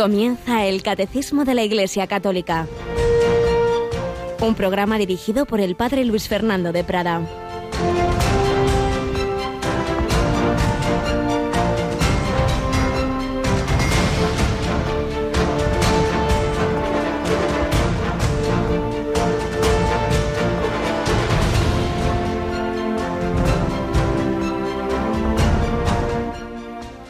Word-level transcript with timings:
Comienza 0.00 0.64
el 0.64 0.82
Catecismo 0.82 1.44
de 1.44 1.52
la 1.52 1.62
Iglesia 1.62 2.06
Católica. 2.06 2.66
Un 4.40 4.54
programa 4.54 4.96
dirigido 4.96 5.44
por 5.44 5.60
el 5.60 5.76
Padre 5.76 6.06
Luis 6.06 6.26
Fernando 6.26 6.72
de 6.72 6.84
Prada. 6.84 7.20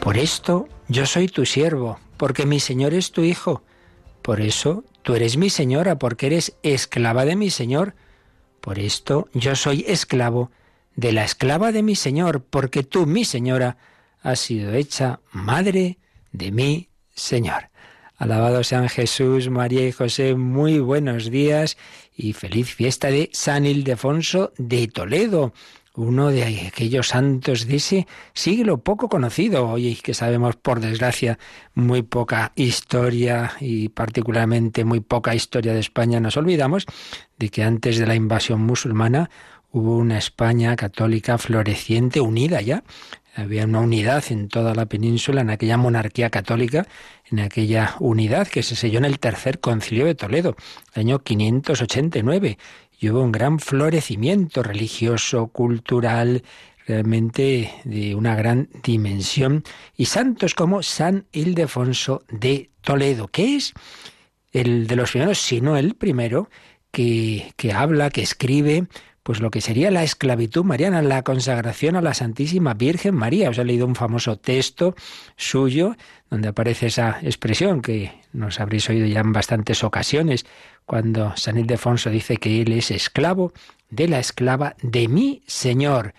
Por 0.01 0.17
esto 0.17 0.67
yo 0.89 1.05
soy 1.05 1.29
tu 1.29 1.45
siervo, 1.45 1.97
porque 2.21 2.45
mi 2.45 2.59
Señor 2.59 2.93
es 2.93 3.11
tu 3.11 3.23
Hijo. 3.23 3.63
Por 4.21 4.41
eso 4.41 4.83
tú 5.01 5.15
eres 5.15 5.37
mi 5.37 5.49
señora, 5.49 5.97
porque 5.97 6.27
eres 6.27 6.55
esclava 6.61 7.25
de 7.25 7.35
mi 7.35 7.49
Señor. 7.49 7.95
Por 8.59 8.77
esto 8.77 9.27
yo 9.33 9.55
soy 9.55 9.85
esclavo 9.87 10.51
de 10.95 11.13
la 11.13 11.23
esclava 11.23 11.71
de 11.71 11.81
mi 11.81 11.95
Señor, 11.95 12.43
porque 12.47 12.83
tú, 12.83 13.07
mi 13.07 13.25
señora, 13.25 13.77
has 14.21 14.39
sido 14.39 14.71
hecha 14.75 15.19
madre 15.31 15.97
de 16.31 16.51
mi 16.51 16.89
Señor. 17.11 17.71
Alabado 18.17 18.63
sean 18.63 18.87
Jesús, 18.87 19.49
María 19.49 19.87
y 19.87 19.91
José, 19.91 20.35
muy 20.35 20.77
buenos 20.77 21.31
días 21.31 21.75
y 22.15 22.33
feliz 22.33 22.71
fiesta 22.75 23.07
de 23.07 23.31
San 23.33 23.65
Ildefonso 23.65 24.53
de 24.59 24.87
Toledo 24.87 25.53
uno 26.01 26.29
de 26.29 26.67
aquellos 26.67 27.09
santos 27.09 27.67
de 27.67 27.75
ese 27.75 28.07
siglo 28.33 28.79
poco 28.79 29.09
conocido, 29.09 29.69
hoy 29.69 29.95
que 29.95 30.13
sabemos 30.13 30.55
por 30.55 30.79
desgracia 30.79 31.37
muy 31.73 32.01
poca 32.01 32.51
historia 32.55 33.53
y 33.59 33.89
particularmente 33.89 34.83
muy 34.83 34.99
poca 34.99 35.35
historia 35.35 35.73
de 35.73 35.79
España, 35.79 36.19
nos 36.19 36.37
olvidamos 36.37 36.85
de 37.37 37.49
que 37.49 37.63
antes 37.63 37.97
de 37.97 38.07
la 38.07 38.15
invasión 38.15 38.61
musulmana 38.61 39.29
hubo 39.71 39.97
una 39.97 40.17
España 40.17 40.75
católica 40.75 41.37
floreciente, 41.37 42.19
unida 42.21 42.61
ya. 42.61 42.83
Había 43.33 43.63
una 43.63 43.79
unidad 43.79 44.25
en 44.29 44.49
toda 44.49 44.75
la 44.75 44.87
península, 44.87 45.39
en 45.39 45.49
aquella 45.49 45.77
monarquía 45.77 46.29
católica, 46.29 46.85
en 47.29 47.39
aquella 47.39 47.95
unidad 47.99 48.49
que 48.49 48.61
se 48.61 48.75
selló 48.75 48.97
en 48.97 49.05
el 49.05 49.19
tercer 49.19 49.61
concilio 49.61 50.05
de 50.05 50.15
Toledo, 50.15 50.57
año 50.93 51.19
589 51.19 52.57
y 53.01 53.09
hubo 53.09 53.23
un 53.23 53.31
gran 53.31 53.57
florecimiento 53.59 54.61
religioso, 54.61 55.47
cultural, 55.47 56.43
realmente 56.85 57.73
de 57.83 58.13
una 58.13 58.35
gran 58.35 58.69
dimensión. 58.83 59.63
Y 59.97 60.05
santos 60.05 60.53
como 60.53 60.83
San 60.83 61.25
Ildefonso 61.31 62.23
de 62.29 62.69
Toledo, 62.81 63.27
que 63.27 63.55
es 63.55 63.73
el 64.51 64.85
de 64.85 64.95
los 64.95 65.09
primeros, 65.09 65.39
si 65.39 65.61
no 65.61 65.77
el 65.77 65.95
primero, 65.95 66.47
que, 66.91 67.51
que 67.57 67.73
habla, 67.73 68.11
que 68.11 68.21
escribe 68.21 68.85
pues 69.31 69.39
lo 69.39 69.49
que 69.49 69.61
sería 69.61 69.91
la 69.91 70.03
esclavitud 70.03 70.65
mariana, 70.65 71.01
la 71.01 71.23
consagración 71.23 71.95
a 71.95 72.01
la 72.01 72.13
Santísima 72.13 72.73
Virgen 72.73 73.15
María. 73.15 73.49
Os 73.49 73.57
he 73.59 73.63
leído 73.63 73.85
un 73.87 73.95
famoso 73.95 74.37
texto 74.37 74.93
suyo 75.37 75.95
donde 76.29 76.49
aparece 76.49 76.87
esa 76.87 77.17
expresión 77.21 77.81
que 77.81 78.11
nos 78.33 78.59
habréis 78.59 78.89
oído 78.89 79.07
ya 79.07 79.21
en 79.21 79.31
bastantes 79.31 79.85
ocasiones, 79.85 80.45
cuando 80.85 81.33
San 81.37 81.57
Ildefonso 81.57 82.09
dice 82.09 82.35
que 82.35 82.61
él 82.61 82.73
es 82.73 82.91
esclavo 82.91 83.53
de 83.89 84.09
la 84.09 84.19
esclava 84.19 84.75
de 84.81 85.07
mi 85.07 85.43
Señor 85.47 86.13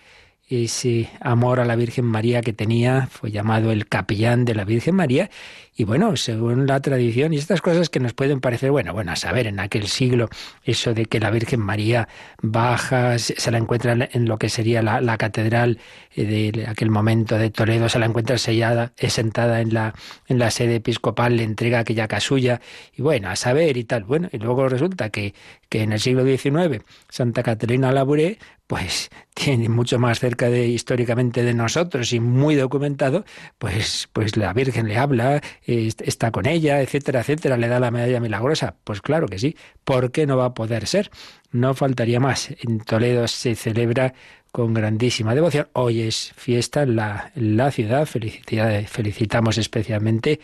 ese 0.49 1.09
amor 1.21 1.61
a 1.61 1.65
la 1.65 1.77
Virgen 1.77 2.05
María 2.05 2.43
que 2.43 2.53
tenía, 2.53 3.09
fue 3.11 3.31
llamado 3.31 3.73
el 3.73 3.89
capellán 3.89 4.45
de 4.45 4.55
la 4.55 4.65
Virgen 4.65 4.95
María, 4.95 5.31
y 5.75 5.85
bueno, 5.85 6.17
según 6.17 6.67
la 6.67 6.81
tradición 6.81 7.33
y 7.33 7.39
estas 7.39 7.63
cosas 7.63 7.89
que 7.89 7.99
nos 7.99 8.13
pueden 8.13 8.41
parecer, 8.41 8.71
bueno, 8.71 8.93
bueno, 8.93 9.13
a 9.13 9.17
saber, 9.17 9.47
en 9.47 9.59
aquel 9.59 9.87
siglo, 9.87 10.29
eso 10.65 10.93
de 10.93 11.07
que 11.07 11.19
la 11.19 11.31
Virgen 11.31 11.61
María 11.61 12.09
baja, 12.43 13.19
se 13.19 13.51
la 13.51 13.57
encuentra 13.57 13.97
en 14.13 14.27
lo 14.27 14.39
que 14.39 14.51
sería 14.51 14.83
la, 14.83 15.17
catedral 15.17 15.79
eh, 16.15 16.53
de 16.53 16.67
aquel 16.67 16.91
momento 16.91 17.39
de 17.39 17.49
Toledo, 17.51 17.89
se 17.89 17.99
la 17.99 18.07
encuentra 18.07 18.37
sellada, 18.37 18.93
es 18.99 19.15
sentada 19.15 19.63
en 19.63 19.73
la, 19.73 19.95
en 20.29 20.39
la 20.39 20.51
sede 20.51 20.77
episcopal, 20.77 21.39
le 21.39 21.45
entrega 21.45 21.79
aquella 21.79 22.07
casulla, 22.07 22.61
y 22.95 23.01
bueno, 23.01 23.31
a 23.31 23.37
saber 23.37 23.79
y 23.79 23.85
tal. 23.85 24.05
Bueno, 24.05 24.29
y 24.31 24.39
luego 24.39 24.69
resulta 24.69 25.09
que, 25.09 25.35
que 25.71 25.83
en 25.83 25.93
el 25.93 26.01
siglo 26.01 26.25
XIX 26.25 26.85
Santa 27.09 27.43
Catalina 27.43 27.93
Labouré 27.93 28.39
pues 28.73 29.11
tiene 29.35 29.69
mucho 29.69 29.99
más 29.99 30.19
cerca 30.19 30.49
de 30.49 30.67
históricamente 30.67 31.43
de 31.43 31.53
nosotros 31.53 32.13
y 32.15 32.21
muy 32.21 32.55
documentado, 32.55 33.25
pues, 33.59 34.09
pues 34.15 34.37
la 34.39 34.53
Virgen 34.55 34.89
le 34.89 34.97
habla, 34.97 35.43
está 35.67 36.31
con 36.31 36.47
ella, 36.47 36.81
etcétera, 36.81 37.21
etcétera, 37.21 37.57
le 37.57 37.69
da 37.69 37.81
la 37.81 37.91
medalla 37.91 38.21
milagrosa. 38.21 38.75
Pues 38.85 39.01
claro 39.01 39.27
que 39.29 39.39
sí, 39.39 39.57
¿por 39.85 40.11
qué 40.11 40.27
no 40.27 40.37
va 40.37 40.47
a 40.47 40.55
poder 40.55 40.87
ser? 40.87 41.11
No 41.51 41.75
faltaría 41.75 42.21
más. 42.21 42.51
En 42.61 42.81
Toledo 42.81 43.29
se 43.29 43.55
celebra 43.55 44.15
con 44.51 44.75
grandísima 44.75 45.35
devoción. 45.35 45.69
Hoy 45.73 46.03
es 46.03 46.33
fiesta 46.37 46.83
en 46.83 46.97
la, 46.97 47.33
la 47.35 47.71
ciudad. 47.71 48.07
felicitamos 48.07 49.59
especialmente 49.59 50.41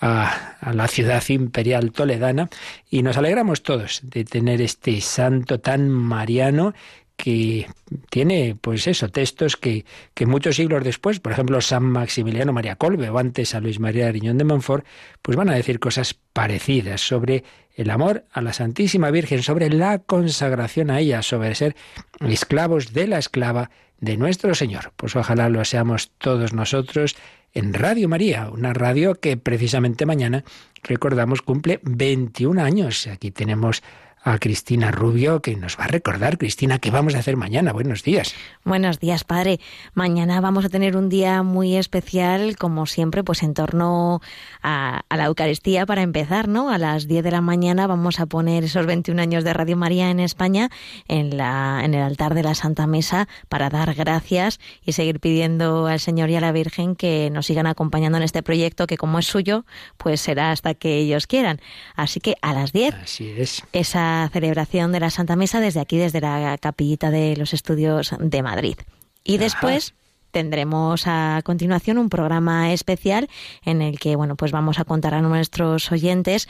a, 0.00 0.56
a, 0.60 0.72
la 0.72 0.86
ciudad 0.86 1.22
imperial 1.28 1.90
toledana 1.90 2.48
y 2.88 3.02
nos 3.02 3.16
alegramos 3.16 3.62
todos 3.62 4.00
de 4.04 4.24
tener 4.24 4.62
este 4.62 5.00
santo 5.00 5.58
tan 5.58 5.90
mariano 5.90 6.72
que 7.18 7.66
tiene, 8.10 8.56
pues 8.60 8.86
eso, 8.86 9.08
textos 9.08 9.56
que, 9.56 9.84
que 10.14 10.24
muchos 10.24 10.54
siglos 10.54 10.84
después, 10.84 11.18
por 11.18 11.32
ejemplo, 11.32 11.60
San 11.60 11.82
Maximiliano 11.82 12.52
María 12.52 12.76
Colbe 12.76 13.10
o 13.10 13.18
antes 13.18 13.56
a 13.56 13.60
Luis 13.60 13.80
María 13.80 14.06
Ariñón 14.06 14.38
de 14.38 14.44
Montfort, 14.44 14.86
pues 15.20 15.36
van 15.36 15.50
a 15.50 15.54
decir 15.54 15.80
cosas 15.80 16.14
parecidas 16.32 17.00
sobre 17.00 17.42
el 17.74 17.90
amor 17.90 18.24
a 18.30 18.40
la 18.40 18.52
Santísima 18.52 19.10
Virgen, 19.10 19.42
sobre 19.42 19.68
la 19.68 19.98
consagración 19.98 20.92
a 20.92 21.00
ella, 21.00 21.22
sobre 21.22 21.56
ser 21.56 21.74
esclavos 22.20 22.92
de 22.92 23.08
la 23.08 23.18
esclava 23.18 23.70
de 24.00 24.16
nuestro 24.16 24.54
Señor. 24.54 24.92
Pues 24.94 25.16
ojalá 25.16 25.48
lo 25.48 25.64
seamos 25.64 26.12
todos 26.18 26.52
nosotros 26.52 27.16
en 27.52 27.74
Radio 27.74 28.08
María, 28.08 28.48
una 28.48 28.74
radio 28.74 29.16
que 29.16 29.36
precisamente 29.36 30.06
mañana, 30.06 30.44
recordamos, 30.84 31.42
cumple 31.42 31.80
21 31.82 32.62
años. 32.62 33.08
Aquí 33.08 33.32
tenemos 33.32 33.82
a 34.30 34.38
Cristina 34.38 34.90
Rubio, 34.90 35.40
que 35.40 35.56
nos 35.56 35.78
va 35.78 35.84
a 35.84 35.88
recordar, 35.88 36.38
Cristina, 36.38 36.78
qué 36.78 36.90
vamos 36.90 37.14
a 37.14 37.18
hacer 37.18 37.36
mañana. 37.36 37.72
Buenos 37.72 38.02
días. 38.02 38.34
Buenos 38.64 39.00
días, 39.00 39.24
padre. 39.24 39.60
Mañana 39.94 40.40
vamos 40.40 40.64
a 40.64 40.68
tener 40.68 40.96
un 40.96 41.08
día 41.08 41.42
muy 41.42 41.76
especial, 41.76 42.56
como 42.56 42.86
siempre, 42.86 43.24
pues 43.24 43.42
en 43.42 43.54
torno 43.54 44.20
a, 44.62 45.02
la 45.10 45.24
Eucaristía 45.24 45.86
para 45.86 46.02
empezar, 46.02 46.48
¿no? 46.48 46.70
A 46.70 46.78
las 46.78 47.08
10 47.08 47.24
de 47.24 47.30
la 47.30 47.40
mañana 47.40 47.86
vamos 47.86 48.20
a 48.20 48.26
poner 48.26 48.64
esos 48.64 48.86
21 48.86 49.20
años 49.20 49.44
de 49.44 49.52
Radio 49.52 49.76
María 49.76 50.10
en 50.10 50.20
España 50.20 50.70
en, 51.08 51.36
la, 51.36 51.80
en 51.84 51.94
el 51.94 52.02
altar 52.02 52.34
de 52.34 52.42
la 52.42 52.54
Santa 52.54 52.86
Mesa 52.86 53.28
para 53.48 53.70
dar 53.70 53.94
gracias 53.94 54.60
y 54.84 54.92
seguir 54.92 55.20
pidiendo 55.20 55.86
al 55.86 56.00
Señor 56.00 56.30
y 56.30 56.36
a 56.36 56.40
la 56.40 56.52
Virgen 56.52 56.96
que 56.96 57.30
nos 57.30 57.46
sigan 57.46 57.66
acompañando 57.66 58.18
en 58.18 58.24
este 58.24 58.42
proyecto 58.42 58.86
que 58.86 58.96
como 58.96 59.18
es 59.18 59.26
suyo, 59.26 59.64
pues 59.96 60.20
será 60.20 60.50
hasta 60.50 60.74
que 60.74 60.96
ellos 60.96 61.26
quieran. 61.26 61.60
Así 61.96 62.20
que 62.20 62.36
a 62.42 62.52
las 62.52 62.72
10 62.72 62.94
Así 62.94 63.34
es. 63.36 63.62
esa 63.72 64.17
celebración 64.32 64.92
de 64.92 65.00
la 65.00 65.10
Santa 65.10 65.36
Mesa 65.36 65.60
desde 65.60 65.80
aquí, 65.80 65.98
desde 65.98 66.20
la 66.20 66.56
capillita 66.58 67.10
de 67.10 67.36
los 67.36 67.54
estudios 67.54 68.14
de 68.18 68.42
Madrid. 68.42 68.76
Y 69.24 69.38
después 69.38 69.94
tendremos 70.30 71.06
a 71.06 71.40
continuación 71.44 71.98
un 71.98 72.08
programa 72.08 72.72
especial 72.72 73.28
en 73.64 73.82
el 73.82 73.98
que 73.98 74.16
bueno 74.16 74.36
pues 74.36 74.52
vamos 74.52 74.78
a 74.78 74.84
contar 74.84 75.14
a 75.14 75.22
nuestros 75.22 75.90
oyentes 75.90 76.48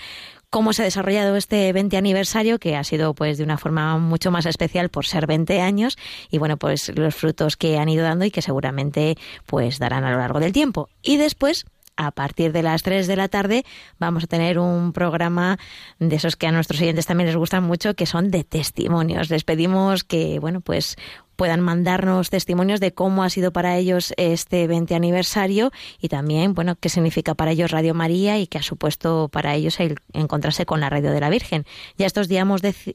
cómo 0.51 0.73
se 0.73 0.83
ha 0.83 0.85
desarrollado 0.85 1.37
este 1.37 1.73
20 1.73 1.97
aniversario 1.97 2.59
que 2.59 2.77
ha 2.77 2.85
sido 2.85 3.15
pues 3.15 3.39
de 3.39 3.45
una 3.45 3.59
forma 3.59 3.97
mucho 3.99 4.31
más 4.31 4.47
especial 4.47 4.89
por 4.89 5.07
ser 5.07 5.27
20 5.27 5.61
años 5.61 5.97
y 6.31 6.39
bueno 6.39 6.57
pues 6.57 6.91
los 6.97 7.15
frutos 7.15 7.57
que 7.57 7.79
han 7.79 7.89
ido 7.89 8.05
dando 8.05 8.25
y 8.25 8.31
que 8.31 8.43
seguramente 8.43 9.17
pues 9.47 9.79
darán 9.79 10.05
a 10.05 10.11
lo 10.11 10.19
largo 10.19 10.41
del 10.41 10.53
tiempo 10.53 10.89
y 11.03 11.17
después 11.17 11.65
a 11.99 12.13
partir 12.13 12.53
de 12.53 12.63
las 12.63 12.83
3 12.83 13.07
de 13.07 13.17
la 13.17 13.29
tarde 13.29 13.65
vamos 13.99 14.25
a 14.25 14.27
tener 14.29 14.59
un 14.59 14.93
programa 14.93 15.59
de 15.99 16.17
esos 16.17 16.37
que 16.37 16.47
a 16.47 16.53
nuestros 16.53 16.81
oyentes 16.81 17.07
también 17.07 17.27
les 17.27 17.37
gustan 17.37 17.65
mucho, 17.65 17.95
que 17.95 18.07
son 18.07 18.31
de 18.31 18.45
testimonios. 18.45 19.29
Les 19.29 19.45
pedimos 19.45 20.05
que, 20.05 20.39
bueno, 20.39 20.61
pues 20.61 20.97
puedan 21.35 21.61
mandarnos 21.61 22.31
testimonios 22.31 22.81
de 22.81 22.93
cómo 22.93 23.23
ha 23.23 23.31
sido 23.31 23.53
para 23.53 23.77
ellos 23.77 24.13
este 24.17 24.67
20 24.67 24.95
aniversario 24.95 25.71
y 26.01 26.09
también, 26.09 26.55
bueno, 26.55 26.75
qué 26.75 26.89
significa 26.89 27.35
para 27.35 27.53
ellos 27.53 27.71
Radio 27.71 27.95
María 27.95 28.39
y 28.39 28.49
qué 28.49 28.59
ha 28.59 28.63
supuesto 28.63 29.29
para 29.29 29.55
ellos 29.55 29.79
el 29.79 29.99
encontrarse 30.13 30.67
con 30.67 30.81
la 30.81 30.91
radio 30.91 31.13
de 31.13 31.21
la 31.21 31.31
Virgen. 31.31 31.65
Ya 31.97 32.07
estos 32.07 32.27
días, 32.27 32.47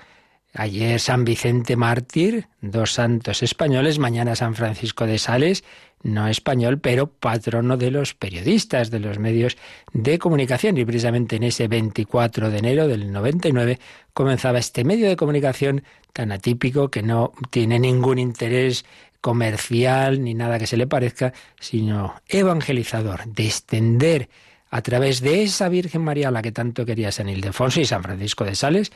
Ayer 0.54 1.00
San 1.00 1.24
Vicente 1.24 1.78
Mártir, 1.78 2.48
dos 2.60 2.94
santos 2.94 3.42
españoles, 3.42 4.00
mañana 4.00 4.36
San 4.36 4.54
Francisco 4.54 5.06
de 5.06 5.18
Sales, 5.18 5.64
no 6.04 6.28
español, 6.28 6.80
pero 6.80 7.08
patrono 7.08 7.78
de 7.78 7.92
los 7.92 8.14
periodistas, 8.14 8.92
de 8.92 9.00
los 9.00 9.20
medios 9.20 9.58
de 9.94 10.20
comunicación. 10.20 10.78
Y 10.78 10.86
precisamente 10.86 11.36
en 11.36 11.44
ese 11.44 11.68
24 11.68 12.50
de 12.50 12.58
enero 12.58 12.88
del 12.88 13.12
99 13.12 13.80
comenzaba 14.14 14.60
este 14.60 14.84
medio 14.84 15.08
de 15.08 15.16
comunicación 15.16 15.84
tan 16.14 16.32
atípico 16.32 16.90
que 16.90 17.04
no 17.04 17.34
tiene 17.50 17.80
ningún 17.80 18.20
interés 18.20 18.86
comercial 19.22 20.24
ni 20.24 20.34
nada 20.34 20.60
que 20.60 20.68
se 20.68 20.78
le 20.78 20.88
parezca, 20.88 21.34
sino 21.60 22.16
evangelizador, 22.28 23.26
de 23.26 23.46
extender 23.46 24.30
a 24.72 24.82
través 24.82 25.22
de 25.22 25.44
esa 25.44 25.70
Virgen 25.70 26.02
María 26.02 26.30
a 26.30 26.32
la 26.32 26.42
que 26.42 26.52
tanto 26.52 26.86
quería 26.86 27.12
San 27.12 27.30
Ildefonso 27.30 27.82
y 27.82 27.86
San 27.86 28.04
Francisco 28.04 28.46
de 28.46 28.56
Sales, 28.56 28.92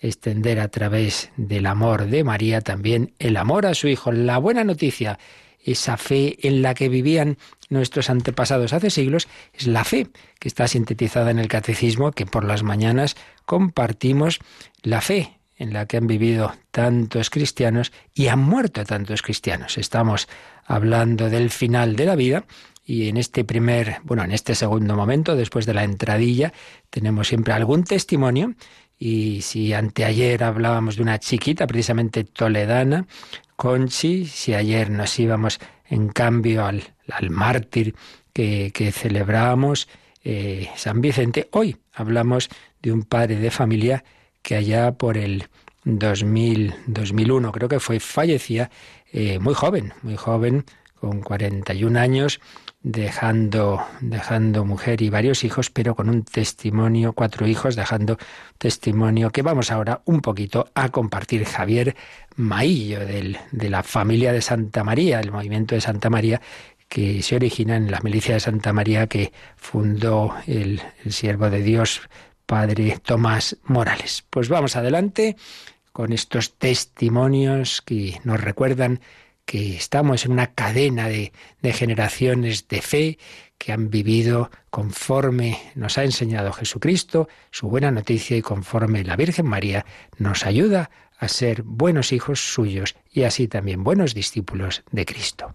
extender 0.00 0.60
a 0.60 0.68
través 0.68 1.30
del 1.36 1.66
amor 1.66 2.06
de 2.06 2.24
María 2.24 2.60
también 2.60 3.14
el 3.18 3.36
amor 3.36 3.66
a 3.66 3.74
su 3.74 3.88
Hijo, 3.88 4.12
la 4.12 4.38
buena 4.38 4.64
noticia, 4.64 5.18
esa 5.72 5.96
fe 5.96 6.36
en 6.46 6.62
la 6.62 6.74
que 6.74 6.88
vivían 6.88 7.38
nuestros 7.68 8.10
antepasados 8.10 8.72
hace 8.72 8.90
siglos, 8.90 9.28
es 9.52 9.66
la 9.66 9.84
fe 9.84 10.08
que 10.38 10.48
está 10.48 10.68
sintetizada 10.68 11.30
en 11.30 11.38
el 11.38 11.48
catecismo 11.48 12.12
que 12.12 12.26
por 12.26 12.44
las 12.44 12.62
mañanas 12.62 13.16
compartimos, 13.44 14.38
la 14.82 15.00
fe 15.00 15.38
en 15.56 15.72
la 15.72 15.86
que 15.86 15.96
han 15.96 16.06
vivido 16.06 16.54
tantos 16.70 17.30
cristianos 17.30 17.92
y 18.14 18.28
han 18.28 18.38
muerto 18.38 18.84
tantos 18.84 19.22
cristianos. 19.22 19.76
Estamos 19.76 20.28
hablando 20.64 21.28
del 21.28 21.50
final 21.50 21.96
de 21.96 22.06
la 22.06 22.14
vida 22.14 22.44
y 22.84 23.08
en 23.08 23.16
este 23.18 23.44
primer, 23.44 23.98
bueno, 24.04 24.24
en 24.24 24.32
este 24.32 24.54
segundo 24.54 24.96
momento, 24.96 25.36
después 25.36 25.66
de 25.66 25.74
la 25.74 25.84
entradilla, 25.84 26.54
tenemos 26.88 27.28
siempre 27.28 27.52
algún 27.52 27.84
testimonio 27.84 28.54
y 28.98 29.42
si 29.42 29.72
anteayer 29.72 30.42
hablábamos 30.42 30.96
de 30.96 31.02
una 31.02 31.18
chiquita, 31.18 31.66
precisamente 31.66 32.24
toledana, 32.24 33.06
Conchi, 33.56 34.26
si 34.26 34.54
ayer 34.54 34.90
nos 34.90 35.18
íbamos 35.18 35.58
en 35.86 36.08
cambio 36.08 36.64
al, 36.64 36.82
al 37.10 37.30
mártir 37.30 37.94
que, 38.32 38.70
que 38.72 38.92
celebrábamos, 38.92 39.88
eh, 40.24 40.68
San 40.76 41.00
Vicente, 41.00 41.48
hoy 41.52 41.76
hablamos 41.92 42.48
de 42.82 42.92
un 42.92 43.02
padre 43.02 43.36
de 43.36 43.50
familia 43.50 44.04
que 44.42 44.56
allá 44.56 44.92
por 44.92 45.16
el 45.16 45.48
2000, 45.84 46.74
2001 46.86 47.52
creo 47.52 47.68
que 47.68 47.80
fue, 47.80 48.00
fallecía 48.00 48.70
eh, 49.12 49.38
muy 49.38 49.54
joven, 49.54 49.94
muy 50.02 50.16
joven, 50.16 50.64
con 51.00 51.20
41 51.20 51.98
años, 51.98 52.40
dejando, 52.82 53.84
dejando 54.00 54.64
mujer 54.64 55.02
y 55.02 55.10
varios 55.10 55.44
hijos, 55.44 55.70
pero 55.70 55.94
con 55.94 56.08
un 56.08 56.24
testimonio, 56.24 57.12
cuatro 57.12 57.46
hijos, 57.46 57.76
dejando 57.76 58.18
testimonio 58.58 59.30
que 59.30 59.42
vamos 59.42 59.70
ahora 59.70 60.02
un 60.04 60.20
poquito 60.20 60.70
a 60.74 60.88
compartir. 60.90 61.44
Javier 61.44 61.96
Maillo, 62.36 63.00
del, 63.00 63.38
de 63.52 63.70
la 63.70 63.82
familia 63.82 64.32
de 64.32 64.40
Santa 64.40 64.84
María, 64.84 65.20
el 65.20 65.32
movimiento 65.32 65.74
de 65.74 65.80
Santa 65.80 66.10
María, 66.10 66.40
que 66.88 67.22
se 67.22 67.36
origina 67.36 67.76
en 67.76 67.90
la 67.90 68.00
milicia 68.00 68.34
de 68.34 68.40
Santa 68.40 68.72
María 68.72 69.06
que 69.06 69.32
fundó 69.56 70.34
el 70.46 70.80
siervo 71.08 71.50
de 71.50 71.62
Dios, 71.62 72.00
padre 72.46 72.98
Tomás 73.02 73.58
Morales. 73.64 74.24
Pues 74.30 74.48
vamos 74.48 74.74
adelante 74.76 75.36
con 75.92 76.12
estos 76.12 76.54
testimonios 76.54 77.82
que 77.82 78.20
nos 78.24 78.40
recuerdan 78.40 79.00
que 79.48 79.76
estamos 79.76 80.26
en 80.26 80.32
una 80.32 80.48
cadena 80.48 81.08
de, 81.08 81.32
de, 81.62 81.72
generaciones 81.72 82.68
de 82.68 82.82
fe 82.82 83.18
que 83.56 83.72
han 83.72 83.88
vivido 83.88 84.50
conforme 84.68 85.58
nos 85.74 85.96
ha 85.96 86.04
enseñado 86.04 86.52
Jesucristo, 86.52 87.30
su 87.50 87.70
buena 87.70 87.90
noticia 87.90 88.36
y 88.36 88.42
conforme 88.42 89.04
la 89.04 89.16
Virgen 89.16 89.46
María 89.46 89.86
nos 90.18 90.44
ayuda 90.44 90.90
a 91.18 91.28
ser 91.28 91.62
buenos 91.62 92.12
hijos 92.12 92.52
suyos 92.52 92.94
y 93.10 93.22
así 93.22 93.48
también 93.48 93.84
buenos 93.84 94.12
discípulos 94.12 94.84
de 94.90 95.06
Cristo. 95.06 95.54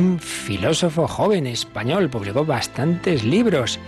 Un 0.00 0.18
filósofo 0.18 1.06
joven 1.06 1.46
español, 1.46 2.08
publicó 2.08 2.44
bastantes 2.44 3.22
libros 3.24 3.78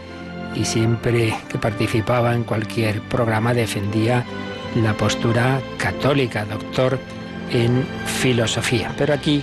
y 0.54 0.64
siempre 0.64 1.34
que 1.48 1.58
participaba 1.58 2.34
en 2.34 2.44
cualquier 2.44 3.00
programa 3.02 3.54
defendía 3.54 4.24
la 4.76 4.94
postura 4.94 5.60
católica, 5.78 6.44
doctor 6.44 6.98
en 7.50 7.84
filosofía. 8.20 8.94
Pero 8.98 9.14
aquí 9.14 9.42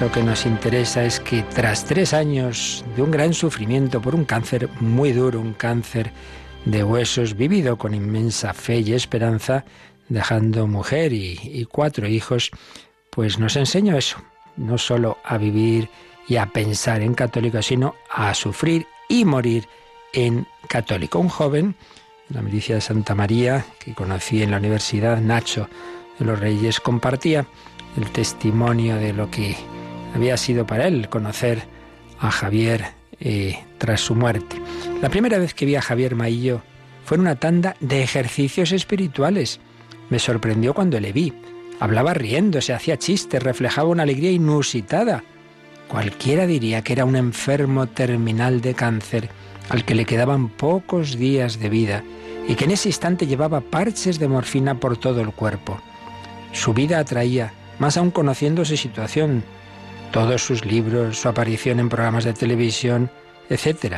lo 0.00 0.10
que 0.10 0.22
nos 0.22 0.46
interesa 0.46 1.04
es 1.04 1.20
que 1.20 1.42
tras 1.42 1.84
tres 1.84 2.14
años 2.14 2.84
de 2.96 3.02
un 3.02 3.10
gran 3.10 3.34
sufrimiento 3.34 4.00
por 4.00 4.14
un 4.14 4.24
cáncer 4.24 4.68
muy 4.80 5.12
duro, 5.12 5.40
un 5.40 5.52
cáncer 5.52 6.10
de 6.64 6.84
huesos, 6.84 7.36
vivido 7.36 7.76
con 7.76 7.94
inmensa 7.94 8.54
fe 8.54 8.80
y 8.80 8.94
esperanza, 8.94 9.64
dejando 10.08 10.66
mujer 10.66 11.12
y, 11.12 11.66
cuatro 11.70 12.06
hijos, 12.06 12.50
pues 13.10 13.38
nos 13.38 13.56
enseñó 13.56 13.96
eso, 13.96 14.18
no 14.58 14.78
solo 14.78 15.18
a 15.24 15.38
vivir 15.38 15.88
y 16.26 16.36
a 16.36 16.46
pensar 16.46 17.00
en 17.00 17.14
católico, 17.14 17.62
sino 17.62 17.94
a 18.10 18.34
sufrir 18.34 18.86
y 19.08 19.24
morir 19.24 19.66
en 20.12 20.46
católico. 20.68 21.18
Un 21.18 21.28
joven, 21.28 21.74
la 22.28 22.42
milicia 22.42 22.74
de 22.74 22.80
Santa 22.80 23.14
María, 23.14 23.64
que 23.78 23.94
conocí 23.94 24.42
en 24.42 24.50
la 24.50 24.58
universidad, 24.58 25.20
Nacho 25.20 25.68
de 26.18 26.26
los 26.26 26.38
Reyes, 26.38 26.80
compartía 26.80 27.46
el 27.96 28.10
testimonio 28.10 28.96
de 28.96 29.12
lo 29.12 29.30
que 29.30 29.56
había 30.14 30.36
sido 30.36 30.66
para 30.66 30.86
él 30.86 31.08
conocer 31.08 31.62
a 32.20 32.30
Javier 32.30 32.86
eh, 33.20 33.58
tras 33.78 34.00
su 34.00 34.14
muerte. 34.14 34.60
La 35.00 35.08
primera 35.08 35.38
vez 35.38 35.54
que 35.54 35.66
vi 35.66 35.76
a 35.76 35.82
Javier 35.82 36.14
Maillo 36.14 36.62
fue 37.04 37.16
en 37.16 37.22
una 37.22 37.36
tanda 37.36 37.76
de 37.80 38.02
ejercicios 38.02 38.72
espirituales. 38.72 39.60
Me 40.10 40.18
sorprendió 40.18 40.74
cuando 40.74 41.00
le 41.00 41.12
vi. 41.12 41.32
Hablaba 41.80 42.14
riendo, 42.14 42.60
se 42.60 42.72
hacía 42.72 42.98
chistes, 42.98 43.42
reflejaba 43.42 43.88
una 43.88 44.02
alegría 44.02 44.32
inusitada. 44.32 45.22
Cualquiera 45.88 46.46
diría 46.46 46.82
que 46.82 46.92
era 46.92 47.04
un 47.04 47.16
enfermo 47.16 47.86
terminal 47.86 48.60
de 48.60 48.74
cáncer 48.74 49.30
al 49.68 49.84
que 49.84 49.94
le 49.94 50.04
quedaban 50.04 50.48
pocos 50.48 51.16
días 51.16 51.60
de 51.60 51.68
vida 51.68 52.04
y 52.48 52.54
que 52.54 52.64
en 52.64 52.72
ese 52.72 52.88
instante 52.88 53.26
llevaba 53.26 53.60
parches 53.60 54.18
de 54.18 54.28
morfina 54.28 54.74
por 54.80 54.96
todo 54.96 55.20
el 55.20 55.32
cuerpo. 55.32 55.80
Su 56.52 56.72
vida 56.72 56.98
atraía, 56.98 57.52
más 57.78 57.96
aún 57.96 58.10
conociendo 58.10 58.64
su 58.64 58.76
situación, 58.76 59.44
todos 60.10 60.42
sus 60.42 60.64
libros, 60.64 61.18
su 61.18 61.28
aparición 61.28 61.78
en 61.78 61.88
programas 61.88 62.24
de 62.24 62.32
televisión, 62.32 63.10
etc. 63.50 63.96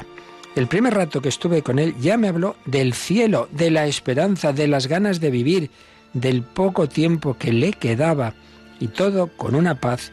El 0.56 0.66
primer 0.66 0.94
rato 0.94 1.22
que 1.22 1.28
estuve 1.28 1.62
con 1.62 1.78
él 1.78 1.94
ya 2.00 2.16
me 2.16 2.28
habló 2.28 2.56
del 2.66 2.92
cielo, 2.92 3.49
de 3.52 3.70
la 3.70 3.87
esperanza, 3.87 4.52
de 4.52 4.66
las 4.66 4.88
ganas 4.88 5.20
de 5.20 5.30
vivir, 5.30 5.70
del 6.12 6.43
poco 6.43 6.88
tiempo 6.88 7.37
que 7.37 7.52
le 7.52 7.73
quedaba, 7.73 8.35
y 8.79 8.88
todo 8.88 9.29
con 9.29 9.55
una 9.55 9.76
paz 9.76 10.12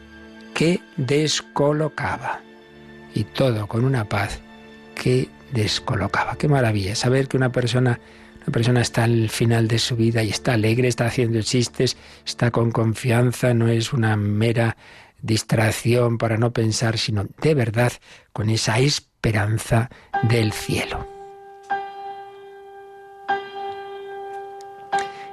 que 0.54 0.80
descolocaba. 0.96 2.40
Y 3.14 3.24
todo 3.24 3.66
con 3.66 3.84
una 3.84 4.04
paz 4.04 4.40
que 4.94 5.28
descolocaba. 5.52 6.36
Qué 6.36 6.48
maravilla 6.48 6.94
saber 6.94 7.26
que 7.26 7.36
una 7.36 7.50
persona 7.50 7.98
una 8.48 8.52
persona 8.52 8.80
está 8.80 9.04
al 9.04 9.28
final 9.28 9.68
de 9.68 9.78
su 9.78 9.94
vida 9.94 10.22
y 10.22 10.30
está 10.30 10.54
alegre, 10.54 10.88
está 10.88 11.04
haciendo 11.04 11.42
chistes, 11.42 11.98
está 12.24 12.50
con 12.50 12.70
confianza, 12.70 13.52
no 13.52 13.68
es 13.68 13.92
una 13.92 14.16
mera 14.16 14.78
distracción 15.20 16.16
para 16.16 16.38
no 16.38 16.52
pensar, 16.52 16.96
sino 16.96 17.26
de 17.42 17.54
verdad 17.54 17.92
con 18.32 18.48
esa 18.48 18.78
esperanza 18.78 19.90
del 20.22 20.52
cielo. 20.52 21.17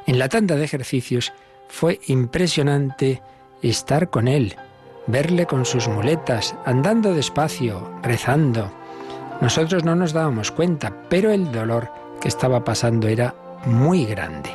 En 0.07 0.19
la 0.19 0.29
tanda 0.29 0.55
de 0.55 0.65
ejercicios 0.65 1.33
fue 1.67 1.99
impresionante 2.07 3.21
estar 3.61 4.09
con 4.09 4.27
él, 4.27 4.55
verle 5.07 5.45
con 5.45 5.65
sus 5.65 5.87
muletas, 5.87 6.55
andando 6.65 7.13
despacio, 7.13 7.91
rezando. 8.03 8.71
Nosotros 9.41 9.83
no 9.83 9.95
nos 9.95 10.13
dábamos 10.13 10.51
cuenta, 10.51 10.93
pero 11.09 11.31
el 11.31 11.51
dolor 11.51 11.89
que 12.21 12.27
estaba 12.27 12.63
pasando 12.63 13.07
era 13.07 13.35
muy 13.65 14.05
grande. 14.05 14.51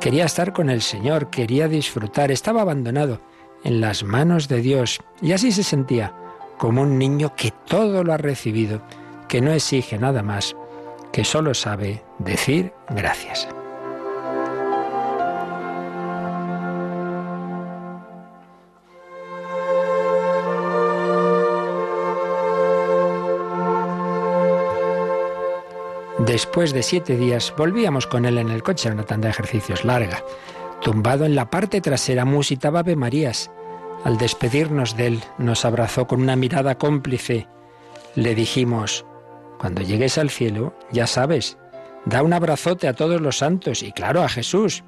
Quería 0.00 0.24
estar 0.24 0.52
con 0.52 0.68
el 0.68 0.82
Señor, 0.82 1.30
quería 1.30 1.68
disfrutar, 1.68 2.32
estaba 2.32 2.62
abandonado 2.62 3.20
en 3.62 3.80
las 3.80 4.02
manos 4.02 4.48
de 4.48 4.60
Dios 4.60 5.00
y 5.20 5.30
así 5.30 5.52
se 5.52 5.62
sentía 5.62 6.12
como 6.58 6.82
un 6.82 6.98
niño 6.98 7.34
que 7.36 7.52
todo 7.68 8.02
lo 8.02 8.12
ha 8.12 8.16
recibido, 8.16 8.82
que 9.28 9.40
no 9.40 9.52
exige 9.52 9.98
nada 9.98 10.22
más, 10.22 10.56
que 11.12 11.24
solo 11.24 11.54
sabe 11.54 12.02
decir 12.18 12.72
gracias. 12.90 13.48
Después 26.32 26.72
de 26.72 26.82
siete 26.82 27.18
días 27.18 27.52
volvíamos 27.58 28.06
con 28.06 28.24
él 28.24 28.38
en 28.38 28.48
el 28.48 28.62
coche 28.62 28.88
a 28.88 28.92
una 28.92 29.02
tanda 29.02 29.26
de 29.26 29.32
ejercicios 29.32 29.84
larga. 29.84 30.24
Tumbado 30.80 31.26
en 31.26 31.34
la 31.34 31.50
parte 31.50 31.82
trasera 31.82 32.24
musitaba 32.24 32.80
Ave 32.80 32.96
Marías. 32.96 33.50
Al 34.02 34.16
despedirnos 34.16 34.96
de 34.96 35.08
él 35.08 35.24
nos 35.36 35.66
abrazó 35.66 36.06
con 36.06 36.22
una 36.22 36.34
mirada 36.34 36.78
cómplice. 36.78 37.48
Le 38.14 38.34
dijimos, 38.34 39.04
cuando 39.58 39.82
llegues 39.82 40.16
al 40.16 40.30
cielo, 40.30 40.74
ya 40.90 41.06
sabes, 41.06 41.58
da 42.06 42.22
un 42.22 42.32
abrazote 42.32 42.88
a 42.88 42.94
todos 42.94 43.20
los 43.20 43.36
santos 43.36 43.82
y 43.82 43.92
claro 43.92 44.22
a 44.22 44.30
Jesús. 44.30 44.84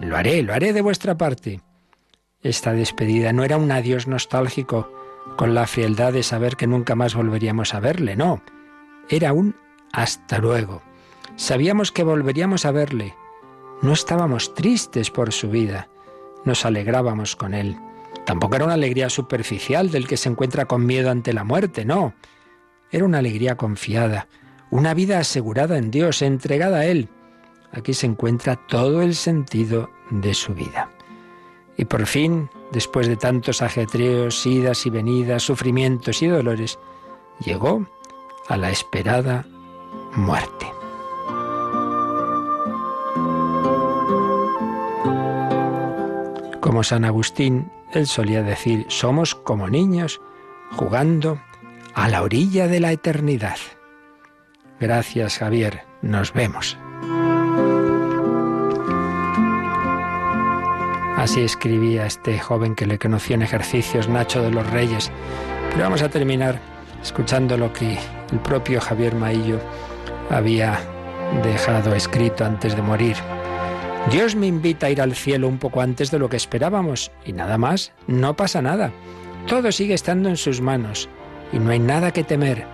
Lo 0.00 0.18
haré, 0.18 0.42
lo 0.42 0.52
haré 0.52 0.74
de 0.74 0.82
vuestra 0.82 1.16
parte. 1.16 1.62
Esta 2.42 2.74
despedida 2.74 3.32
no 3.32 3.42
era 3.42 3.56
un 3.56 3.72
adiós 3.72 4.06
nostálgico, 4.06 4.92
con 5.38 5.54
la 5.54 5.66
frialdad 5.66 6.12
de 6.12 6.22
saber 6.22 6.56
que 6.56 6.66
nunca 6.66 6.94
más 6.94 7.14
volveríamos 7.14 7.72
a 7.72 7.80
verle, 7.80 8.16
no. 8.16 8.42
Era 9.08 9.32
un 9.32 9.56
hasta 9.94 10.38
luego. 10.38 10.82
Sabíamos 11.36 11.92
que 11.92 12.04
volveríamos 12.04 12.66
a 12.66 12.72
verle. 12.72 13.14
No 13.80 13.92
estábamos 13.92 14.52
tristes 14.54 15.10
por 15.10 15.32
su 15.32 15.48
vida. 15.48 15.88
Nos 16.44 16.64
alegrábamos 16.64 17.36
con 17.36 17.54
él. 17.54 17.78
Tampoco 18.26 18.56
era 18.56 18.64
una 18.64 18.74
alegría 18.74 19.08
superficial 19.08 19.90
del 19.90 20.06
que 20.06 20.16
se 20.16 20.28
encuentra 20.28 20.66
con 20.66 20.84
miedo 20.84 21.10
ante 21.10 21.32
la 21.32 21.44
muerte, 21.44 21.84
no. 21.84 22.14
Era 22.90 23.04
una 23.04 23.18
alegría 23.18 23.56
confiada, 23.56 24.28
una 24.70 24.94
vida 24.94 25.18
asegurada 25.18 25.78
en 25.78 25.90
Dios, 25.90 26.22
entregada 26.22 26.78
a 26.78 26.86
Él. 26.86 27.08
Aquí 27.72 27.94
se 27.94 28.06
encuentra 28.06 28.56
todo 28.66 29.02
el 29.02 29.14
sentido 29.14 29.90
de 30.10 30.34
su 30.34 30.54
vida. 30.54 30.90
Y 31.76 31.84
por 31.84 32.06
fin, 32.06 32.48
después 32.72 33.08
de 33.08 33.16
tantos 33.16 33.62
ajetreos, 33.62 34.46
idas 34.46 34.86
y 34.86 34.90
venidas, 34.90 35.42
sufrimientos 35.42 36.22
y 36.22 36.28
dolores, 36.28 36.78
llegó 37.44 37.86
a 38.48 38.56
la 38.56 38.70
esperada 38.70 39.44
muerte. 40.16 40.66
Como 46.60 46.82
San 46.82 47.04
Agustín, 47.04 47.70
él 47.92 48.06
solía 48.06 48.42
decir, 48.42 48.86
somos 48.88 49.34
como 49.34 49.68
niños 49.68 50.20
jugando 50.72 51.40
a 51.94 52.08
la 52.08 52.22
orilla 52.22 52.66
de 52.66 52.80
la 52.80 52.92
eternidad. 52.92 53.58
Gracias 54.80 55.38
Javier, 55.38 55.82
nos 56.02 56.32
vemos. 56.32 56.76
Así 61.16 61.40
escribía 61.40 62.06
este 62.06 62.38
joven 62.38 62.74
que 62.74 62.86
le 62.86 62.98
conoció 62.98 63.34
en 63.34 63.42
ejercicios, 63.42 64.08
Nacho 64.08 64.42
de 64.42 64.50
los 64.50 64.68
Reyes. 64.70 65.10
Pero 65.70 65.84
vamos 65.84 66.02
a 66.02 66.08
terminar 66.08 66.60
escuchando 67.02 67.56
lo 67.56 67.72
que 67.72 67.98
el 68.32 68.38
propio 68.40 68.80
Javier 68.80 69.14
Maillo 69.14 69.58
había 70.30 70.80
dejado 71.42 71.94
escrito 71.94 72.44
antes 72.44 72.76
de 72.76 72.82
morir. 72.82 73.16
Dios 74.10 74.36
me 74.36 74.46
invita 74.46 74.86
a 74.86 74.90
ir 74.90 75.00
al 75.00 75.14
cielo 75.14 75.48
un 75.48 75.58
poco 75.58 75.80
antes 75.80 76.10
de 76.10 76.18
lo 76.18 76.28
que 76.28 76.36
esperábamos 76.36 77.10
y 77.24 77.32
nada 77.32 77.56
más, 77.56 77.92
no 78.06 78.36
pasa 78.36 78.60
nada. 78.60 78.92
Todo 79.46 79.72
sigue 79.72 79.94
estando 79.94 80.28
en 80.28 80.36
sus 80.36 80.60
manos 80.60 81.08
y 81.52 81.58
no 81.58 81.70
hay 81.70 81.78
nada 81.78 82.12
que 82.12 82.24
temer. 82.24 82.66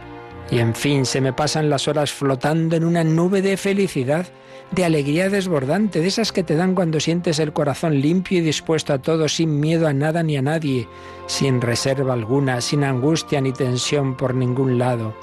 Y 0.50 0.58
en 0.58 0.74
fin, 0.74 1.06
se 1.06 1.20
me 1.20 1.32
pasan 1.32 1.70
las 1.70 1.86
horas 1.86 2.12
flotando 2.12 2.74
en 2.74 2.84
una 2.84 3.04
nube 3.04 3.42
de 3.42 3.56
felicidad, 3.56 4.26
de 4.72 4.84
alegría 4.84 5.30
desbordante, 5.30 6.00
de 6.00 6.08
esas 6.08 6.32
que 6.32 6.42
te 6.42 6.56
dan 6.56 6.74
cuando 6.74 6.98
sientes 6.98 7.38
el 7.38 7.52
corazón 7.52 8.00
limpio 8.00 8.38
y 8.38 8.42
dispuesto 8.42 8.92
a 8.92 8.98
todo, 8.98 9.28
sin 9.28 9.60
miedo 9.60 9.86
a 9.86 9.92
nada 9.92 10.24
ni 10.24 10.36
a 10.36 10.42
nadie, 10.42 10.88
sin 11.26 11.60
reserva 11.60 12.14
alguna, 12.14 12.60
sin 12.60 12.82
angustia 12.82 13.40
ni 13.40 13.52
tensión 13.52 14.16
por 14.16 14.34
ningún 14.34 14.78
lado. 14.78 15.14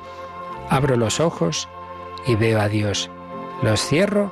Abro 0.70 0.96
los 0.96 1.20
ojos 1.20 1.68
y 2.28 2.36
veo 2.36 2.60
a 2.60 2.70
Dios. 2.70 3.10
Los 3.64 3.82
cierro 3.82 4.32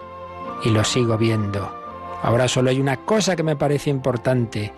y 0.64 0.70
los 0.70 0.90
sigo 0.90 1.18
viendo. 1.18 1.74
Ahora 2.22 2.48
solo 2.48 2.70
hay 2.70 2.80
una 2.80 2.98
cosa 2.98 3.36
que 3.36 3.44
me 3.44 3.56
parece 3.56 3.90
importante, 3.90 4.74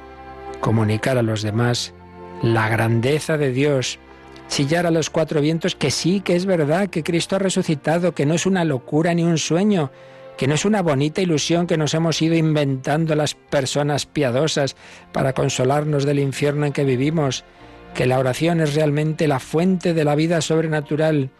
comunicar 0.59 1.17
a 1.17 1.23
los 1.23 1.41
demás 1.41 1.93
la 2.41 2.69
grandeza 2.69 3.37
de 3.37 3.51
Dios, 3.51 3.99
chillar 4.47 4.85
a 4.85 4.91
los 4.91 5.09
cuatro 5.09 5.41
vientos 5.41 5.75
que 5.75 5.91
sí, 5.91 6.21
que 6.21 6.35
es 6.35 6.45
verdad, 6.45 6.89
que 6.89 7.03
Cristo 7.03 7.35
ha 7.35 7.39
resucitado, 7.39 8.13
que 8.13 8.25
no 8.25 8.33
es 8.33 8.45
una 8.45 8.63
locura 8.63 9.13
ni 9.13 9.23
un 9.23 9.37
sueño, 9.37 9.91
que 10.37 10.47
no 10.47 10.53
es 10.53 10.65
una 10.65 10.81
bonita 10.81 11.21
ilusión 11.21 11.67
que 11.67 11.77
nos 11.77 11.93
hemos 11.93 12.21
ido 12.21 12.35
inventando 12.35 13.15
las 13.15 13.33
personas 13.33 14.05
piadosas 14.05 14.75
para 15.11 15.33
consolarnos 15.33 16.05
del 16.05 16.19
infierno 16.19 16.65
en 16.65 16.73
que 16.73 16.83
vivimos, 16.83 17.43
que 17.95 18.05
la 18.05 18.19
oración 18.19 18.61
es 18.61 18.75
realmente 18.75 19.27
la 19.27 19.39
fuente 19.39 19.93
de 19.93 20.03
la 20.03 20.15
vida 20.15 20.41
sobrenatural, 20.41 21.31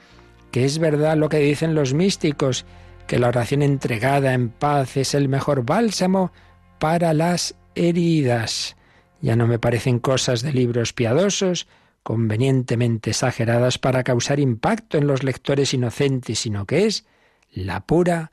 que 0.52 0.66
es 0.66 0.80
verdad 0.80 1.18
lo 1.18 1.30
que 1.30 1.38
dicen 1.38 1.76
los 1.76 1.94
místicos, 1.94 2.66
que 3.08 3.20
la 3.20 3.30
oración 3.30 3.62
entregada 3.62 4.34
en 4.34 4.50
paz 4.50 4.98
es 4.98 5.14
el 5.14 5.30
mejor 5.30 5.66
bálsamo 5.66 6.32
para 6.80 7.14
las 7.14 7.56
heridas. 7.76 8.76
Ya 9.22 9.36
no 9.36 9.48
me 9.48 9.60
parecen 9.60 10.00
cosas 10.00 10.42
de 10.42 10.54
libros 10.54 10.94
piadosos, 10.94 11.68
convenientemente 12.04 13.10
exageradas 13.10 13.78
para 13.78 14.04
causar 14.04 14.40
impacto 14.40 14.98
en 14.98 15.08
los 15.08 15.24
lectores 15.24 15.74
inocentes, 15.74 16.40
sino 16.40 16.66
que 16.66 16.86
es 16.86 17.06
la 17.52 17.82
pura 17.82 18.32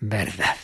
verdad. 0.00 0.56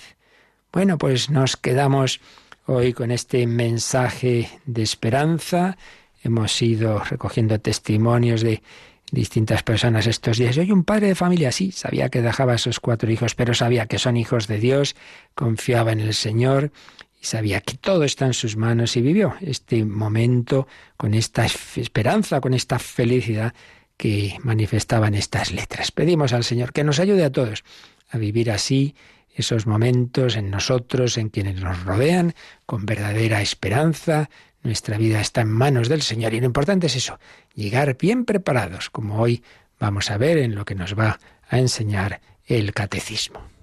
Bueno, 0.72 0.98
pues 0.98 1.30
nos 1.30 1.56
quedamos 1.56 2.20
hoy 2.66 2.92
con 2.92 3.10
este 3.10 3.46
mensaje 3.46 4.48
de 4.66 4.82
esperanza. 4.82 5.76
Hemos 6.22 6.60
ido 6.60 6.98
recogiendo 6.98 7.60
testimonios 7.60 8.42
de 8.42 8.62
distintas 9.10 9.62
personas 9.62 10.06
estos 10.06 10.38
días. 10.38 10.56
Yo 10.56 10.62
un 10.74 10.84
padre 10.84 11.08
de 11.08 11.14
familia, 11.14 11.52
sí, 11.52 11.72
sabía 11.72 12.08
que 12.08 12.22
dejaba 12.22 12.52
a 12.52 12.56
esos 12.56 12.80
cuatro 12.80 13.10
hijos, 13.10 13.34
pero 13.34 13.54
sabía 13.54 13.86
que 13.86 13.98
son 13.98 14.16
hijos 14.16 14.46
de 14.46 14.58
Dios, 14.58 14.96
confiaba 15.34 15.92
en 15.92 16.00
el 16.00 16.14
Señor 16.14 16.72
y 17.20 17.24
sabía 17.24 17.60
que 17.60 17.76
todo 17.76 18.04
está 18.04 18.26
en 18.26 18.34
sus 18.34 18.56
manos 18.56 18.96
y 18.96 19.02
vivió 19.02 19.34
este 19.40 19.84
momento 19.84 20.68
con 20.96 21.14
esta 21.14 21.46
esperanza, 21.46 22.40
con 22.40 22.54
esta 22.54 22.78
felicidad 22.78 23.54
que 23.96 24.38
manifestaban 24.42 25.14
estas 25.14 25.52
letras. 25.52 25.90
Pedimos 25.90 26.32
al 26.32 26.44
Señor 26.44 26.72
que 26.72 26.84
nos 26.84 27.00
ayude 27.00 27.24
a 27.24 27.32
todos 27.32 27.64
a 28.10 28.18
vivir 28.18 28.50
así 28.50 28.94
esos 29.34 29.66
momentos 29.66 30.36
en 30.36 30.50
nosotros, 30.50 31.16
en 31.16 31.28
quienes 31.28 31.60
nos 31.60 31.84
rodean, 31.84 32.34
con 32.66 32.86
verdadera 32.86 33.40
esperanza, 33.40 34.30
nuestra 34.62 34.98
vida 34.98 35.20
está 35.20 35.42
en 35.42 35.50
manos 35.50 35.88
del 35.88 36.02
Señor 36.02 36.34
y 36.34 36.40
lo 36.40 36.46
importante 36.46 36.86
es 36.86 36.96
eso, 36.96 37.18
llegar 37.54 37.96
bien 37.96 38.24
preparados, 38.24 38.90
como 38.90 39.20
hoy 39.20 39.42
vamos 39.78 40.10
a 40.10 40.18
ver 40.18 40.38
en 40.38 40.54
lo 40.54 40.64
que 40.64 40.74
nos 40.74 40.98
va 40.98 41.18
a 41.48 41.58
enseñar 41.58 42.20
el 42.46 42.72
catecismo. 42.72 43.57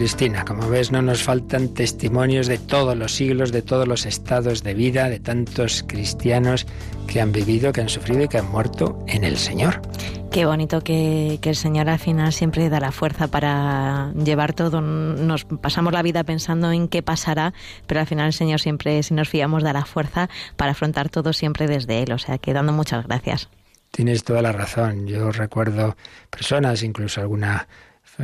Cristina, 0.00 0.46
como 0.46 0.66
ves, 0.70 0.90
no 0.90 1.02
nos 1.02 1.22
faltan 1.22 1.74
testimonios 1.74 2.46
de 2.46 2.56
todos 2.56 2.96
los 2.96 3.14
siglos, 3.14 3.52
de 3.52 3.60
todos 3.60 3.86
los 3.86 4.06
estados 4.06 4.62
de 4.62 4.72
vida, 4.72 5.10
de 5.10 5.20
tantos 5.20 5.84
cristianos 5.86 6.66
que 7.06 7.20
han 7.20 7.32
vivido, 7.32 7.70
que 7.70 7.82
han 7.82 7.90
sufrido 7.90 8.22
y 8.22 8.28
que 8.28 8.38
han 8.38 8.50
muerto 8.50 9.04
en 9.08 9.24
el 9.24 9.36
Señor. 9.36 9.82
Qué 10.30 10.46
bonito 10.46 10.80
que, 10.80 11.38
el 11.42 11.54
Señor 11.54 11.90
al 11.90 11.98
final 11.98 12.32
siempre 12.32 12.70
da 12.70 12.80
la 12.80 12.92
fuerza 12.92 13.28
para 13.28 14.10
llevar 14.14 14.54
todo. 14.54 14.80
Nos 14.80 15.44
pasamos 15.44 15.92
la 15.92 16.00
vida 16.00 16.24
pensando 16.24 16.72
en 16.72 16.88
qué 16.88 17.02
pasará, 17.02 17.52
pero 17.86 18.00
al 18.00 18.06
final 18.06 18.28
el 18.28 18.32
Señor 18.32 18.58
siempre, 18.58 19.02
si 19.02 19.12
nos 19.12 19.28
fiamos, 19.28 19.62
da 19.62 19.74
la 19.74 19.84
fuerza 19.84 20.30
para 20.56 20.70
afrontar 20.70 21.10
todo 21.10 21.34
siempre 21.34 21.66
desde 21.66 22.02
Él. 22.02 22.12
O 22.12 22.18
sea 22.18 22.38
que 22.38 22.54
dando 22.54 22.72
muchas 22.72 23.06
gracias. 23.06 23.50
Tienes 23.90 24.24
toda 24.24 24.40
la 24.40 24.52
razón. 24.52 25.06
Yo 25.06 25.30
recuerdo 25.30 25.94
personas, 26.30 26.82
incluso 26.84 27.20
alguna 27.20 27.68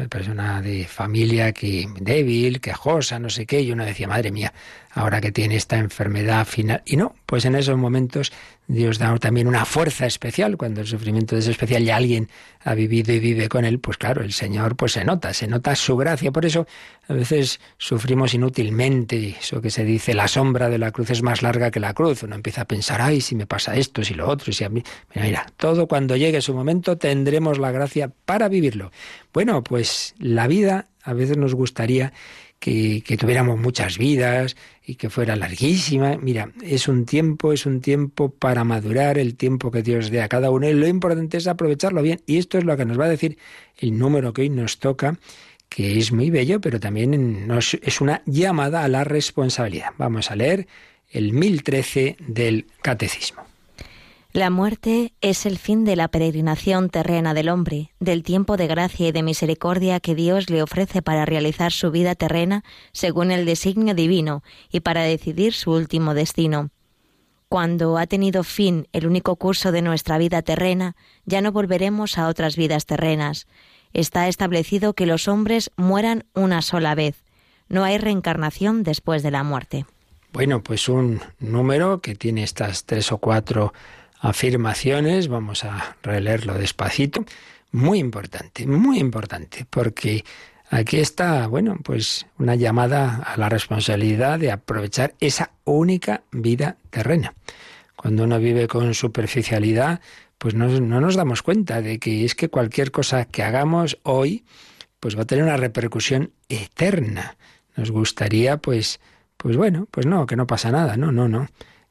persona 0.09 0.61
de 0.63 0.85
familia 0.85 1.53
que 1.53 1.87
débil, 2.01 2.61
quejosa, 2.61 3.19
no 3.19 3.31
sé 3.31 3.47
qué, 3.47 3.61
y 3.61 3.73
uno 3.73 3.85
decía, 3.85 4.09
madre 4.09 4.31
mía, 4.31 4.53
ahora 4.97 5.21
que 5.21 5.31
tiene 5.31 5.57
esta 5.57 5.77
enfermedad 5.77 6.47
final. 6.47 6.83
Y 6.87 6.97
no, 6.97 7.15
pues 7.27 7.45
en 7.45 7.55
esos 7.55 7.77
momentos 7.77 8.33
Dios 8.67 8.99
da 8.99 9.15
también 9.19 9.47
una 9.47 9.67
fuerza 9.67 10.07
especial. 10.07 10.57
Cuando 10.57 10.81
el 10.81 10.87
sufrimiento 10.87 11.37
es 11.37 11.47
especial 11.47 11.83
y 11.83 11.91
alguien 11.91 12.31
ha 12.65 12.75
vivido 12.75 13.13
y 13.13 13.21
vive 13.21 13.51
con 13.51 13.67
él, 13.67 13.79
pues 13.79 13.99
claro, 13.99 14.23
el 14.23 14.33
Señor 14.33 14.75
pues 14.75 14.93
se 14.93 15.05
nota, 15.05 15.35
se 15.35 15.49
nota 15.49 15.77
su 15.77 15.99
gracia. 15.99 16.33
Por 16.33 16.47
eso 16.47 16.67
a 17.09 17.13
veces 17.13 17.61
sufrimos 17.77 18.33
inútilmente. 18.33 19.37
Eso 19.39 19.61
que 19.61 19.71
se 19.71 19.85
dice, 19.85 20.15
la 20.15 20.29
sombra 20.29 20.71
de 20.71 20.79
la 20.79 20.91
cruz 20.93 21.11
es 21.11 21.23
más 21.23 21.43
larga 21.43 21.71
que 21.71 21.79
la 21.79 21.93
cruz. 21.93 22.23
Uno 22.23 22.35
empieza 22.35 22.63
a 22.63 22.65
pensar, 22.65 23.03
ay, 23.03 23.21
si 23.21 23.35
me 23.35 23.47
pasa 23.47 23.77
esto, 23.77 24.03
si 24.03 24.15
lo 24.15 24.27
otro, 24.27 24.51
si 24.51 24.65
a 24.65 24.71
mí... 24.71 24.83
Mira, 25.15 25.27
mira, 25.27 25.47
todo 25.59 25.87
cuando 25.89 26.17
llegue 26.17 26.41
su 26.41 26.55
momento 26.55 26.97
tendremos 26.97 27.59
la 27.59 27.71
gracia 27.71 28.11
para 28.25 28.49
vivirlo. 28.49 28.91
Bueno, 29.35 29.63
pues 29.63 30.15
la 30.19 30.47
vida 30.47 30.89
a 31.03 31.13
veces 31.13 31.37
nos 31.37 31.55
gustaría 31.55 32.15
que, 32.67 33.17
tuviéramos 33.17 33.61
muchas 33.61 33.97
vidas 33.97 34.57
y 34.85 34.97
que 34.97 35.09
fuera 35.09 35.37
larguísima. 35.37 36.17
Mira, 36.17 36.51
es 36.63 36.89
un 36.89 37.07
tiempo, 37.07 37.53
es 37.53 37.65
un 37.65 37.81
tiempo 37.81 38.31
para 38.31 38.65
madurar, 38.65 39.19
el 39.19 39.37
tiempo 39.37 39.71
que 39.71 39.83
Dios 39.83 40.11
dé 40.11 40.21
a 40.21 40.29
cada 40.29 40.51
uno. 40.51 40.69
Y 40.69 40.75
lo 40.75 40.89
importante 40.89 41.37
es 41.37 41.47
aprovecharlo 41.47 42.03
bien. 42.03 42.21
Y 42.27 42.39
esto 42.39 42.59
es 42.59 42.65
lo 42.65 42.77
que 42.77 42.85
nos 42.85 42.99
va 42.99 43.05
a 43.05 43.09
decir 43.09 43.39
el 43.79 43.97
número 43.97 44.33
que 44.33 44.43
hoy 44.43 44.49
nos 44.49 44.79
toca, 44.79 45.17
que 45.69 45.99
es 45.99 46.11
muy 46.11 46.31
bello, 46.31 46.61
pero 46.61 46.81
también 46.81 47.47
nos, 47.47 47.75
es 47.75 48.01
una 48.01 48.23
llamada 48.27 48.83
a 48.83 48.89
la 48.89 49.05
responsabilidad. 49.05 49.91
Vamos 49.97 50.33
a 50.33 50.37
leer 50.37 50.67
el 51.11 51.33
1013 51.33 52.17
del 52.19 52.67
Catecismo. 52.83 53.43
La 54.37 54.51
muerte 54.51 55.15
es 55.23 55.47
el 55.47 55.57
fin 55.57 55.87
de 55.87 55.97
la 55.97 56.09
peregrinación 56.09 56.91
terrena 56.91 57.33
del 57.33 57.49
hombre, 57.49 57.95
del 58.01 58.23
tiempo 58.23 58.59
de 58.59 58.67
gracia 58.67 59.09
y 59.09 59.13
de 59.13 59.23
misericordia 59.23 59.99
que 59.99 60.15
Dios 60.15 60.51
le 60.51 60.63
ofrece 60.63 61.01
para 61.01 61.25
realizar 61.25 61.73
su 61.73 61.91
vida 61.91 62.15
terrena 62.15 62.63
según 62.93 63.31
el 63.31 63.47
designio 63.47 63.95
divino 63.95 64.43
y 64.71 64.81
para 64.81 65.05
decidir 65.05 65.55
su 65.55 65.73
último 65.73 66.13
destino. 66.13 66.69
Cuando 67.49 67.97
ha 67.97 68.07
tenido 68.07 68.45
fin 68.45 68.89
el 68.93 69.07
único 69.07 69.37
curso 69.37 69.73
de 69.73 69.81
nuestra 69.81 70.19
vida 70.19 70.43
terrena, 70.43 70.97
ya 71.25 71.41
no 71.41 71.51
volveremos 71.51 72.19
a 72.19 72.29
otras 72.29 72.57
vidas 72.57 72.85
terrenas. 72.85 73.47
Está 73.95 74.29
establecido 74.29 74.93
que 74.93 75.07
los 75.07 75.29
hombres 75.29 75.71
mueran 75.79 76.27
una 76.35 76.61
sola 76.61 76.95
vez. 76.95 77.25
No 77.71 77.85
hay 77.85 77.97
reencarnación 77.97 78.83
después 78.83 79.23
de 79.23 79.31
la 79.31 79.45
muerte. 79.45 79.87
Bueno, 80.37 80.63
pues 80.63 80.91
un 80.91 81.23
número 81.39 82.03
que 82.03 82.15
tiene 82.15 82.43
estas 82.43 82.85
tres 82.85 83.11
o 83.11 83.17
cuatro 83.17 83.73
afirmaciones, 84.21 85.29
vamos 85.29 85.65
a 85.65 85.97
releerlo 86.03 86.55
despacito, 86.55 87.25
muy 87.73 87.99
importante, 87.99 88.67
muy 88.67 88.99
importante, 88.99 89.67
porque 89.69 90.25
aquí 90.71 90.99
está, 90.99 91.47
bueno, 91.47 91.79
pues 91.83 92.27
una 92.39 92.55
llamada 92.55 93.17
a 93.17 93.37
la 93.37 93.49
responsabilidad 93.49 94.39
de 94.39 94.53
aprovechar 94.53 95.15
esa 95.21 95.53
única 95.65 96.23
vida 96.33 96.77
terrena. 96.91 97.35
Cuando 97.97 98.25
uno 98.25 98.39
vive 98.39 98.69
con 98.69 98.95
superficialidad, 98.95 100.01
pues 100.39 100.55
no, 100.55 100.69
no 100.69 101.01
nos 101.01 101.17
damos 101.17 101.43
cuenta 101.43 101.83
de 101.83 101.99
que 101.99 102.25
es 102.25 102.35
que 102.35 102.49
cualquier 102.49 102.91
cosa 102.91 103.25
que 103.25 103.43
hagamos 103.43 103.99
hoy, 104.03 104.45
pues 105.01 105.17
va 105.17 105.23
a 105.23 105.27
tener 105.27 105.45
una 105.45 105.57
repercusión 105.57 106.33
eterna. 106.49 107.37
Nos 107.77 107.91
gustaría, 107.91 108.59
pues, 108.59 109.01
pues 109.37 109.57
bueno, 109.57 109.87
pues 109.91 110.07
no, 110.07 110.27
que 110.27 110.37
no 110.37 110.47
pasa 110.47 110.71
nada, 110.71 110.97
no, 110.97 111.13
no, 111.13 111.29
no. 111.29 111.49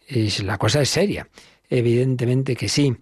Es, 0.08 0.44
la 0.44 0.58
cosa 0.58 0.82
es 0.82 0.90
seria. 0.90 1.28
Evidentemente 1.76 2.56
que 2.56 2.70
sí. 2.70 2.96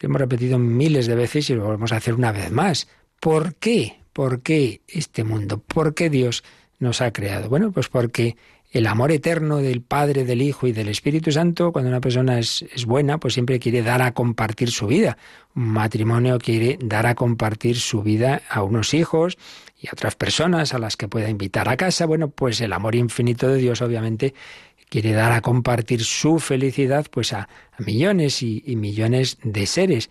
Lo 0.00 0.08
hemos 0.08 0.20
repetido 0.20 0.58
miles 0.58 1.06
de 1.06 1.14
veces 1.14 1.50
y 1.50 1.54
lo 1.54 1.64
volvemos 1.64 1.92
a 1.92 1.96
hacer 1.96 2.14
una 2.14 2.32
vez 2.32 2.50
más. 2.50 2.88
¿Por 3.20 3.54
qué? 3.56 3.98
¿Por 4.14 4.40
qué 4.40 4.80
este 4.88 5.24
mundo? 5.24 5.58
¿Por 5.58 5.94
qué 5.94 6.08
Dios 6.08 6.42
nos 6.78 7.02
ha 7.02 7.12
creado? 7.12 7.50
Bueno, 7.50 7.70
pues 7.70 7.88
porque 7.88 8.36
el 8.70 8.86
amor 8.86 9.12
eterno 9.12 9.58
del 9.58 9.82
Padre, 9.82 10.24
del 10.24 10.40
Hijo 10.40 10.66
y 10.66 10.72
del 10.72 10.88
Espíritu 10.88 11.32
Santo, 11.32 11.70
cuando 11.70 11.90
una 11.90 12.00
persona 12.00 12.38
es, 12.38 12.64
es, 12.74 12.86
buena, 12.86 13.18
pues 13.18 13.34
siempre 13.34 13.60
quiere 13.60 13.82
dar 13.82 14.00
a 14.00 14.14
compartir 14.14 14.70
su 14.70 14.86
vida. 14.86 15.18
Un 15.54 15.68
matrimonio 15.68 16.38
quiere 16.38 16.78
dar 16.82 17.06
a 17.06 17.14
compartir 17.14 17.76
su 17.76 18.02
vida 18.02 18.40
a 18.48 18.62
unos 18.62 18.94
hijos 18.94 19.36
y 19.78 19.88
a 19.88 19.90
otras 19.92 20.16
personas 20.16 20.72
a 20.72 20.78
las 20.78 20.96
que 20.96 21.08
pueda 21.08 21.28
invitar 21.28 21.68
a 21.68 21.76
casa. 21.76 22.06
Bueno, 22.06 22.30
pues 22.30 22.62
el 22.62 22.72
amor 22.72 22.94
infinito 22.94 23.48
de 23.48 23.58
Dios 23.58 23.82
obviamente 23.82 24.34
quiere 24.94 25.12
dar 25.12 25.32
a 25.32 25.40
compartir 25.40 26.04
su 26.04 26.38
felicidad 26.38 27.06
pues 27.10 27.32
a, 27.32 27.48
millones 27.78 28.44
y, 28.44 28.62
millones 28.76 29.38
de 29.42 29.66
seres. 29.66 30.08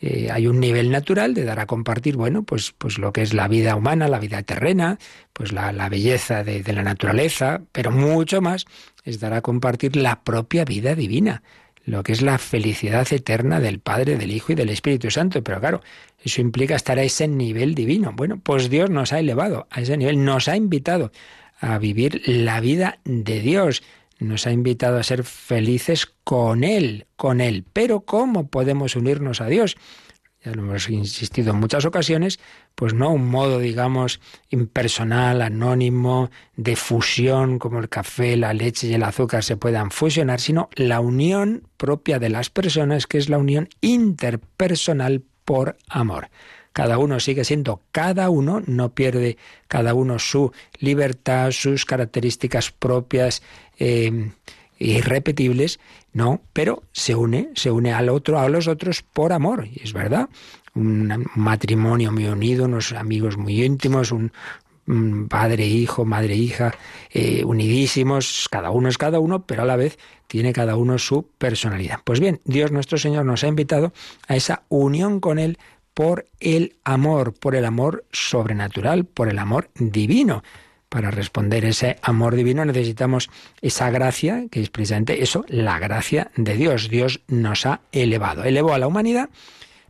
Eh, 0.00 0.30
hay 0.32 0.46
un 0.46 0.60
nivel 0.60 0.90
natural 0.90 1.34
de 1.34 1.44
dar 1.44 1.60
a 1.60 1.66
compartir, 1.66 2.16
bueno, 2.16 2.42
pues, 2.42 2.72
pues 2.72 2.96
lo 2.96 3.12
que 3.12 3.20
es 3.20 3.34
la 3.34 3.48
vida 3.48 3.76
humana, 3.76 4.08
la 4.08 4.18
vida 4.18 4.42
terrena, 4.42 4.98
pues 5.34 5.52
la, 5.52 5.70
belleza 5.90 6.42
de, 6.42 6.62
de 6.62 6.72
la 6.72 6.82
naturaleza, 6.82 7.60
pero 7.70 7.90
mucho 7.90 8.40
más 8.40 8.64
es 9.04 9.20
dar 9.20 9.34
a 9.34 9.42
compartir 9.42 9.94
la 9.94 10.22
propia 10.22 10.64
vida 10.64 10.94
divina, 10.94 11.42
lo 11.84 12.02
que 12.02 12.12
es 12.12 12.22
la 12.22 12.38
felicidad 12.38 13.06
eterna 13.12 13.60
del 13.60 13.78
Padre, 13.78 14.16
del 14.16 14.32
Hijo 14.32 14.52
y 14.52 14.54
del 14.54 14.70
Espíritu 14.70 15.10
Santo. 15.10 15.44
Pero 15.44 15.60
claro, 15.60 15.82
eso 16.24 16.40
implica 16.40 16.76
estar 16.76 16.98
a 16.98 17.02
ese 17.02 17.28
nivel 17.28 17.74
divino. 17.74 18.12
Bueno, 18.14 18.40
pues 18.42 18.70
Dios 18.70 18.88
nos 18.88 19.12
ha 19.12 19.18
elevado 19.18 19.66
a 19.68 19.82
ese 19.82 19.98
nivel, 19.98 20.24
nos 20.24 20.48
ha 20.48 20.56
invitado 20.56 21.12
a 21.60 21.76
vivir 21.78 22.22
la 22.24 22.60
vida 22.60 23.00
de 23.04 23.40
Dios 23.40 23.82
nos 24.24 24.46
ha 24.46 24.52
invitado 24.52 24.98
a 24.98 25.02
ser 25.02 25.24
felices 25.24 26.12
con 26.24 26.64
Él, 26.64 27.06
con 27.16 27.40
Él. 27.40 27.64
Pero 27.72 28.00
¿cómo 28.00 28.48
podemos 28.48 28.96
unirnos 28.96 29.40
a 29.40 29.46
Dios? 29.46 29.76
Ya 30.44 30.52
lo 30.52 30.62
hemos 30.62 30.90
insistido 30.90 31.52
en 31.52 31.60
muchas 31.60 31.86
ocasiones, 31.86 32.38
pues 32.74 32.92
no 32.92 33.10
un 33.10 33.26
modo, 33.26 33.60
digamos, 33.60 34.20
impersonal, 34.50 35.40
anónimo, 35.40 36.30
de 36.56 36.76
fusión, 36.76 37.58
como 37.58 37.78
el 37.78 37.88
café, 37.88 38.36
la 38.36 38.52
leche 38.52 38.88
y 38.88 38.92
el 38.92 39.04
azúcar 39.04 39.42
se 39.42 39.56
puedan 39.56 39.90
fusionar, 39.90 40.40
sino 40.40 40.68
la 40.74 41.00
unión 41.00 41.62
propia 41.78 42.18
de 42.18 42.28
las 42.28 42.50
personas, 42.50 43.06
que 43.06 43.16
es 43.16 43.30
la 43.30 43.38
unión 43.38 43.70
interpersonal 43.80 45.22
por 45.46 45.78
amor. 45.88 46.28
Cada 46.74 46.98
uno 46.98 47.20
sigue 47.20 47.44
siendo 47.44 47.82
cada 47.92 48.28
uno, 48.30 48.60
no 48.66 48.94
pierde 48.94 49.38
cada 49.68 49.94
uno 49.94 50.18
su 50.18 50.50
libertad, 50.80 51.52
sus 51.52 51.84
características 51.84 52.72
propias, 52.72 53.42
eh, 53.78 54.30
irrepetibles, 54.78 55.80
no, 56.12 56.40
pero 56.52 56.82
se 56.92 57.14
une, 57.14 57.50
se 57.54 57.70
une 57.70 57.92
al 57.92 58.08
otro, 58.08 58.38
a 58.38 58.48
los 58.48 58.68
otros 58.68 59.02
por 59.02 59.32
amor, 59.32 59.66
y 59.66 59.82
es 59.82 59.92
verdad. 59.92 60.28
Un 60.74 61.26
matrimonio 61.36 62.10
muy 62.10 62.26
unido, 62.26 62.64
unos 62.64 62.92
amigos 62.92 63.36
muy 63.36 63.64
íntimos, 63.64 64.12
un, 64.12 64.32
padre, 65.28 65.66
hijo, 65.66 66.04
madre, 66.04 66.34
hija, 66.34 66.74
eh, 67.10 67.42
unidísimos, 67.44 68.48
cada 68.50 68.70
uno 68.70 68.88
es 68.88 68.98
cada 68.98 69.18
uno, 69.18 69.46
pero 69.46 69.62
a 69.62 69.64
la 69.64 69.76
vez 69.76 69.98
tiene 70.26 70.52
cada 70.52 70.76
uno 70.76 70.98
su 70.98 71.26
personalidad. 71.38 72.00
Pues 72.04 72.20
bien, 72.20 72.40
Dios 72.44 72.70
nuestro 72.70 72.98
Señor 72.98 73.24
nos 73.24 73.44
ha 73.44 73.48
invitado 73.48 73.92
a 74.28 74.36
esa 74.36 74.64
unión 74.68 75.20
con 75.20 75.38
Él 75.38 75.58
por 75.94 76.26
el 76.40 76.74
amor, 76.84 77.32
por 77.32 77.54
el 77.54 77.64
amor 77.64 78.04
sobrenatural, 78.12 79.04
por 79.04 79.28
el 79.28 79.38
amor 79.38 79.70
divino. 79.76 80.42
Para 80.94 81.10
responder 81.10 81.64
ese 81.64 81.96
amor 82.02 82.36
divino 82.36 82.64
necesitamos 82.64 83.28
esa 83.60 83.90
gracia, 83.90 84.46
que 84.48 84.62
es 84.62 84.70
precisamente 84.70 85.24
eso, 85.24 85.44
la 85.48 85.80
gracia 85.80 86.30
de 86.36 86.54
Dios. 86.54 86.88
Dios 86.88 87.20
nos 87.26 87.66
ha 87.66 87.80
elevado, 87.90 88.44
elevó 88.44 88.74
a 88.74 88.78
la 88.78 88.86
humanidad, 88.86 89.28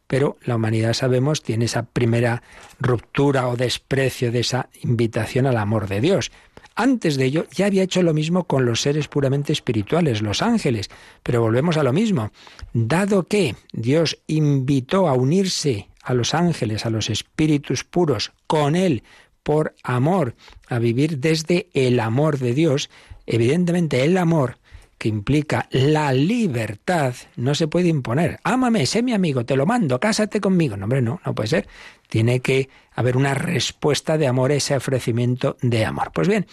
pero 0.06 0.38
la 0.46 0.56
humanidad, 0.56 0.94
sabemos, 0.94 1.42
tiene 1.42 1.66
esa 1.66 1.82
primera 1.82 2.42
ruptura 2.80 3.48
o 3.48 3.56
desprecio 3.58 4.32
de 4.32 4.40
esa 4.40 4.70
invitación 4.80 5.44
al 5.44 5.58
amor 5.58 5.88
de 5.88 6.00
Dios. 6.00 6.32
Antes 6.74 7.18
de 7.18 7.26
ello 7.26 7.46
ya 7.50 7.66
había 7.66 7.82
hecho 7.82 8.02
lo 8.02 8.14
mismo 8.14 8.44
con 8.44 8.64
los 8.64 8.80
seres 8.80 9.06
puramente 9.06 9.52
espirituales, 9.52 10.22
los 10.22 10.40
ángeles, 10.40 10.88
pero 11.22 11.42
volvemos 11.42 11.76
a 11.76 11.82
lo 11.82 11.92
mismo. 11.92 12.32
Dado 12.72 13.24
que 13.24 13.56
Dios 13.74 14.20
invitó 14.26 15.06
a 15.06 15.12
unirse 15.12 15.86
a 16.02 16.14
los 16.14 16.32
ángeles, 16.32 16.86
a 16.86 16.90
los 16.90 17.10
espíritus 17.10 17.84
puros, 17.84 18.32
con 18.46 18.76
Él, 18.76 19.02
por 19.44 19.76
amor, 19.84 20.34
a 20.68 20.80
vivir 20.80 21.18
desde 21.18 21.68
el 21.74 22.00
amor 22.00 22.38
de 22.38 22.54
Dios, 22.54 22.90
evidentemente 23.26 24.02
el 24.02 24.18
amor 24.18 24.58
que 24.98 25.08
implica 25.08 25.68
la 25.70 26.12
libertad 26.12 27.14
no 27.36 27.54
se 27.54 27.68
puede 27.68 27.88
imponer. 27.88 28.40
Ámame, 28.42 28.86
sé 28.86 29.02
mi 29.02 29.12
amigo, 29.12 29.44
te 29.44 29.54
lo 29.54 29.66
mando, 29.66 30.00
cásate 30.00 30.40
conmigo. 30.40 30.76
No, 30.76 30.84
hombre, 30.84 31.02
no, 31.02 31.20
no 31.24 31.34
puede 31.34 31.48
ser. 31.48 31.68
Tiene 32.08 32.40
que 32.40 32.68
haber 32.94 33.16
una 33.16 33.34
respuesta 33.34 34.18
de 34.18 34.26
amor, 34.26 34.50
ese 34.50 34.74
ofrecimiento 34.74 35.56
de 35.60 35.84
amor. 35.84 36.10
Pues 36.12 36.26
bien, 36.26 36.46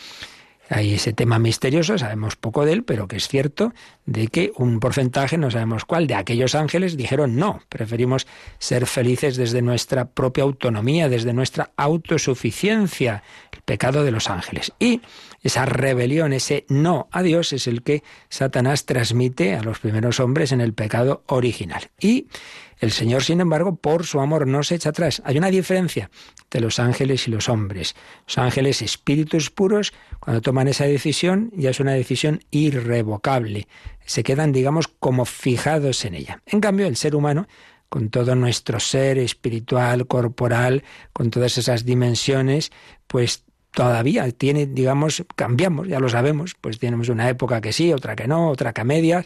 hay 0.71 0.93
ese 0.93 1.11
tema 1.11 1.37
misterioso, 1.37 1.97
sabemos 1.97 2.35
poco 2.37 2.65
de 2.65 2.73
él, 2.73 2.83
pero 2.83 3.07
que 3.07 3.17
es 3.17 3.27
cierto 3.27 3.73
de 4.05 4.27
que 4.27 4.51
un 4.55 4.79
porcentaje, 4.79 5.37
no 5.37 5.51
sabemos 5.51 5.83
cuál, 5.83 6.07
de 6.07 6.15
aquellos 6.15 6.55
ángeles 6.55 6.95
dijeron 6.95 7.35
no, 7.35 7.61
preferimos 7.67 8.25
ser 8.57 8.87
felices 8.87 9.35
desde 9.35 9.61
nuestra 9.61 10.05
propia 10.05 10.43
autonomía, 10.43 11.09
desde 11.09 11.33
nuestra 11.33 11.71
autosuficiencia, 11.75 13.23
el 13.51 13.61
pecado 13.61 14.03
de 14.03 14.11
los 14.11 14.29
ángeles. 14.29 14.71
Y 14.79 15.01
esa 15.43 15.65
rebelión, 15.65 16.31
ese 16.31 16.65
no 16.69 17.09
a 17.11 17.21
Dios 17.21 17.51
es 17.51 17.67
el 17.67 17.83
que 17.83 18.03
Satanás 18.29 18.85
transmite 18.85 19.55
a 19.55 19.63
los 19.63 19.79
primeros 19.79 20.19
hombres 20.19 20.51
en 20.51 20.61
el 20.61 20.73
pecado 20.73 21.23
original. 21.27 21.89
Y 21.99 22.27
el 22.81 22.91
Señor, 22.91 23.23
sin 23.23 23.41
embargo, 23.41 23.75
por 23.75 24.07
su 24.07 24.19
amor 24.19 24.47
no 24.47 24.63
se 24.63 24.73
echa 24.73 24.89
atrás. 24.89 25.21
Hay 25.23 25.37
una 25.37 25.51
diferencia 25.51 26.09
entre 26.41 26.61
los 26.61 26.79
ángeles 26.79 27.27
y 27.27 27.31
los 27.31 27.47
hombres. 27.47 27.95
Los 28.25 28.39
ángeles, 28.39 28.81
espíritus 28.81 29.51
puros, 29.51 29.93
cuando 30.19 30.41
toman 30.41 30.67
esa 30.67 30.85
decisión, 30.85 31.51
ya 31.55 31.69
es 31.69 31.79
una 31.79 31.93
decisión 31.93 32.39
irrevocable. 32.49 33.67
Se 34.03 34.23
quedan, 34.23 34.51
digamos, 34.51 34.87
como 34.87 35.25
fijados 35.25 36.03
en 36.05 36.15
ella. 36.15 36.41
En 36.47 36.59
cambio, 36.59 36.87
el 36.87 36.97
ser 36.97 37.15
humano, 37.15 37.47
con 37.87 38.09
todo 38.09 38.33
nuestro 38.33 38.79
ser 38.79 39.19
espiritual, 39.19 40.07
corporal, 40.07 40.83
con 41.13 41.29
todas 41.29 41.59
esas 41.59 41.85
dimensiones, 41.85 42.71
pues 43.05 43.43
todavía 43.71 44.29
tiene, 44.31 44.65
digamos, 44.65 45.23
cambiamos, 45.35 45.87
ya 45.87 45.99
lo 45.99 46.09
sabemos, 46.09 46.55
pues 46.59 46.79
tenemos 46.79 47.09
una 47.09 47.29
época 47.29 47.61
que 47.61 47.73
sí, 47.73 47.93
otra 47.93 48.15
que 48.15 48.27
no, 48.27 48.49
otra 48.49 48.73
que 48.73 48.81
a 48.81 48.83
medias. 48.83 49.25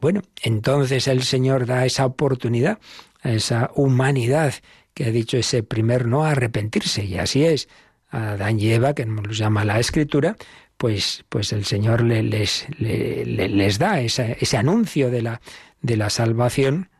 bueno, 0.00 0.22
entonces 0.42 1.08
el 1.08 1.22
Señor 1.22 1.66
da 1.66 1.86
esa 1.86 2.06
oportunidad 2.06 2.78
a 3.22 3.32
esa 3.32 3.70
humanidad 3.74 4.54
que 4.92 5.06
ha 5.06 5.10
dicho 5.10 5.36
ese 5.36 5.62
primer 5.62 6.06
no 6.06 6.24
a 6.24 6.30
arrepentirse, 6.30 7.04
y 7.04 7.18
así 7.18 7.44
es. 7.44 7.68
A 8.10 8.32
Adán 8.32 8.60
y 8.60 8.70
Eva, 8.70 8.94
que 8.94 9.06
nos 9.06 9.36
llama 9.36 9.64
la 9.64 9.80
Escritura, 9.80 10.36
pues, 10.76 11.24
pues 11.28 11.52
el 11.52 11.64
Señor 11.64 12.02
les, 12.02 12.66
les, 12.78 13.78
da 13.78 14.00
ese 14.00 14.56
anuncio 14.56 15.10
de 15.10 15.22
la, 15.22 15.40
de 15.82 15.96
la 15.96 16.10
salvación, 16.10 16.90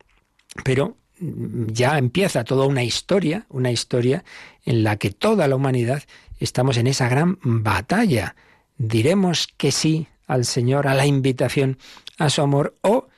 pero 0.65 0.97
ya 1.21 1.99
empieza 1.99 2.45
toda 2.45 2.67
una 2.67 2.83
historia, 2.83 3.47
una 3.49 3.71
historia 3.71 4.25
en 4.65 4.83
la 4.83 4.97
que 4.97 5.11
toda 5.11 5.47
la 5.47 5.57
humanidad 5.57 6.03
estamos 6.39 6.77
en 6.77 6.87
esa 6.87 7.09
gran 7.09 7.39
batalla. 7.43 8.35
Diremos 8.79 9.49
que 9.57 9.73
sí 9.73 10.09
al 10.27 10.45
Señor, 10.45 10.89
a 10.89 10.95
la 10.95 11.07
invitación, 11.07 11.79
a 12.19 12.31
su 12.31 12.43
amor, 12.43 12.75
o 12.81 13.09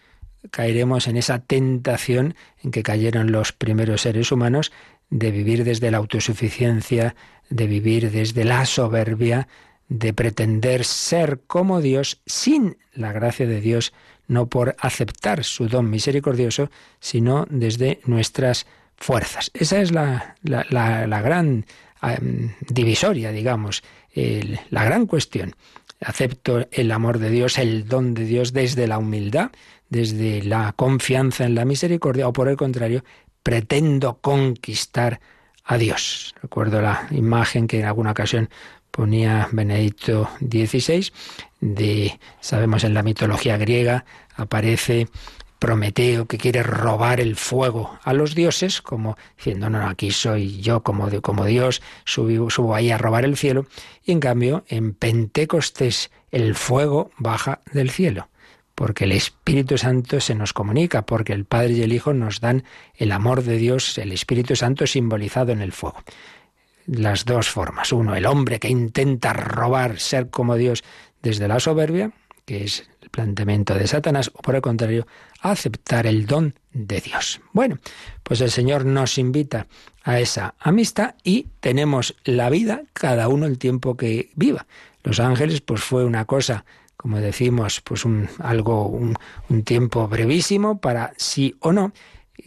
caeremos 0.50 1.08
en 1.08 1.16
esa 1.16 1.40
tentación 1.40 2.34
en 2.62 2.70
que 2.70 2.82
cayeron 2.82 3.32
los 3.32 3.52
primeros 3.52 4.02
seres 4.02 4.32
humanos 4.32 4.72
de 5.10 5.30
vivir 5.30 5.64
desde 5.64 5.90
la 5.90 5.98
autosuficiencia, 5.98 7.14
de 7.48 7.66
vivir 7.66 8.10
desde 8.10 8.44
la 8.44 8.66
soberbia, 8.66 9.48
de 9.88 10.12
pretender 10.12 10.84
ser 10.84 11.40
como 11.46 11.80
Dios 11.80 12.20
sin 12.26 12.76
la 12.92 13.12
gracia 13.12 13.46
de 13.46 13.60
Dios, 13.60 13.92
no 14.26 14.48
por 14.48 14.74
aceptar 14.80 15.44
su 15.44 15.68
don 15.68 15.90
misericordioso, 15.90 16.70
sino 16.98 17.46
desde 17.50 18.00
nuestras 18.04 18.66
fuerzas. 18.96 19.50
Esa 19.54 19.80
es 19.80 19.92
la, 19.92 20.36
la 20.42 21.22
gran 21.22 21.66
Em, 22.02 22.52
divisoria, 22.68 23.32
digamos, 23.32 23.82
la 24.70 24.84
gran 24.84 25.06
cuestión. 25.06 25.54
Acepto 26.00 26.66
el 26.70 26.92
amor 26.92 27.18
de 27.18 27.30
Dios, 27.30 27.58
el 27.58 27.86
don 27.86 28.14
de 28.14 28.24
Dios 28.24 28.52
desde 28.52 28.86
la 28.86 28.98
humildad, 28.98 29.50
desde 29.88 30.42
la 30.42 30.72
confianza 30.72 31.44
en 31.44 31.54
la 31.54 31.64
misericordia, 31.64 32.28
o 32.28 32.32
por 32.32 32.48
el 32.48 32.56
contrario, 32.56 33.04
pretendo 33.42 34.18
conquistar 34.20 35.20
a 35.64 35.78
Dios. 35.78 36.34
Recuerdo 36.42 36.80
la 36.80 37.06
imagen 37.10 37.66
que 37.66 37.80
en 37.80 37.86
alguna 37.86 38.12
ocasión 38.12 38.48
ponía 38.90 39.48
Benedicto 39.52 40.30
XVI, 40.40 41.12
de, 41.60 42.18
sabemos 42.40 42.84
en 42.84 42.94
la 42.94 43.02
mitología 43.02 43.56
griega, 43.56 44.04
aparece 44.36 45.08
Prometeo 45.66 46.26
que 46.26 46.38
quiere 46.38 46.62
robar 46.62 47.18
el 47.18 47.34
fuego 47.34 47.98
a 48.04 48.12
los 48.12 48.36
dioses, 48.36 48.80
como 48.80 49.16
diciendo, 49.36 49.68
no, 49.68 49.80
no, 49.80 49.88
aquí 49.88 50.12
soy 50.12 50.60
yo 50.60 50.84
como, 50.84 51.10
Dios, 51.10 51.82
subo, 52.04 52.50
subo 52.50 52.76
ahí 52.76 52.92
a 52.92 52.98
robar 52.98 53.24
el 53.24 53.36
cielo, 53.36 53.66
y 54.04 54.12
en 54.12 54.20
cambio 54.20 54.64
en 54.68 54.94
Pentecostés 54.94 56.12
el 56.30 56.54
fuego 56.54 57.10
baja 57.18 57.62
del 57.72 57.90
cielo, 57.90 58.28
porque 58.76 59.06
el 59.06 59.10
Espíritu 59.10 59.76
Santo 59.76 60.20
se 60.20 60.36
nos 60.36 60.52
comunica, 60.52 61.04
porque 61.04 61.32
el 61.32 61.46
Padre 61.46 61.72
y 61.72 61.82
el 61.82 61.92
Hijo 61.92 62.14
nos 62.14 62.38
dan 62.38 62.62
el 62.94 63.10
amor 63.10 63.42
de 63.42 63.56
Dios, 63.56 63.98
el 63.98 64.12
Espíritu 64.12 64.54
Santo 64.54 64.86
simbolizado 64.86 65.50
en 65.50 65.62
el 65.62 65.72
fuego. 65.72 66.00
Las 66.86 67.24
dos 67.24 67.50
formas. 67.50 67.92
Uno, 67.92 68.14
el 68.14 68.26
hombre 68.26 68.60
que 68.60 68.68
intenta 68.68 69.32
robar, 69.32 69.98
ser 69.98 70.30
como 70.30 70.54
Dios 70.54 70.84
desde 71.22 71.48
la 71.48 71.58
soberbia, 71.58 72.12
que 72.44 72.62
es 72.62 72.88
el 73.06 73.10
planteamiento 73.10 73.74
de 73.74 73.86
Satanás, 73.86 74.32
o 74.34 74.42
por 74.42 74.56
el 74.56 74.60
contrario, 74.60 75.06
aceptar 75.40 76.08
el 76.08 76.26
don 76.26 76.54
de 76.72 77.00
Dios. 77.00 77.40
Bueno, 77.52 77.78
pues 78.24 78.40
el 78.40 78.50
Señor 78.50 78.84
nos 78.84 79.16
invita 79.16 79.68
a 80.02 80.18
esa 80.18 80.56
amistad 80.58 81.14
y 81.22 81.46
tenemos 81.60 82.16
la 82.24 82.50
vida 82.50 82.82
cada 82.92 83.28
uno 83.28 83.46
el 83.46 83.58
tiempo 83.58 83.96
que 83.96 84.30
viva. 84.34 84.66
Los 85.04 85.20
ángeles, 85.20 85.60
pues 85.60 85.82
fue 85.82 86.04
una 86.04 86.24
cosa, 86.24 86.64
como 86.96 87.18
decimos, 87.18 87.80
pues 87.80 88.04
un 88.04 88.28
algo, 88.40 88.88
un, 88.88 89.14
un 89.48 89.62
tiempo 89.62 90.08
brevísimo 90.08 90.80
para 90.80 91.12
sí 91.16 91.54
o 91.60 91.72
no. 91.72 91.92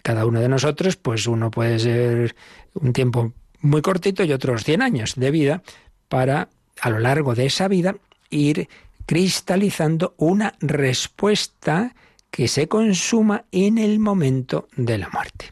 Cada 0.03 0.25
uno 0.25 0.41
de 0.41 0.49
nosotros, 0.49 0.97
pues 0.97 1.25
uno 1.25 1.51
puede 1.51 1.79
ser 1.79 2.35
un 2.73 2.91
tiempo 2.91 3.31
muy 3.61 3.81
cortito 3.81 4.25
y 4.25 4.33
otros 4.33 4.65
100 4.65 4.81
años 4.81 5.13
de 5.15 5.31
vida 5.31 5.63
para 6.09 6.49
a 6.81 6.89
lo 6.89 6.99
largo 6.99 7.33
de 7.33 7.45
esa 7.45 7.69
vida 7.69 7.95
ir 8.29 8.67
cristalizando 9.09 10.13
una 10.17 10.53
respuesta 10.59 11.95
que 12.29 12.47
se 12.47 12.67
consuma 12.67 13.45
en 13.51 13.79
el 13.79 13.97
momento 13.97 14.67
de 14.75 14.99
la 14.99 15.09
muerte. 15.09 15.51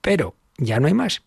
Pero 0.00 0.36
ya 0.58 0.78
no 0.78 0.86
hay 0.86 0.94
más. 0.94 1.22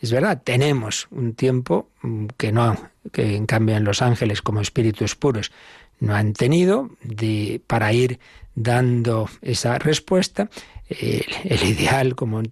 Es 0.00 0.10
verdad, 0.10 0.42
tenemos 0.42 1.06
un 1.12 1.34
tiempo 1.34 1.90
mm, 2.02 2.26
que 2.36 2.50
no, 2.50 2.90
que 3.12 3.36
en 3.36 3.46
cambio 3.46 3.76
en 3.76 3.84
los 3.84 4.02
ángeles 4.02 4.42
como 4.42 4.60
espíritus 4.60 5.14
puros 5.14 5.52
no 6.00 6.16
han 6.16 6.32
tenido 6.32 6.90
de, 7.04 7.62
para 7.68 7.92
ir 7.92 8.18
dando 8.56 9.30
esa 9.42 9.78
respuesta. 9.78 10.50
El, 10.88 11.62
ideal, 11.64 12.14
como, 12.14 12.42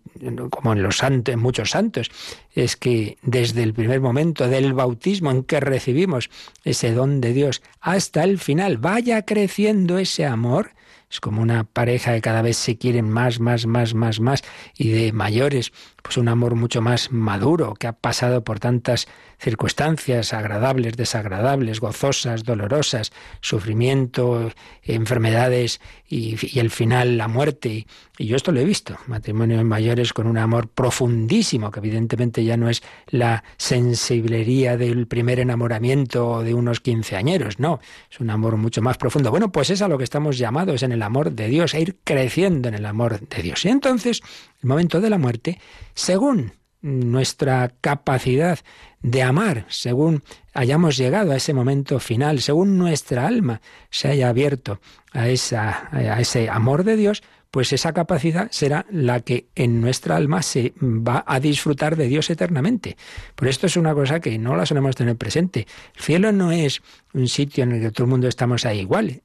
como 0.50 0.72
en 0.72 0.82
los 0.82 0.96
santos, 0.96 1.32
en 1.32 1.40
muchos 1.40 1.70
santos, 1.70 2.10
es 2.52 2.76
que 2.76 3.16
desde 3.22 3.62
el 3.62 3.74
primer 3.74 4.00
momento 4.00 4.48
del 4.48 4.72
bautismo 4.72 5.30
en 5.30 5.44
que 5.44 5.60
recibimos 5.60 6.30
ese 6.64 6.92
don 6.92 7.20
de 7.20 7.32
Dios 7.32 7.62
hasta 7.80 8.24
el 8.24 8.38
final 8.38 8.78
vaya 8.78 9.24
creciendo 9.24 9.98
ese 9.98 10.26
amor. 10.26 10.72
Es 11.10 11.20
como 11.20 11.42
una 11.42 11.62
pareja 11.62 12.12
que 12.12 12.20
cada 12.20 12.42
vez 12.42 12.56
se 12.56 12.76
quieren 12.76 13.08
más, 13.08 13.38
más, 13.38 13.66
más, 13.66 13.94
más, 13.94 14.18
más 14.18 14.42
y 14.76 14.88
de 14.88 15.12
mayores 15.12 15.72
pues 16.04 16.18
un 16.18 16.28
amor 16.28 16.54
mucho 16.54 16.82
más 16.82 17.12
maduro, 17.12 17.72
que 17.72 17.86
ha 17.86 17.94
pasado 17.94 18.44
por 18.44 18.60
tantas 18.60 19.08
circunstancias 19.38 20.34
agradables, 20.34 20.98
desagradables, 20.98 21.80
gozosas, 21.80 22.44
dolorosas, 22.44 23.10
sufrimiento, 23.40 24.52
enfermedades 24.82 25.80
y, 26.06 26.36
el 26.60 26.70
final 26.70 27.16
la 27.16 27.26
muerte. 27.26 27.86
Y 28.18 28.26
yo 28.26 28.36
esto 28.36 28.52
lo 28.52 28.60
he 28.60 28.64
visto, 28.66 28.98
matrimonios 29.06 29.64
mayores 29.64 30.12
con 30.12 30.26
un 30.26 30.36
amor 30.36 30.68
profundísimo, 30.68 31.70
que 31.70 31.80
evidentemente 31.80 32.44
ya 32.44 32.58
no 32.58 32.68
es 32.68 32.82
la 33.08 33.42
sensiblería 33.56 34.76
del 34.76 35.06
primer 35.06 35.40
enamoramiento 35.40 36.42
de 36.42 36.52
unos 36.52 36.80
quinceañeros, 36.80 37.58
no, 37.58 37.80
es 38.10 38.20
un 38.20 38.28
amor 38.28 38.58
mucho 38.58 38.82
más 38.82 38.98
profundo. 38.98 39.30
Bueno, 39.30 39.50
pues 39.50 39.70
es 39.70 39.80
a 39.80 39.88
lo 39.88 39.96
que 39.96 40.04
estamos 40.04 40.36
llamados 40.36 40.82
en 40.82 40.92
el 40.92 41.00
amor 41.00 41.32
de 41.32 41.48
Dios, 41.48 41.74
a 41.74 41.78
ir 41.78 41.96
creciendo 42.04 42.68
en 42.68 42.74
el 42.74 42.84
amor 42.84 43.26
de 43.26 43.42
Dios. 43.42 43.64
Y 43.64 43.70
entonces 43.70 44.22
el 44.64 44.68
momento 44.68 45.00
de 45.00 45.10
la 45.10 45.18
muerte, 45.18 45.60
según 45.94 46.52
nuestra 46.80 47.74
capacidad 47.80 48.58
de 49.02 49.22
amar, 49.22 49.66
según 49.68 50.22
hayamos 50.54 50.96
llegado 50.96 51.32
a 51.32 51.36
ese 51.36 51.52
momento 51.52 52.00
final, 52.00 52.40
según 52.40 52.78
nuestra 52.78 53.26
alma 53.26 53.60
se 53.90 54.08
haya 54.08 54.30
abierto 54.30 54.80
a, 55.12 55.28
esa, 55.28 55.88
a 55.92 56.20
ese 56.20 56.48
amor 56.48 56.84
de 56.84 56.96
Dios, 56.96 57.22
pues 57.54 57.72
esa 57.72 57.92
capacidad 57.92 58.48
será 58.50 58.84
la 58.90 59.20
que 59.20 59.46
en 59.54 59.80
nuestra 59.80 60.16
alma 60.16 60.42
se 60.42 60.72
va 60.82 61.22
a 61.24 61.38
disfrutar 61.38 61.94
de 61.94 62.08
Dios 62.08 62.28
eternamente. 62.28 62.96
Por 63.36 63.46
esto 63.46 63.68
es 63.68 63.76
una 63.76 63.94
cosa 63.94 64.18
que 64.18 64.36
no 64.40 64.56
la 64.56 64.66
solemos 64.66 64.96
tener 64.96 65.14
presente. 65.14 65.68
El 65.94 66.02
cielo 66.02 66.32
no 66.32 66.50
es 66.50 66.82
un 67.12 67.28
sitio 67.28 67.62
en 67.62 67.70
el 67.70 67.80
que 67.80 67.92
todo 67.92 68.06
el 68.06 68.10
mundo 68.10 68.26
estamos 68.26 68.66
ahí 68.66 68.80
igual. 68.80 69.22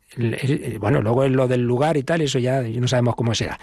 Bueno, 0.80 1.02
luego 1.02 1.24
en 1.24 1.36
lo 1.36 1.48
del 1.48 1.62
lugar 1.62 1.98
y 1.98 2.04
tal, 2.04 2.22
eso 2.22 2.38
ya 2.38 2.62
no 2.62 2.88
sabemos 2.88 3.16
cómo 3.16 3.34
será, 3.34 3.60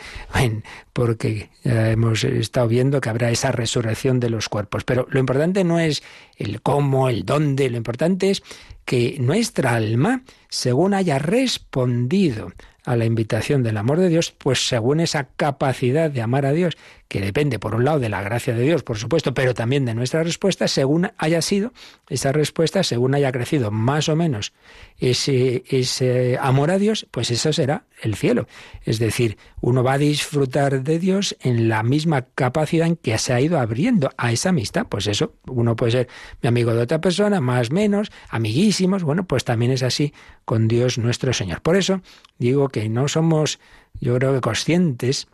porque 0.93 1.49
hemos 1.63 2.25
estado 2.25 2.67
viendo 2.67 3.01
que 3.01 3.09
habrá 3.09 3.31
esa 3.31 3.53
resurrección 3.53 4.19
de 4.19 4.31
los 4.31 4.49
cuerpos. 4.49 4.83
Pero 4.83 5.07
lo 5.11 5.21
importante 5.21 5.63
no 5.63 5.79
es 5.79 6.03
el 6.39 6.61
cómo, 6.61 7.09
el 7.09 7.25
dónde, 7.25 7.71
lo 7.71 7.77
importante 7.77 8.31
es 8.31 8.43
que 8.85 9.17
nuestra 9.21 9.77
alma, 9.77 10.23
según 10.49 10.93
haya 10.93 11.21
respondido 11.21 12.53
a 12.87 12.96
la 12.96 13.05
invitación 13.05 13.64
del 13.64 13.77
amor 13.77 13.99
de 13.99 14.09
Dios, 14.09 14.31
pues 14.31 14.68
según 14.68 15.01
esa 15.01 15.25
capacidad 15.37 16.09
de 16.09 16.22
amar 16.22 16.46
a 16.46 16.53
Dios, 16.53 16.77
que 17.09 17.20
depende 17.20 17.59
por 17.59 17.75
un 17.75 17.85
lado 17.85 18.01
de 18.01 18.09
la 18.09 18.22
gracia 18.22 18.55
de 18.55 18.62
Dios, 18.62 18.83
por 18.83 18.96
supuesto, 18.96 19.35
pero 19.35 19.55
también 19.55 19.85
de 19.85 19.94
nuestra 19.94 20.22
respuesta, 20.22 20.66
según 20.66 21.11
haya 21.18 21.42
sido 21.42 21.72
esa 22.09 22.33
respuesta, 22.33 22.83
según 22.83 23.14
haya 23.14 23.31
crecido 23.33 23.70
más 23.70 24.09
o 24.09 24.16
menos 24.16 24.53
ese, 24.99 26.38
amor 26.40 26.70
a 26.70 26.79
Dios, 26.79 27.07
pues 27.11 27.31
eso 27.31 27.53
será 27.53 27.85
el 28.03 28.14
cielo. 28.14 28.46
Es 28.85 28.99
decir, 28.99 29.37
uno 29.61 29.83
va 29.83 29.94
a 29.94 29.99
disfrutar 29.99 30.83
de 30.83 30.99
Dios 30.99 31.37
en 31.40 31.68
la 31.68 31.83
misma 31.83 32.27
capacidad 32.35 32.87
en 32.87 32.96
que 32.96 33.18
se 33.18 33.33
ha 33.33 33.40
ido 33.40 33.59
abriendo 33.59 34.11
a 34.16 34.33
esa 34.33 34.51
amistad. 34.51 34.87
Pues 34.88 35.07
eso, 35.07 35.35
uno 35.46 35.77
puede 35.77 35.92
ser 35.92 36.09
mi 36.42 36.49
amigo 36.49 36.75
de 36.75 36.83
otra 36.83 37.01
persona, 37.01 37.40
más 37.40 37.70
menos, 37.70 38.11
amiguísimos, 38.29 39.03
bueno, 39.03 39.27
pues 39.27 39.44
también 39.44 39.72
es 39.72 39.83
así 39.83 40.12
con 40.44 40.68
Dios 40.68 40.99
nuestro 40.99 41.33
Señor. 41.33 41.61
Por 41.62 41.77
eso 41.77 42.01
digo 42.38 42.68
que 42.68 42.88
no 42.88 43.09
somos, 43.09 43.59
yo 44.01 44.16
creo 44.16 44.35
que 44.35 44.40
conscientes 44.40 45.29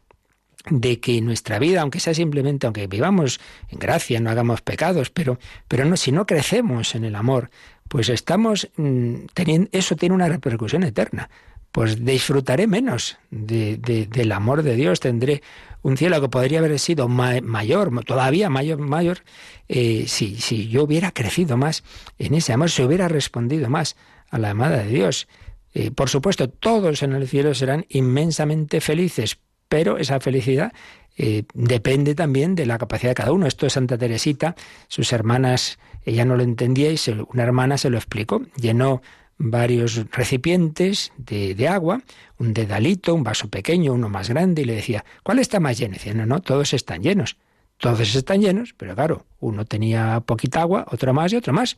de 0.71 1.01
que 1.01 1.21
nuestra 1.21 1.59
vida, 1.59 1.83
aunque 1.83 2.01
sea 2.01 2.15
simplemente, 2.15 2.67
aunque 2.67 2.87
vivamos 2.87 3.41
en 3.69 3.79
gracia, 3.79 4.21
no 4.21 4.31
hagamos 4.31 4.61
pecados, 4.63 5.11
pero, 5.11 5.39
pero 5.69 5.85
no, 5.85 5.97
si 5.97 6.13
no 6.13 6.27
crecemos 6.27 6.95
en 6.95 7.05
el 7.05 7.17
amor, 7.17 7.51
pues 7.89 8.09
estamos 8.09 8.71
mm, 8.77 9.27
teniendo, 9.35 9.69
eso 9.73 9.97
tiene 9.97 10.15
una 10.15 10.29
repercusión 10.29 10.85
eterna. 10.85 11.29
Pues 11.73 12.05
disfrutaré 12.05 12.67
menos 12.67 13.17
de, 13.31 13.79
del 13.79 14.33
amor 14.33 14.63
de 14.63 14.77
Dios, 14.77 15.01
tendré 15.01 15.43
un 15.81 15.97
cielo 15.97 16.21
que 16.21 16.29
podría 16.29 16.59
haber 16.59 16.79
sido 16.79 17.09
mayor, 17.09 18.05
todavía 18.05 18.51
mayor, 18.51 18.79
mayor, 18.79 19.21
eh, 19.69 20.05
si, 20.07 20.37
si 20.37 20.69
yo 20.69 20.85
hubiera 20.85 21.13
crecido 21.13 21.57
más 21.57 21.83
en 22.19 22.35
ese 22.35 22.53
amor, 22.53 22.71
si 22.71 22.83
hubiera 22.83 23.09
respondido 23.09 23.71
más 23.71 23.97
a 24.31 24.39
la 24.39 24.51
amada 24.51 24.83
de 24.83 24.91
Dios. 24.91 25.29
Eh, 25.75 25.91
por 25.91 26.09
supuesto, 26.09 26.49
todos 26.49 27.03
en 27.03 27.13
el 27.13 27.29
cielo 27.29 27.55
serán 27.55 27.87
inmensamente 27.89 28.81
felices, 28.81 29.39
pero 29.69 29.97
esa 29.99 30.21
felicidad 30.21 30.73
eh, 31.17 31.45
depende 31.55 32.15
también 32.15 32.55
de 32.55 32.67
la 32.67 32.79
capacidad 32.79 33.11
de 33.11 33.15
cada 33.15 33.33
uno. 33.33 33.47
Esto 33.47 33.67
es 33.67 33.75
Santa 33.75 33.99
Teresita, 33.99 34.55
sus 34.89 35.13
hermanas, 35.13 35.79
ella 36.05 36.25
no 36.25 36.37
lo 36.37 36.43
entendía 36.43 36.91
y 36.91 36.99
una 37.33 37.43
hermana 37.43 37.79
se 37.79 37.91
lo 37.91 37.97
explicó. 37.97 38.43
Llenó 38.57 39.03
varios 39.39 40.07
recipientes 40.11 41.13
de, 41.17 41.69
agua, 41.69 42.03
un 42.39 42.55
dedalito, 42.55 43.15
un 43.15 43.25
vaso 43.25 43.49
pequeño, 43.49 43.93
uno 43.93 44.09
más 44.09 44.29
grande, 44.29 44.63
y 44.63 44.65
le 44.65 44.75
decía, 44.75 45.05
¿cuál 45.23 45.39
está 45.39 45.59
más 45.59 45.79
lleno? 45.79 45.95
Y 45.95 45.99
decía, 45.99 46.15
no, 46.15 46.27
no, 46.27 46.41
todos 46.41 46.73
están 46.75 47.03
llenos. 47.03 47.37
Todos 47.79 48.15
están 48.15 48.41
llenos, 48.41 48.75
pero 48.77 48.95
claro, 48.95 49.27
uno 49.41 49.65
tenía 49.65 50.21
poquita 50.21 50.61
agua, 50.61 50.87
otro 50.91 51.13
más 51.13 51.33
y 51.33 51.37
otro 51.37 51.53
más. 51.53 51.77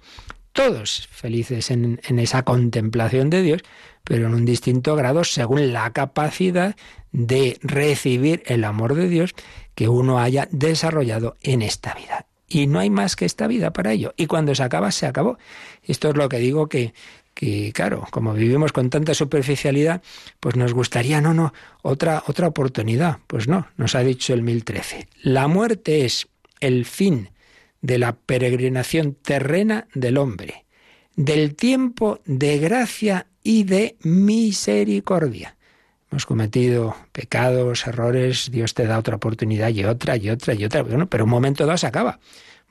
Todos 0.54 1.08
felices 1.10 1.70
en 1.70 2.18
esa 2.18 2.44
contemplación 2.44 3.28
de 3.28 3.42
Dios, 3.42 3.62
pero 4.04 4.28
en 4.28 4.34
un 4.34 4.44
distinto 4.44 4.94
grado 4.94 5.24
según 5.24 5.72
la 5.72 5.92
capacidad 5.92 6.76
de 7.10 7.58
recibir 7.60 8.42
el 8.46 8.64
amor 8.64 8.94
de 8.94 9.08
Dios 9.08 9.34
que 9.74 9.88
uno 9.88 10.20
haya 10.20 10.48
desarrollado 10.52 11.36
en 11.42 11.60
esta 11.60 11.94
vida. 11.94 12.26
Y 12.48 12.66
no 12.68 12.78
hay 12.78 12.88
más 12.88 13.16
que 13.16 13.24
esta 13.24 13.46
vida 13.46 13.72
para 13.72 13.92
ello. 13.92 14.14
Y 14.16 14.26
cuando 14.26 14.54
se 14.54 14.62
acaba, 14.62 14.92
se 14.92 15.06
acabó. 15.06 15.38
Esto 15.82 16.10
es 16.10 16.16
lo 16.16 16.28
que 16.28 16.38
digo 16.38 16.68
que, 16.68 16.94
que 17.34 17.72
claro, 17.72 18.06
como 18.10 18.32
vivimos 18.32 18.72
con 18.72 18.90
tanta 18.90 19.12
superficialidad, 19.14 20.02
pues 20.38 20.54
nos 20.54 20.72
gustaría, 20.72 21.20
no, 21.20 21.34
no, 21.34 21.52
otra, 21.82 22.22
otra 22.28 22.46
oportunidad. 22.46 23.18
Pues 23.26 23.48
no, 23.48 23.66
nos 23.76 23.96
ha 23.96 24.00
dicho 24.00 24.34
el 24.34 24.42
1013. 24.42 25.08
La 25.22 25.48
muerte 25.48 26.04
es 26.04 26.28
el 26.60 26.84
fin 26.84 27.30
de 27.84 27.98
la 27.98 28.16
peregrinación 28.16 29.12
terrena 29.12 29.88
del 29.92 30.16
hombre, 30.16 30.64
del 31.16 31.54
tiempo 31.54 32.18
de 32.24 32.56
gracia 32.56 33.26
y 33.42 33.64
de 33.64 33.96
misericordia. 34.02 35.56
Hemos 36.10 36.24
cometido 36.24 36.96
pecados, 37.12 37.86
errores, 37.86 38.50
Dios 38.50 38.72
te 38.72 38.86
da 38.86 38.98
otra 38.98 39.16
oportunidad 39.16 39.68
y 39.68 39.84
otra 39.84 40.16
y 40.16 40.30
otra 40.30 40.54
y 40.54 40.64
otra. 40.64 40.82
Bueno, 40.82 41.10
pero 41.10 41.24
un 41.24 41.30
momento 41.30 41.66
dado 41.66 41.76
se 41.76 41.86
acaba. 41.86 42.20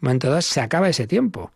Un 0.01 0.07
momento 0.07 0.29
dado 0.29 0.41
se 0.41 0.61
acaba 0.61 0.89
ese 0.89 1.05
tiempo. 1.05 1.51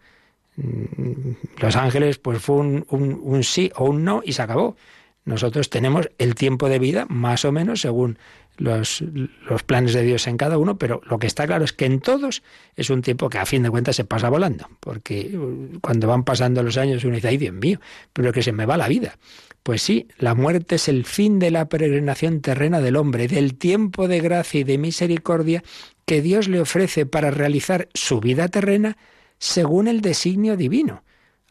Mm, 0.57 1.31
Los 1.57 1.75
ángeles, 1.75 2.19
pues 2.19 2.39
fue 2.39 2.57
un, 2.57 2.85
un 2.89 3.43
sí 3.43 3.71
o 3.75 3.85
un 3.85 4.03
no 4.03 4.21
y 4.23 4.33
se 4.33 4.43
acabó. 4.43 4.77
Nosotros 5.25 5.71
tenemos 5.71 6.11
el 6.19 6.35
tiempo 6.35 6.69
de 6.69 6.77
vida, 6.77 7.07
más 7.09 7.43
o 7.43 7.51
menos, 7.51 7.81
según 7.81 8.19
los, 8.57 9.03
los, 9.47 9.63
planes 9.63 9.93
de 9.93 10.03
Dios 10.03 10.27
en 10.27 10.37
cada 10.37 10.57
uno, 10.57 10.77
pero 10.77 11.01
lo 11.05 11.19
que 11.19 11.27
está 11.27 11.45
claro 11.45 11.63
es 11.63 11.73
que 11.73 11.85
en 11.85 11.99
todos 11.99 12.43
es 12.75 12.89
un 12.89 13.01
tiempo 13.01 13.29
que 13.29 13.37
a 13.37 13.45
fin 13.45 13.63
de 13.63 13.69
cuentas 13.69 13.95
se 13.95 14.05
pasa 14.05 14.29
volando, 14.29 14.67
porque 14.79 15.37
uh, 15.37 15.79
cuando 15.79 16.07
van 16.07 16.23
pasando 16.23 16.63
los 16.63 16.77
años 16.77 17.03
uno 17.03 17.15
dice, 17.15 17.29
ay 17.29 17.37
Dios 17.37 17.53
mío, 17.53 17.79
pero 18.13 18.33
que 18.33 18.43
se 18.43 18.51
me 18.51 18.65
va 18.65 18.77
la 18.77 18.87
vida. 18.87 19.17
Pues 19.63 19.81
sí, 19.81 20.07
la 20.17 20.33
muerte 20.33 20.75
es 20.75 20.87
el 20.87 21.05
fin 21.05 21.39
de 21.39 21.51
la 21.51 21.67
peregrinación 21.67 22.41
terrena 22.41 22.79
del 22.79 22.95
hombre, 22.95 23.27
del 23.27 23.57
tiempo 23.57 24.07
de 24.07 24.21
gracia 24.21 24.61
y 24.61 24.63
de 24.63 24.77
misericordia 24.77 25.63
que 26.05 26.21
Dios 26.21 26.47
le 26.47 26.61
ofrece 26.61 27.05
para 27.05 27.31
realizar 27.31 27.89
su 27.93 28.21
vida 28.21 28.47
terrena 28.47 28.97
según 29.39 29.87
el 29.87 30.01
designio 30.01 30.55
divino. 30.55 31.03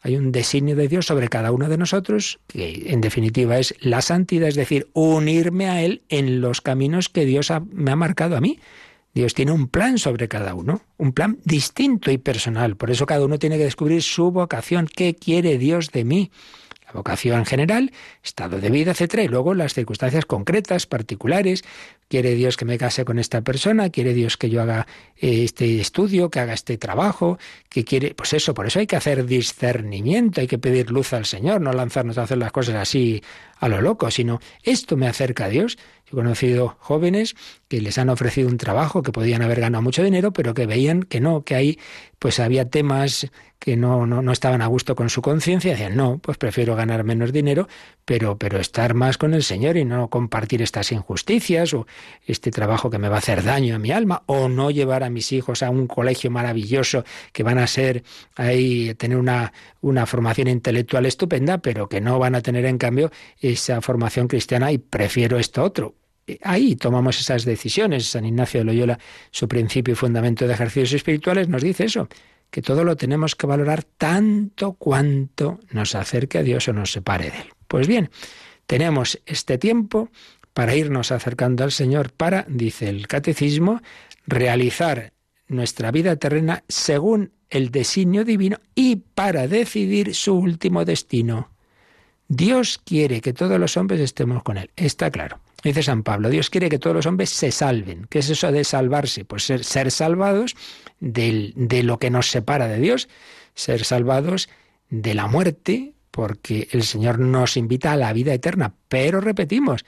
Hay 0.07 0.15
un 0.15 0.31
designio 0.31 0.77
de 0.77 0.87
Dios 0.87 1.05
sobre 1.05 1.27
cada 1.27 1.51
uno 1.51 1.67
de 1.67 1.77
nosotros, 1.77 2.39
que 2.47 2.93
en 2.93 3.01
definitiva 3.01 3.59
es 3.59 3.75
la 3.81 4.01
santidad, 4.01 4.47
es 4.47 4.55
decir, 4.55 4.87
unirme 4.93 5.67
a 5.67 5.83
Él 5.83 6.01
en 6.07 6.39
los 6.39 6.61
caminos 6.61 7.09
que 7.09 7.25
Dios 7.25 7.51
me 7.73 7.91
ha 7.91 7.97
marcado 7.97 8.37
a 8.37 8.39
mí. 8.39 8.57
Dios 9.13 9.33
tiene 9.33 9.51
un 9.51 9.67
plan 9.67 9.97
sobre 9.97 10.29
cada 10.29 10.55
uno, 10.55 10.79
un 10.95 11.11
plan 11.11 11.39
distinto 11.43 12.09
y 12.09 12.17
personal. 12.17 12.77
Por 12.77 12.89
eso 12.89 13.05
cada 13.05 13.25
uno 13.25 13.37
tiene 13.37 13.57
que 13.57 13.65
descubrir 13.65 14.01
su 14.01 14.31
vocación, 14.31 14.87
qué 14.87 15.13
quiere 15.13 15.57
Dios 15.57 15.91
de 15.91 16.05
mí 16.05 16.31
la 16.87 16.93
vocación 16.93 17.45
general, 17.45 17.91
estado 18.23 18.59
de 18.59 18.69
vida, 18.69 18.91
etcétera, 18.91 19.23
y 19.23 19.27
luego 19.27 19.53
las 19.53 19.73
circunstancias 19.73 20.25
concretas, 20.25 20.85
particulares. 20.85 21.63
Quiere 22.07 22.35
Dios 22.35 22.55
que 22.55 22.63
me 22.63 22.77
case 22.77 23.03
con 23.03 23.19
esta 23.19 23.41
persona, 23.41 23.89
quiere 23.89 24.13
Dios 24.13 24.37
que 24.37 24.49
yo 24.49 24.61
haga 24.61 24.87
eh, 25.17 25.43
este 25.43 25.81
estudio, 25.81 26.29
que 26.29 26.39
haga 26.39 26.53
este 26.53 26.77
trabajo, 26.77 27.37
que 27.69 27.83
quiere, 27.83 28.13
pues 28.13 28.31
eso, 28.31 28.53
por 28.53 28.65
eso 28.65 28.79
hay 28.79 28.87
que 28.87 28.95
hacer 28.95 29.25
discernimiento, 29.25 30.39
hay 30.39 30.47
que 30.47 30.57
pedir 30.57 30.89
luz 30.89 31.11
al 31.11 31.25
Señor, 31.25 31.59
no 31.59 31.73
lanzarnos 31.73 32.17
a 32.17 32.23
hacer 32.23 32.37
las 32.37 32.53
cosas 32.53 32.75
así 32.75 33.21
a 33.59 33.67
lo 33.67 33.81
loco, 33.81 34.09
sino 34.09 34.39
esto 34.63 34.95
me 34.95 35.07
acerca 35.07 35.45
a 35.45 35.49
Dios. 35.49 35.77
He 36.07 36.11
conocido 36.11 36.77
jóvenes 36.79 37.35
que 37.67 37.81
les 37.81 37.97
han 37.97 38.09
ofrecido 38.09 38.47
un 38.47 38.57
trabajo 38.57 39.03
que 39.03 39.11
podían 39.11 39.41
haber 39.41 39.59
ganado 39.59 39.81
mucho 39.81 40.03
dinero, 40.03 40.31
pero 40.31 40.53
que 40.53 40.65
veían 40.65 41.03
que 41.03 41.19
no, 41.19 41.43
que 41.43 41.55
ahí 41.55 41.79
pues 42.19 42.39
había 42.39 42.69
temas 42.69 43.29
que 43.59 43.75
no, 43.75 44.05
no, 44.05 44.21
no 44.21 44.31
estaban 44.31 44.61
a 44.61 44.67
gusto 44.67 44.95
con 44.95 45.09
su 45.09 45.21
conciencia, 45.21 45.71
decían, 45.71 45.95
no, 45.95 46.19
pues 46.19 46.37
prefiero 46.37 46.75
ganar 46.75 47.03
menos 47.03 47.33
dinero, 47.33 47.67
pero, 48.05 48.37
pero 48.37 48.59
estar 48.59 48.93
más 48.93 49.17
con 49.17 49.33
el 49.33 49.43
Señor 49.43 49.77
y 49.77 49.85
no 49.85 50.09
compartir 50.09 50.61
estas 50.61 50.91
injusticias 50.91 51.73
o 51.73 51.87
este 52.25 52.51
trabajo 52.51 52.89
que 52.89 52.99
me 52.99 53.09
va 53.09 53.15
a 53.15 53.19
hacer 53.19 53.43
daño 53.43 53.75
a 53.75 53.79
mi 53.79 53.91
alma, 53.91 54.23
o 54.27 54.47
no 54.47 54.71
llevar 54.71 55.03
a 55.03 55.09
mis 55.09 55.31
hijos 55.31 55.63
a 55.63 55.69
un 55.69 55.87
colegio 55.87 56.31
maravilloso 56.31 57.03
que 57.33 57.43
van 57.43 57.57
a 57.57 57.67
ser 57.67 58.03
ahí, 58.35 58.93
tener 58.95 59.17
una, 59.17 59.53
una 59.81 60.05
formación 60.05 60.47
intelectual 60.47 61.05
estupenda, 61.05 61.57
pero 61.57 61.89
que 61.89 61.99
no 61.99 62.19
van 62.19 62.35
a 62.35 62.41
tener 62.41 62.65
en 62.65 62.77
cambio 62.77 63.11
esa 63.39 63.81
formación 63.81 64.27
cristiana 64.27 64.71
y 64.71 64.77
prefiero 64.77 65.39
esto 65.39 65.63
otro 65.63 65.95
ahí 66.43 66.75
tomamos 66.75 67.19
esas 67.19 67.45
decisiones. 67.45 68.07
San 68.07 68.25
Ignacio 68.25 68.59
de 68.59 68.65
Loyola, 68.65 68.99
su 69.31 69.47
principio 69.47 69.93
y 69.93 69.95
fundamento 69.95 70.47
de 70.47 70.53
ejercicios 70.53 70.93
espirituales, 70.93 71.47
nos 71.47 71.61
dice 71.61 71.85
eso, 71.85 72.07
que 72.49 72.61
todo 72.61 72.83
lo 72.83 72.95
tenemos 72.95 73.35
que 73.35 73.47
valorar 73.47 73.83
tanto 73.83 74.73
cuanto 74.73 75.59
nos 75.71 75.95
acerque 75.95 76.37
a 76.37 76.43
Dios 76.43 76.67
o 76.67 76.73
nos 76.73 76.91
separe 76.91 77.29
de 77.31 77.37
Él. 77.37 77.47
Pues 77.67 77.87
bien, 77.87 78.09
tenemos 78.65 79.19
este 79.25 79.57
tiempo 79.57 80.09
para 80.53 80.75
irnos 80.75 81.11
acercando 81.11 81.63
al 81.63 81.71
Señor, 81.71 82.11
para, 82.11 82.45
dice 82.47 82.89
el 82.89 83.07
catecismo, 83.07 83.81
realizar 84.25 85.13
nuestra 85.47 85.91
vida 85.91 86.15
terrena 86.15 86.63
según 86.67 87.31
el 87.49 87.71
designio 87.71 88.25
divino 88.25 88.59
y 88.75 88.97
para 88.97 89.47
decidir 89.47 90.15
su 90.15 90.33
último 90.33 90.83
destino. 90.83 91.51
Dios 92.27 92.79
quiere 92.83 93.21
que 93.21 93.33
todos 93.33 93.59
los 93.59 93.77
hombres 93.77 94.01
estemos 94.01 94.43
con 94.43 94.57
Él, 94.57 94.71
está 94.75 95.09
claro. 95.11 95.39
Dice 95.63 95.83
San 95.83 96.03
Pablo, 96.03 96.29
Dios 96.29 96.49
quiere 96.49 96.69
que 96.69 96.79
todos 96.79 96.95
los 96.95 97.05
hombres 97.05 97.29
se 97.29 97.51
salven. 97.51 98.05
¿Qué 98.09 98.19
es 98.19 98.29
eso 98.29 98.51
de 98.51 98.63
salvarse? 98.63 99.25
Pues 99.25 99.43
ser, 99.43 99.63
ser 99.63 99.91
salvados 99.91 100.55
de 100.99 101.81
lo 101.83 101.97
que 101.97 102.09
nos 102.09 102.29
separa 102.29 102.67
de 102.67 102.79
Dios, 102.79 103.09
ser 103.55 103.83
salvados 103.83 104.49
de 104.89 105.13
la 105.15 105.27
muerte, 105.27 105.93
porque 106.11 106.67
el 106.71 106.83
Señor 106.83 107.19
nos 107.19 107.57
invita 107.57 107.91
a 107.91 107.97
la 107.97 108.13
vida 108.13 108.33
eterna. 108.33 108.73
Pero 108.87 109.19
repetimos, 109.19 109.83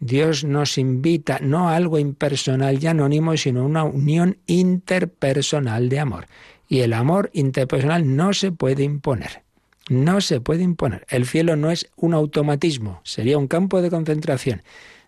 Dios 0.00 0.42
nos 0.42 0.78
invita 0.78 1.38
no 1.40 1.68
a 1.68 1.76
algo 1.76 1.98
impersonal 1.98 2.82
y 2.82 2.88
anónimo, 2.88 3.36
sino 3.36 3.60
a 3.60 3.66
una 3.66 3.84
unión 3.84 4.38
interpersonal 4.46 5.88
de 5.88 6.00
amor. 6.00 6.26
Y 6.68 6.80
el 6.80 6.92
amor 6.92 7.30
interpersonal 7.32 8.16
no 8.16 8.32
se 8.32 8.50
puede 8.50 8.82
imponer. 8.82 9.42
No 9.88 10.20
se 10.20 10.40
puede 10.40 10.62
imponer. 10.62 11.06
El 11.08 11.26
cielo 11.26 11.54
no 11.54 11.70
es 11.70 11.90
un 11.96 12.14
automatismo, 12.14 13.00
sería 13.04 13.38
un 13.38 13.46
campo 13.46 13.80
de 13.82 13.90
concentración. 13.90 14.62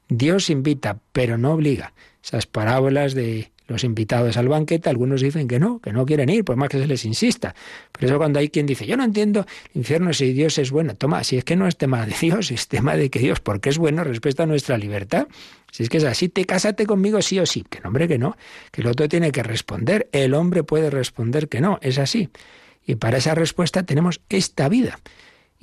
Dios 0.09 0.51
invita, 0.51 0.99
pero 1.13 1.39
no 1.39 1.53
obliga. 1.53 1.93
Esas 2.23 2.47
parábolas 2.47 3.15
de 3.15 3.51
los 3.67 3.85
invitados 3.85 4.37
al 4.37 4.49
banquete, 4.49 4.91
algunos 4.91 5.23
dicen 5.23 5.49
que 5.49 5.59
no, 5.59 5.79
que 5.81 5.93
no 5.93 6.05
quieren 6.05 6.29
ir, 6.29 6.45
por 6.45 6.57
más 6.57 6.69
que 6.69 6.79
se 6.79 6.87
les 6.87 7.05
insista. 7.05 7.55
Pero 7.93 8.07
eso 8.09 8.19
cuando 8.19 8.39
hay 8.39 8.51
quien 8.51 8.67
dice, 8.67 8.87
yo 8.87 8.97
no 8.97 9.05
entiendo 9.05 9.47
el 9.73 9.79
infierno 9.79 10.13
si 10.13 10.33
Dios 10.33 10.59
es 10.59 10.71
bueno. 10.71 10.95
Toma, 10.95 11.25
si 11.25 11.39
es 11.39 11.45
que 11.45 11.57
no 11.57 11.67
es 11.67 11.77
tema 11.77 12.05
de 12.05 12.15
Dios, 12.21 12.51
es 12.51 12.69
tema 12.69 12.97
de 12.97 13.09
que 13.09 13.19
Dios, 13.19 13.41
porque 13.41 13.71
es 13.71 13.79
bueno, 13.79 14.05
respeta 14.05 14.45
nuestra 14.47 14.77
libertad. 14.77 15.29
Si 15.73 15.83
es 15.83 15.89
que 15.89 15.97
es 15.97 16.05
así, 16.05 16.29
te 16.29 16.45
cásate 16.45 16.87
conmigo 16.87 17.21
sí 17.23 17.39
o 17.39 17.47
sí. 17.47 17.65
Que 17.69 17.81
no, 17.81 17.89
hombre, 17.89 18.07
que 18.07 18.19
no. 18.19 18.37
Que 18.71 18.83
el 18.83 18.87
otro 18.87 19.09
tiene 19.09 19.33
que 19.33 19.43
responder. 19.43 20.09
El 20.13 20.35
hombre 20.35 20.63
puede 20.63 20.91
responder 20.91 21.49
que 21.49 21.61
no, 21.61 21.79
es 21.81 21.99
así. 21.99 22.29
Y 22.87 22.97
para 22.97 23.17
esa 23.17 23.35
respuesta 23.35 23.83
tenemos 23.83 24.21
esta 24.29 24.69
vida. 24.69 24.99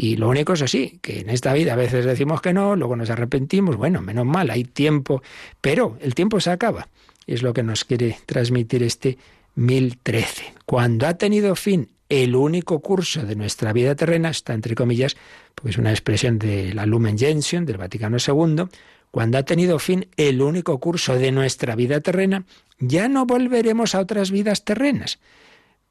Y 0.02 0.16
lo 0.16 0.30
único 0.30 0.54
es 0.54 0.64
así, 0.64 0.98
que 1.04 1.20
en 1.20 1.30
esta 1.30 1.54
vida 1.54 1.74
a 1.74 1.76
veces 1.76 2.06
decimos 2.06 2.42
que 2.42 2.54
no, 2.54 2.76
luego 2.76 2.96
nos 2.96 3.12
arrepentimos, 3.12 3.76
bueno, 3.76 4.02
menos 4.02 4.26
mal, 4.26 4.50
hay 4.50 4.64
tiempo, 4.64 5.22
pero 5.62 5.96
el 6.02 6.16
tiempo 6.16 6.40
se 6.40 6.50
acaba 6.50 6.88
es 7.28 7.44
lo 7.44 7.54
que 7.54 7.62
nos 7.62 7.86
quiere 7.86 8.18
transmitir 8.26 8.82
este 8.82 9.20
1013. 9.54 10.56
Cuando 10.66 11.06
ha 11.06 11.20
tenido 11.20 11.56
fin 11.56 11.90
el 12.10 12.36
único 12.36 12.80
curso 12.80 13.24
de 13.28 13.36
nuestra 13.36 13.74
vida 13.74 13.94
terrena, 13.94 14.30
está 14.30 14.56
entre 14.56 14.74
comillas, 14.74 15.16
porque 15.54 15.70
es 15.70 15.78
una 15.78 15.92
expresión 15.92 16.40
de 16.40 16.74
la 16.74 16.88
Lumen 16.88 17.16
Gentium 17.16 17.66
del 17.66 17.78
Vaticano 17.78 18.18
II, 18.18 18.64
cuando 19.12 19.38
ha 19.38 19.44
tenido 19.44 19.78
fin 19.78 20.08
el 20.18 20.42
único 20.42 20.80
curso 20.80 21.14
de 21.14 21.32
nuestra 21.32 21.76
vida 21.76 22.00
terrena, 22.02 22.46
ya 22.80 23.08
no 23.08 23.28
volveremos 23.28 23.94
a 23.94 24.00
otras 24.00 24.32
vidas 24.32 24.66
terrenas, 24.66 25.20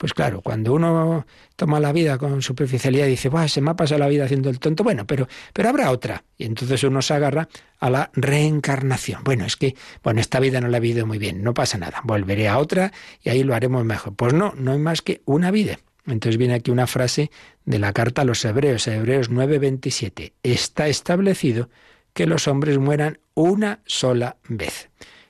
pues 0.01 0.15
claro, 0.15 0.41
cuando 0.41 0.73
uno 0.73 1.27
toma 1.57 1.79
la 1.79 1.93
vida 1.93 2.17
con 2.17 2.41
superficialidad 2.41 3.07
y 3.07 3.11
dice, 3.11 3.29
Buah, 3.29 3.49
se 3.49 3.61
me 3.61 3.73
ha 3.73 3.77
pasado 3.77 3.99
la 3.99 4.09
vida 4.09 4.25
haciendo 4.25 4.49
el 4.49 4.59
tonto, 4.59 4.83
bueno, 4.83 5.07
pero, 5.07 5.29
pero 5.53 5.69
habrá 5.69 5.91
otra. 5.91 6.25
Y 6.39 6.47
entonces 6.47 6.83
uno 6.85 7.03
se 7.03 7.13
agarra 7.13 7.51
a 7.79 7.91
la 7.91 8.11
reencarnación. 8.15 9.23
Bueno, 9.25 9.45
es 9.45 9.57
que, 9.57 9.77
bueno, 10.03 10.23
esta 10.23 10.41
vida 10.41 10.59
no 10.63 10.69
la 10.69 10.79
he 10.79 10.81
vivido 10.81 11.07
muy 11.07 11.19
bien, 11.19 11.43
no 11.43 11.53
pasa 11.53 11.77
nada, 11.77 12.01
volveré 12.03 12.49
a 12.49 12.57
otra 12.57 12.95
y 13.23 13.29
ahí 13.29 13.43
lo 13.43 13.55
haremos 13.55 13.85
mejor. 13.85 14.15
Pues 14.15 14.33
no, 14.33 14.55
no 14.57 14.73
hay 14.73 14.79
más 14.79 15.03
que 15.03 15.21
una 15.27 15.51
vida. 15.51 15.79
Entonces 16.07 16.39
viene 16.39 16.55
aquí 16.55 16.71
una 16.71 16.87
frase 16.87 17.31
de 17.67 17.79
la 17.79 17.93
carta 17.93 18.23
a 18.23 18.25
los 18.25 18.43
Hebreos, 18.43 18.89
Hebreos 18.89 19.31
9:27. 19.31 20.33
Está 20.43 20.89
establecido 20.89 21.69
que 22.15 22.25
los 22.25 22.49
hombres 22.49 22.79
mueran 22.79 23.19
una 23.35 23.81
sola 23.85 24.39
vez. 24.49 24.89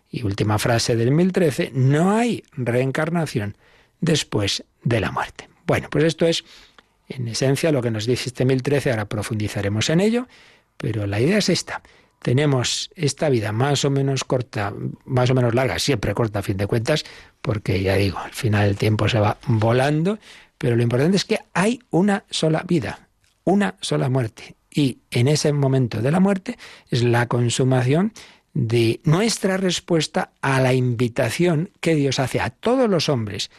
Y 0.09 0.23
última 0.23 0.61
frase 0.61 0.95
del 0.95 1.11
1013, 1.11 1.73
no 1.75 2.13
hay 2.13 2.45
reencarnación 2.53 3.57
después 4.01 4.65
de 4.83 5.01
la 5.01 5.11
muerte. 5.11 5.49
Bueno, 5.67 5.89
pues 5.91 6.05
esto 6.05 6.27
es 6.27 6.45
en 7.09 7.29
esencia 7.29 7.73
lo 7.73 7.83
que 7.83 7.91
nos 7.91 8.07
dice 8.07 8.29
este 8.29 8.45
1013, 8.45 8.91
ahora 8.91 9.05
profundizaremos 9.07 9.91
en 9.91 10.01
ello, 10.01 10.29
pero 10.77 11.07
la 11.07 11.21
idea 11.21 11.39
es 11.39 11.49
esta. 11.49 11.83
Tenemos 12.23 12.91
esta 12.95 13.29
vida 13.29 13.53
más 13.53 13.85
o 13.85 13.91
menos 13.91 14.25
corta, 14.25 14.73
más 15.05 15.31
o 15.31 15.35
menos 15.35 15.55
larga, 15.55 15.79
siempre 15.79 16.15
corta 16.15 16.41
a 16.41 16.43
fin 16.43 16.57
de 16.57 16.67
cuentas, 16.67 17.05
porque 17.41 17.83
ya 17.83 17.97
digo, 17.97 18.19
al 18.19 18.33
final 18.33 18.69
el 18.69 18.77
tiempo 18.77 19.09
se 19.09 19.19
va 19.19 19.39
volando, 19.47 20.19
pero 20.59 20.77
lo 20.77 20.83
importante 20.83 21.17
es 21.17 21.25
que 21.25 21.41
hay 21.55 21.81
una 21.91 22.25
sola 22.31 22.63
vida, 22.67 23.09
una 23.45 23.75
sola 23.81 24.09
muerte. 24.09 24.55
Y 24.71 24.99
en 25.11 25.27
ese 25.27 25.53
momento 25.53 26.03
de 26.03 26.13
la 26.13 26.21
muerte 26.21 26.59
es 26.91 27.03
la 27.03 27.27
consumación 27.27 28.13
de 28.53 29.01
nuestra 29.05 29.57
respuesta 29.57 30.33
a 30.43 30.61
la 30.61 30.75
invitación 30.75 31.71
que 31.81 31.95
Dios 31.95 32.21
hace 32.21 32.41
a 32.41 32.51
todos 32.51 32.89
los 32.89 33.09
hombres 33.09 33.51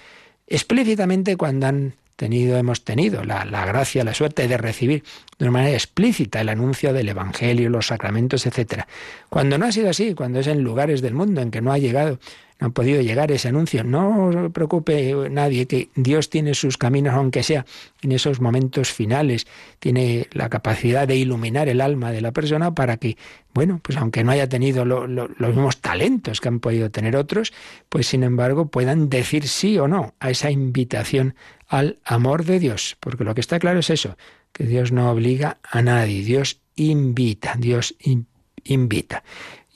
explícitamente 0.51 1.37
cuando 1.37 1.67
han 1.67 1.93
tenido, 2.15 2.57
hemos 2.57 2.83
tenido 2.83 3.23
la, 3.23 3.43
gracia, 3.65 4.03
la 4.03 4.13
suerte 4.13 4.47
de 4.47 4.57
recibir 4.57 5.03
de 5.39 5.45
una 5.45 5.53
manera 5.53 5.73
explícita 5.73 6.41
el 6.41 6.49
anuncio 6.49 6.93
del 6.93 7.09
Evangelio, 7.09 7.69
los 7.69 7.87
sacramentos, 7.87 8.45
etc. 8.45 8.83
Cuando 9.29 9.57
no 9.57 9.65
ha 9.65 9.71
sido 9.71 9.89
así, 9.89 10.13
cuando 10.13 10.39
es 10.39 10.47
en 10.47 10.61
lugares 10.61 11.01
del 11.01 11.15
mundo 11.15 11.41
en 11.41 11.49
que 11.49 11.61
no 11.61 11.71
ha 11.71 11.79
llegado 11.79 12.19
no 12.61 12.67
ha 12.67 12.69
podido 12.69 13.01
llegar 13.01 13.31
ese 13.31 13.47
anuncio. 13.47 13.83
No 13.83 14.31
se 14.31 14.49
preocupe 14.51 15.29
nadie, 15.31 15.65
que 15.65 15.89
Dios 15.95 16.29
tiene 16.29 16.53
sus 16.53 16.77
caminos, 16.77 17.15
aunque 17.15 17.41
sea 17.41 17.65
en 18.03 18.11
esos 18.11 18.39
momentos 18.39 18.91
finales, 18.91 19.47
tiene 19.79 20.27
la 20.31 20.47
capacidad 20.47 21.07
de 21.07 21.15
iluminar 21.15 21.67
el 21.69 21.81
alma 21.81 22.11
de 22.11 22.21
la 22.21 22.31
persona 22.31 22.75
para 22.75 22.97
que, 22.97 23.17
bueno, 23.53 23.79
pues 23.81 23.97
aunque 23.97 24.23
no 24.23 24.31
haya 24.31 24.47
tenido 24.47 24.85
los 24.85 25.09
mismos 25.39 25.81
talentos 25.81 26.39
que 26.39 26.49
han 26.49 26.59
podido 26.59 26.91
tener 26.91 27.15
otros, 27.15 27.51
pues 27.89 28.05
sin 28.05 28.21
embargo 28.21 28.67
puedan 28.67 29.09
decir 29.09 29.47
sí 29.47 29.79
o 29.79 29.87
no 29.87 30.13
a 30.19 30.29
esa 30.29 30.51
invitación 30.51 31.33
al 31.67 31.97
amor 32.05 32.45
de 32.45 32.59
Dios. 32.59 32.95
Porque 32.99 33.23
lo 33.23 33.33
que 33.33 33.41
está 33.41 33.57
claro 33.57 33.79
es 33.79 33.89
eso, 33.89 34.17
que 34.53 34.65
Dios 34.65 34.91
no 34.91 35.09
obliga 35.09 35.57
a 35.63 35.81
nadie, 35.81 36.23
Dios 36.23 36.61
invita, 36.75 37.55
Dios 37.57 37.95
invita. 38.63 39.23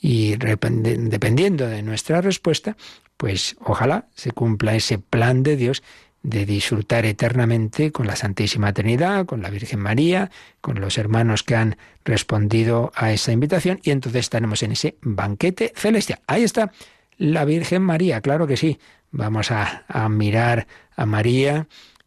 Y 0.08 0.36
dependiendo 0.36 1.66
de 1.66 1.82
nuestra 1.82 2.20
respuesta, 2.20 2.76
pues 3.16 3.56
ojalá 3.58 4.06
se 4.14 4.30
cumpla 4.30 4.76
ese 4.76 4.98
plan 4.98 5.42
de 5.42 5.56
Dios 5.56 5.82
de 6.22 6.46
disfrutar 6.46 7.04
eternamente 7.04 7.90
con 7.90 8.06
la 8.06 8.14
Santísima 8.14 8.72
Trinidad, 8.72 9.26
con 9.26 9.42
la 9.42 9.50
Virgen 9.50 9.80
María, 9.80 10.30
con 10.60 10.80
los 10.80 10.96
hermanos 10.96 11.42
que 11.42 11.56
han 11.56 11.76
respondido 12.04 12.92
a 12.94 13.10
esa 13.10 13.32
invitación 13.32 13.80
y 13.82 13.90
entonces 13.90 14.20
estaremos 14.20 14.62
en 14.62 14.70
ese 14.70 14.96
banquete 15.02 15.72
celestial. 15.74 16.20
Ahí 16.28 16.44
está 16.44 16.70
la 17.16 17.44
Virgen 17.44 17.82
María, 17.82 18.20
claro 18.20 18.46
que 18.46 18.56
sí. 18.56 18.78
Vamos 19.10 19.50
a, 19.50 20.08
mirar 20.08 20.68
a 20.94 21.04
María 21.04 21.66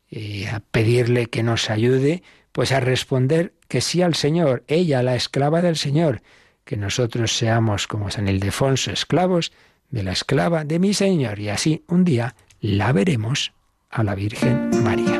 y 0.09 0.45
a 0.45 0.61
pedirle 0.71 1.25
que 1.25 1.43
nos 1.43 1.69
ayude, 1.69 2.23
pues 2.53 2.71
a 2.71 2.79
responder 2.79 3.51
que 3.67 3.81
sí 3.81 4.01
al 4.01 4.15
Señor, 4.15 4.63
ella, 4.69 5.03
la 5.03 5.17
esclava 5.17 5.61
del 5.61 5.75
Señor, 5.75 6.21
que 6.69 6.77
nosotros 6.77 7.35
seamos 7.35 7.87
como 7.87 8.11
San 8.11 8.27
Ildefonso, 8.27 8.91
esclavos 8.91 9.51
de 9.89 10.03
la 10.03 10.11
esclava 10.11 10.65
de 10.65 10.77
mi 10.77 10.93
Señor, 10.93 11.39
y 11.39 11.49
así 11.49 11.83
un 11.87 12.05
día 12.05 12.35
la 12.61 12.91
veremos 12.91 13.53
a 13.89 14.03
la 14.03 14.13
Virgen 14.13 14.69
María. 14.83 15.19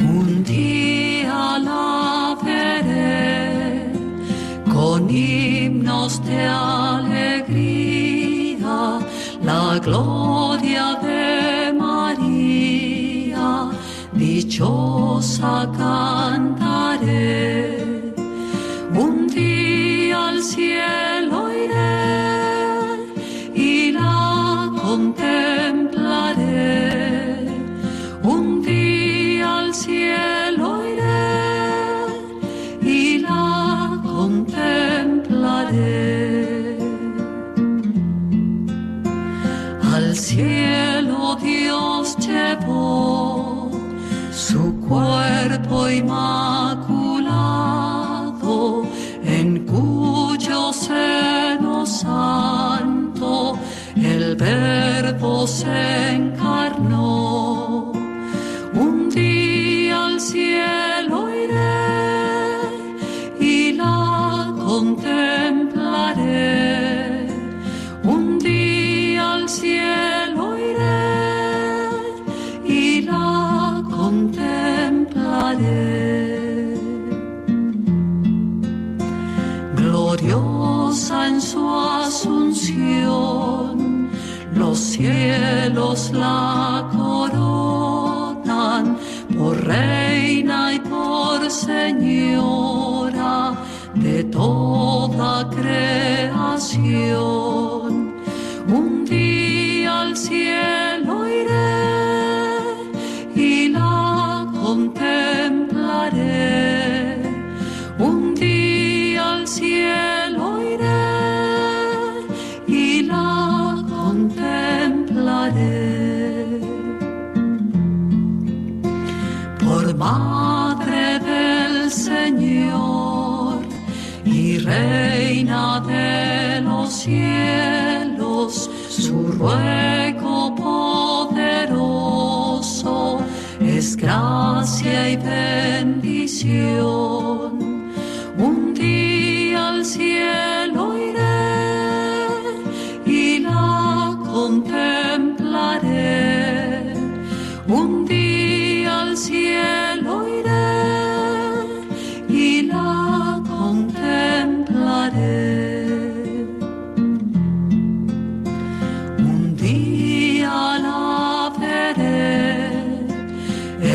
Un 0.00 0.44
día 0.44 1.58
la 1.58 2.38
veré 2.42 3.92
con 4.72 5.10
himnos 5.10 6.24
de 6.24 6.42
alegría, 6.46 7.68
la 9.42 9.78
gloria 9.84 10.94
de 11.02 11.43
dichosa 14.44 15.54
cantaré. 15.76 17.24
Un 18.94 19.26
día 19.26 20.28
al 20.28 20.42
cielo 20.42 21.50
iré 21.64 22.02
y 23.54 23.92
la 23.92 24.70
contemplaré. 24.82 25.88
Un 28.22 28.62
día 28.62 29.58
al 29.60 29.74
cielo 29.74 30.66
iré 30.94 31.32
y 32.82 33.18
la 33.18 34.00
contemplaré. 34.02 34.68
Al 39.94 40.14
cielo 40.16 41.36
Dios 41.42 42.16
llevó 42.18 43.43
cuerpo 44.94 45.88
inmaculado, 45.88 46.86
en 49.24 49.66
cuyo 49.66 50.72
seno 50.72 51.84
santo 51.84 53.58
el 53.96 54.36
verbo 54.36 55.46
se 55.46 56.12
encarnó. 56.12 56.93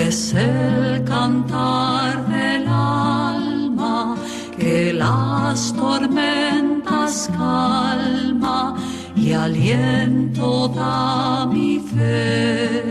Es 0.10 0.34
el 0.34 1.04
cantar 1.04 2.28
del 2.30 2.68
alma 2.68 4.16
que 4.58 4.92
las 4.92 5.72
tormentas 5.74 7.30
calma 7.38 8.76
y 9.16 9.34
aliento 9.34 10.68
da 10.70 11.46
mi 11.46 11.78
fe. 11.80 12.89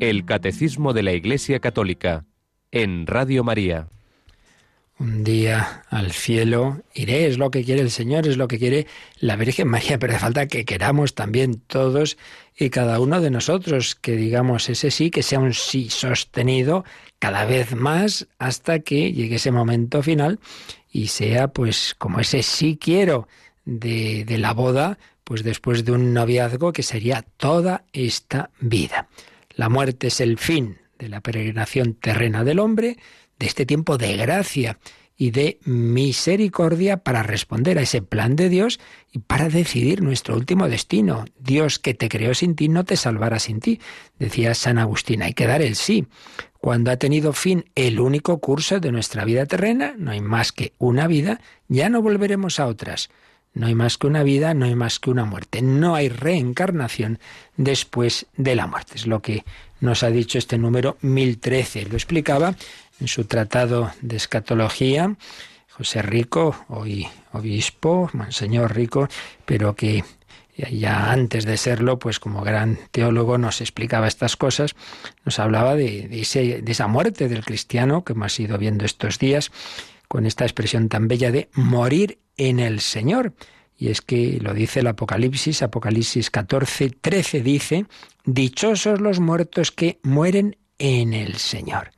El 0.00 0.24
Catecismo 0.24 0.94
de 0.94 1.02
la 1.02 1.12
Iglesia 1.12 1.60
Católica 1.60 2.24
en 2.72 3.06
Radio 3.06 3.44
María. 3.44 3.88
Un 4.98 5.24
día 5.24 5.82
al 5.90 6.12
cielo 6.12 6.80
iré, 6.94 7.26
es 7.26 7.36
lo 7.36 7.50
que 7.50 7.64
quiere 7.64 7.82
el 7.82 7.90
Señor, 7.90 8.26
es 8.26 8.38
lo 8.38 8.48
que 8.48 8.58
quiere 8.58 8.86
la 9.18 9.36
Virgen 9.36 9.68
María, 9.68 9.98
pero 9.98 10.14
hace 10.14 10.22
falta 10.22 10.46
que 10.46 10.64
queramos 10.64 11.14
también 11.14 11.60
todos 11.66 12.16
y 12.56 12.70
cada 12.70 12.98
uno 12.98 13.20
de 13.20 13.30
nosotros, 13.30 13.94
que 13.94 14.16
digamos 14.16 14.70
ese 14.70 14.90
sí, 14.90 15.10
que 15.10 15.22
sea 15.22 15.38
un 15.38 15.52
sí 15.52 15.90
sostenido 15.90 16.86
cada 17.18 17.44
vez 17.44 17.74
más 17.76 18.26
hasta 18.38 18.78
que 18.78 19.12
llegue 19.12 19.36
ese 19.36 19.52
momento 19.52 20.02
final 20.02 20.40
y 20.90 21.08
sea 21.08 21.48
pues 21.48 21.94
como 21.98 22.20
ese 22.20 22.42
sí 22.42 22.78
quiero 22.80 23.28
de, 23.66 24.24
de 24.24 24.38
la 24.38 24.54
boda, 24.54 24.98
pues 25.24 25.42
después 25.42 25.84
de 25.84 25.92
un 25.92 26.14
noviazgo 26.14 26.72
que 26.72 26.82
sería 26.82 27.20
toda 27.36 27.84
esta 27.92 28.48
vida. 28.60 29.08
La 29.60 29.68
muerte 29.68 30.06
es 30.06 30.22
el 30.22 30.38
fin 30.38 30.78
de 30.98 31.10
la 31.10 31.20
peregrinación 31.20 31.92
terrena 31.92 32.44
del 32.44 32.60
hombre, 32.60 32.96
de 33.38 33.46
este 33.46 33.66
tiempo 33.66 33.98
de 33.98 34.16
gracia 34.16 34.78
y 35.18 35.32
de 35.32 35.58
misericordia 35.66 36.96
para 36.96 37.22
responder 37.22 37.78
a 37.78 37.82
ese 37.82 38.00
plan 38.00 38.36
de 38.36 38.48
Dios 38.48 38.80
y 39.12 39.18
para 39.18 39.50
decidir 39.50 40.00
nuestro 40.00 40.34
último 40.34 40.66
destino. 40.66 41.26
Dios 41.38 41.78
que 41.78 41.92
te 41.92 42.08
creó 42.08 42.32
sin 42.32 42.56
ti 42.56 42.70
no 42.70 42.84
te 42.84 42.96
salvará 42.96 43.38
sin 43.38 43.60
ti, 43.60 43.80
decía 44.18 44.54
San 44.54 44.78
Agustín. 44.78 45.20
Hay 45.22 45.34
que 45.34 45.46
dar 45.46 45.60
el 45.60 45.76
sí. 45.76 46.06
Cuando 46.58 46.90
ha 46.90 46.96
tenido 46.96 47.34
fin 47.34 47.66
el 47.74 48.00
único 48.00 48.38
curso 48.38 48.80
de 48.80 48.92
nuestra 48.92 49.26
vida 49.26 49.44
terrena, 49.44 49.92
no 49.98 50.12
hay 50.12 50.22
más 50.22 50.52
que 50.52 50.72
una 50.78 51.06
vida, 51.06 51.38
ya 51.68 51.90
no 51.90 52.00
volveremos 52.00 52.60
a 52.60 52.66
otras. 52.66 53.10
No 53.52 53.66
hay 53.66 53.74
más 53.74 53.98
que 53.98 54.06
una 54.06 54.22
vida, 54.22 54.54
no 54.54 54.66
hay 54.66 54.74
más 54.74 55.00
que 55.00 55.10
una 55.10 55.24
muerte. 55.24 55.62
No 55.62 55.94
hay 55.94 56.08
reencarnación 56.08 57.18
después 57.56 58.26
de 58.36 58.54
la 58.54 58.66
muerte. 58.66 58.92
Es 58.94 59.06
lo 59.06 59.20
que 59.20 59.44
nos 59.80 60.02
ha 60.02 60.10
dicho 60.10 60.38
este 60.38 60.58
número 60.58 60.96
1013. 61.02 61.86
Lo 61.86 61.94
explicaba 61.94 62.54
en 63.00 63.08
su 63.08 63.24
tratado 63.24 63.92
de 64.02 64.16
escatología, 64.16 65.16
José 65.68 66.02
Rico, 66.02 66.66
hoy 66.68 67.08
obispo, 67.32 68.10
monseñor 68.12 68.74
Rico, 68.74 69.08
pero 69.46 69.74
que 69.74 70.04
ya 70.70 71.10
antes 71.10 71.44
de 71.44 71.56
serlo, 71.56 71.98
pues 71.98 72.20
como 72.20 72.42
gran 72.42 72.78
teólogo 72.90 73.38
nos 73.38 73.60
explicaba 73.60 74.06
estas 74.06 74.36
cosas, 74.36 74.74
nos 75.24 75.38
hablaba 75.38 75.74
de, 75.74 76.08
de, 76.08 76.62
esa 76.66 76.86
muerte 76.86 77.28
del 77.28 77.44
cristiano 77.44 78.04
que 78.04 78.12
hemos 78.12 78.38
ido 78.38 78.58
viendo 78.58 78.84
estos 78.84 79.18
días, 79.18 79.50
con 80.08 80.26
esta 80.26 80.44
expresión 80.44 80.88
tan 80.88 81.08
bella 81.08 81.30
de 81.30 81.48
morir 81.54 82.18
en 82.40 82.58
el 82.58 82.80
Señor. 82.80 83.34
Y 83.76 83.88
es 83.88 84.00
que 84.00 84.38
lo 84.40 84.54
dice 84.54 84.80
el 84.80 84.86
Apocalipsis, 84.86 85.62
Apocalipsis 85.62 86.30
14, 86.30 86.90
13 86.90 87.42
dice, 87.42 87.86
Dichosos 88.24 89.00
los 89.00 89.20
muertos 89.20 89.70
que 89.70 90.00
mueren 90.02 90.56
en 90.78 91.12
el 91.12 91.36
Señor. 91.36 91.90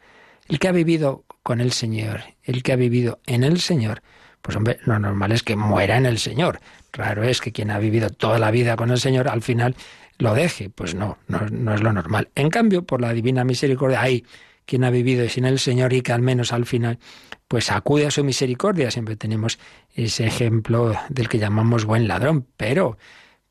El 0.48 0.58
que 0.58 0.68
ha 0.68 0.72
vivido 0.72 1.24
con 1.44 1.60
el 1.60 1.72
Señor, 1.72 2.22
el 2.42 2.62
que 2.64 2.72
ha 2.72 2.76
vivido 2.76 3.20
en 3.26 3.44
el 3.44 3.60
Señor, 3.60 4.02
pues 4.42 4.56
hombre, 4.56 4.78
lo 4.84 4.98
normal 4.98 5.30
es 5.30 5.44
que 5.44 5.54
muera 5.54 5.96
en 5.96 6.06
el 6.06 6.18
Señor. 6.18 6.58
Raro 6.92 7.22
es 7.22 7.40
que 7.40 7.52
quien 7.52 7.70
ha 7.70 7.78
vivido 7.78 8.10
toda 8.10 8.40
la 8.40 8.50
vida 8.50 8.74
con 8.74 8.90
el 8.90 8.98
Señor 8.98 9.28
al 9.28 9.42
final 9.42 9.76
lo 10.18 10.34
deje. 10.34 10.70
Pues 10.70 10.96
no, 10.96 11.18
no, 11.28 11.46
no 11.50 11.74
es 11.74 11.80
lo 11.82 11.92
normal. 11.92 12.30
En 12.34 12.50
cambio, 12.50 12.84
por 12.84 13.00
la 13.00 13.12
divina 13.12 13.44
misericordia, 13.44 14.02
hay 14.02 14.24
quien 14.66 14.84
ha 14.84 14.90
vivido 14.90 15.28
sin 15.28 15.44
el 15.44 15.58
Señor 15.58 15.92
y 15.92 16.02
que 16.02 16.12
al 16.12 16.22
menos 16.22 16.52
al 16.52 16.66
final 16.66 16.98
pues 17.48 17.70
acude 17.70 18.06
a 18.06 18.10
su 18.10 18.24
misericordia. 18.24 18.90
Siempre 18.90 19.16
tenemos 19.16 19.58
ese 19.94 20.26
ejemplo 20.26 20.94
del 21.08 21.28
que 21.28 21.38
llamamos 21.38 21.84
buen 21.84 22.08
ladrón, 22.08 22.46
pero 22.56 22.96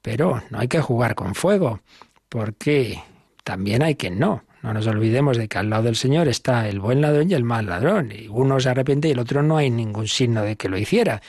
pero 0.02 0.42
no 0.50 0.60
hay 0.60 0.68
que 0.68 0.82
jugar 0.82 1.16
con 1.16 1.36
fuego, 1.36 1.82
porque 2.30 3.02
también 3.44 3.84
hay 3.84 3.96
quien 3.96 4.20
no. 4.20 4.44
No 4.64 4.74
nos 4.74 4.86
olvidemos 4.88 5.38
de 5.38 5.48
que 5.48 5.58
al 5.58 5.70
lado 5.70 5.84
del 5.84 5.96
Señor 5.96 6.28
está 6.28 6.70
el 6.70 6.80
buen 6.80 7.02
ladrón 7.02 7.32
y 7.32 7.34
el 7.34 7.44
mal 7.44 7.66
ladrón. 7.66 8.12
Y 8.12 8.28
uno 8.28 8.60
se 8.60 8.70
arrepiente 8.70 9.08
y 9.08 9.12
el 9.12 9.20
otro 9.20 9.42
no 9.42 9.58
hay 9.58 9.72
ningún 9.72 10.08
signo 10.08 10.44
de 10.44 10.56
que 10.56 10.70
lo 10.70 10.78
hiciera. 10.78 11.22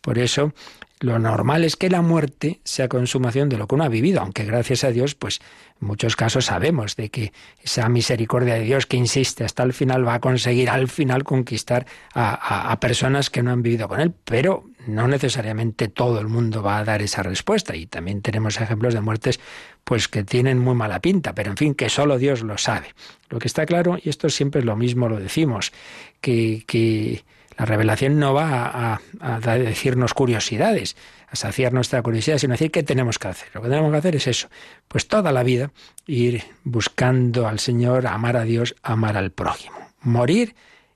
Por 0.00 0.18
eso, 0.18 0.54
lo 1.00 1.18
normal 1.18 1.64
es 1.64 1.76
que 1.76 1.90
la 1.90 2.02
muerte 2.02 2.60
sea 2.64 2.88
consumación 2.88 3.48
de 3.48 3.56
lo 3.56 3.66
que 3.66 3.74
uno 3.74 3.84
ha 3.84 3.88
vivido, 3.88 4.20
aunque 4.20 4.44
gracias 4.44 4.84
a 4.84 4.90
Dios, 4.90 5.14
pues 5.14 5.40
en 5.80 5.86
muchos 5.86 6.16
casos 6.16 6.46
sabemos 6.46 6.96
de 6.96 7.10
que 7.10 7.32
esa 7.62 7.88
misericordia 7.88 8.54
de 8.54 8.64
Dios 8.64 8.86
que 8.86 8.96
insiste 8.96 9.44
hasta 9.44 9.62
el 9.62 9.72
final 9.72 10.06
va 10.06 10.14
a 10.14 10.20
conseguir 10.20 10.70
al 10.70 10.88
final 10.88 11.24
conquistar 11.24 11.86
a, 12.14 12.30
a, 12.34 12.72
a 12.72 12.80
personas 12.80 13.30
que 13.30 13.42
no 13.42 13.52
han 13.52 13.62
vivido 13.62 13.88
con 13.88 14.00
Él, 14.00 14.12
pero 14.24 14.64
no 14.86 15.06
necesariamente 15.06 15.88
todo 15.88 16.20
el 16.20 16.28
mundo 16.28 16.62
va 16.62 16.78
a 16.78 16.84
dar 16.84 17.02
esa 17.02 17.22
respuesta 17.22 17.76
y 17.76 17.86
también 17.86 18.22
tenemos 18.22 18.60
ejemplos 18.60 18.94
de 18.94 19.00
muertes 19.00 19.38
pues 19.84 20.08
que 20.08 20.24
tienen 20.24 20.58
muy 20.58 20.74
mala 20.74 21.00
pinta, 21.00 21.34
pero 21.34 21.50
en 21.50 21.56
fin, 21.56 21.74
que 21.74 21.88
solo 21.88 22.18
Dios 22.18 22.42
lo 22.42 22.58
sabe. 22.58 22.88
Lo 23.30 23.38
que 23.38 23.48
está 23.48 23.66
claro, 23.66 23.98
y 24.02 24.08
esto 24.08 24.28
siempre 24.28 24.60
es 24.60 24.64
lo 24.64 24.76
mismo, 24.76 25.08
lo 25.08 25.18
decimos, 25.18 25.72
que, 26.20 26.64
que 26.66 27.24
la 27.58 27.64
revelación 27.64 28.20
no 28.20 28.34
va 28.34 29.00
a, 29.20 29.40
decirnos 29.58 30.14
curiosidades, 30.14 30.96
a 31.28 31.34
saciar 31.34 31.72
nuestra 31.72 32.00
curiosidad, 32.02 32.38
sino 32.38 32.52
decir 32.52 32.70
qué 32.70 32.84
tenemos 32.84 33.18
que 33.18 33.26
hacer. 33.26 33.48
Lo 33.52 33.60
que 33.60 33.68
tenemos 33.68 33.90
que 33.90 33.98
hacer 33.98 34.14
es 34.14 34.28
eso, 34.28 34.48
pues 34.86 35.08
toda 35.08 35.32
la 35.32 35.42
vida 35.42 35.72
ir 36.06 36.44
buscando 36.62 37.48
al 37.48 37.58
Señor, 37.58 38.06
amar 38.06 38.36
a 38.36 38.44
Dios, 38.44 38.76
amar 38.82 39.16
al 39.16 39.32
prójimo, 39.32 39.76
morir 40.00 40.54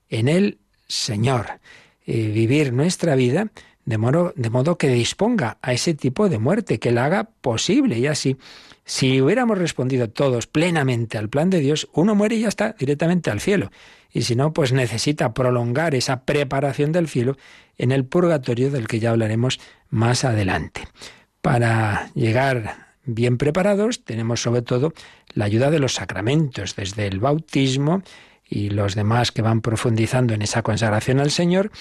en 0.09 0.29
el 0.29 0.57
Señor, 0.87 1.59
eh, 2.05 2.29
vivir 2.29 2.71
nuestra 2.71 3.15
vida 3.15 3.49
de 3.85 3.97
modo 3.97 4.77
que 4.77 4.87
disponga 4.87 5.57
a 5.61 5.73
ese 5.73 5.93
tipo 5.93 6.29
de 6.29 6.39
muerte, 6.39 6.79
que 6.79 6.91
la 6.91 7.05
haga 7.05 7.25
posible 7.41 7.99
y 7.99 8.07
así. 8.07 8.37
Si 8.85 9.21
hubiéramos 9.21 9.57
respondido 9.57 10.09
todos 10.09 10.47
plenamente 10.47 11.17
al 11.17 11.27
plan 11.27 11.49
de 11.49 11.59
Dios, 11.59 11.89
uno 11.93 12.15
muere 12.15 12.35
y 12.35 12.41
ya 12.41 12.47
está 12.47 12.73
directamente 12.79 13.29
al 13.29 13.41
cielo. 13.41 13.69
Y 14.13 14.21
si 14.21 14.35
no, 14.35 14.53
pues 14.53 14.71
necesita 14.71 15.33
prolongar 15.33 15.95
esa 15.95 16.23
preparación 16.23 16.91
del 16.91 17.09
cielo 17.09 17.35
en 17.77 17.91
el 17.91 18.05
purgatorio 18.05 18.69
del 18.69 18.87
que 18.87 18.99
ya 18.99 19.09
hablaremos 19.09 19.59
más 19.89 20.23
adelante. 20.23 20.87
Para 21.41 22.11
llegar 22.13 22.93
bien 23.05 23.37
preparados, 23.37 24.05
tenemos 24.05 24.41
sobre 24.41 24.61
todo 24.61 24.93
la 25.33 25.45
ayuda 25.45 25.71
de 25.71 25.79
los 25.79 25.95
sacramentos, 25.95 26.75
desde 26.75 27.07
el 27.07 27.19
bautismo 27.19 28.03
y 28.53 28.69
los 28.69 28.93
demás 28.93 29.31
que 29.31 29.41
van 29.41 29.61
profundizando 29.61 30.35
en 30.35 30.43
esa 30.43 30.61
consagración 30.61 31.19
al 31.19 31.31
Señor, 31.31 31.71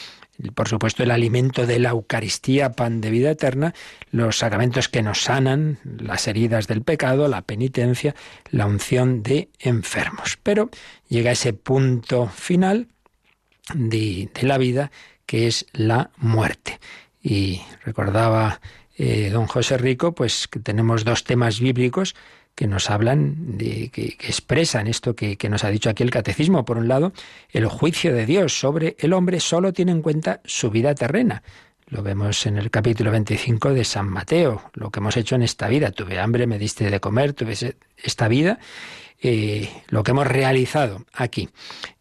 por 0.54 0.68
supuesto 0.68 1.02
el 1.02 1.10
alimento 1.10 1.66
de 1.66 1.78
la 1.78 1.90
Eucaristía, 1.90 2.72
pan 2.72 3.02
de 3.02 3.10
vida 3.10 3.30
eterna, 3.30 3.74
los 4.10 4.38
sacramentos 4.38 4.88
que 4.88 5.02
nos 5.02 5.20
sanan, 5.22 5.78
las 5.84 6.26
heridas 6.28 6.68
del 6.68 6.80
pecado, 6.80 7.28
la 7.28 7.42
penitencia, 7.42 8.14
la 8.50 8.64
unción 8.64 9.22
de 9.22 9.50
enfermos. 9.58 10.38
Pero 10.42 10.70
llega 11.08 11.32
ese 11.32 11.52
punto 11.52 12.28
final 12.28 12.88
de, 13.74 14.30
la 14.40 14.56
vida 14.56 14.90
que 15.26 15.48
es 15.48 15.66
la 15.74 16.10
muerte. 16.16 16.80
Y 17.22 17.60
recordaba 17.84 18.62
eh, 18.96 19.28
don 19.30 19.46
José 19.46 19.76
Rico, 19.76 20.14
pues 20.14 20.48
que 20.48 20.58
tenemos 20.58 21.04
dos 21.04 21.24
temas 21.24 21.60
bíblicos 21.60 22.14
que 22.54 22.66
nos 22.66 22.90
hablan, 22.90 23.56
de, 23.58 23.90
que, 23.90 24.16
expresan 24.20 24.86
esto 24.86 25.14
que, 25.14 25.36
que, 25.36 25.48
nos 25.48 25.64
ha 25.64 25.70
dicho 25.70 25.90
aquí 25.90 26.02
el 26.02 26.10
catecismo. 26.10 26.64
Por 26.64 26.78
un 26.78 26.88
lado, 26.88 27.12
el 27.50 27.66
juicio 27.66 28.14
de 28.14 28.26
Dios 28.26 28.58
sobre 28.58 28.96
el 28.98 29.12
hombre 29.12 29.40
solo 29.40 29.72
tiene 29.72 29.92
en 29.92 30.02
cuenta 30.02 30.40
su 30.44 30.70
vida 30.70 30.94
terrena. 30.94 31.42
Lo 31.92 32.02
vemos 32.02 32.46
en 32.46 32.56
el 32.56 32.70
capítulo 32.70 33.10
25 33.10 33.74
de 33.74 33.84
San 33.84 34.08
Mateo, 34.08 34.62
lo 34.72 34.90
que 34.90 35.00
hemos 35.00 35.14
hecho 35.18 35.34
en 35.34 35.42
esta 35.42 35.68
vida. 35.68 35.90
Tuve 35.90 36.18
hambre, 36.18 36.46
me 36.46 36.58
diste 36.58 36.90
de 36.90 37.00
comer, 37.00 37.34
tuve 37.34 37.54
esta 37.98 38.28
vida, 38.28 38.58
eh, 39.20 39.68
lo 39.88 40.02
que 40.02 40.12
hemos 40.12 40.26
realizado 40.26 41.04
aquí. 41.12 41.50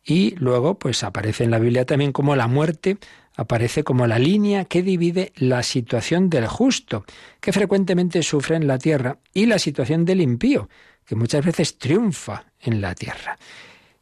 Y 0.05 0.35
luego, 0.37 0.79
pues 0.79 1.03
aparece 1.03 1.43
en 1.43 1.51
la 1.51 1.59
Biblia 1.59 1.85
también 1.85 2.13
como 2.13 2.37
la 2.37 2.47
muerte 2.47 2.99
aparece 3.41 3.83
como 3.83 4.07
la 4.07 4.19
línea 4.19 4.65
que 4.65 4.81
divide 4.81 5.33
la 5.35 5.63
situación 5.63 6.29
del 6.29 6.47
justo, 6.47 7.05
que 7.39 7.51
frecuentemente 7.51 8.23
sufre 8.23 8.55
en 8.55 8.67
la 8.67 8.77
tierra, 8.77 9.17
y 9.33 9.45
la 9.45 9.59
situación 9.59 10.05
del 10.05 10.21
impío, 10.21 10.69
que 11.05 11.15
muchas 11.15 11.45
veces 11.45 11.77
triunfa 11.77 12.45
en 12.61 12.81
la 12.81 12.95
tierra. 12.95 13.37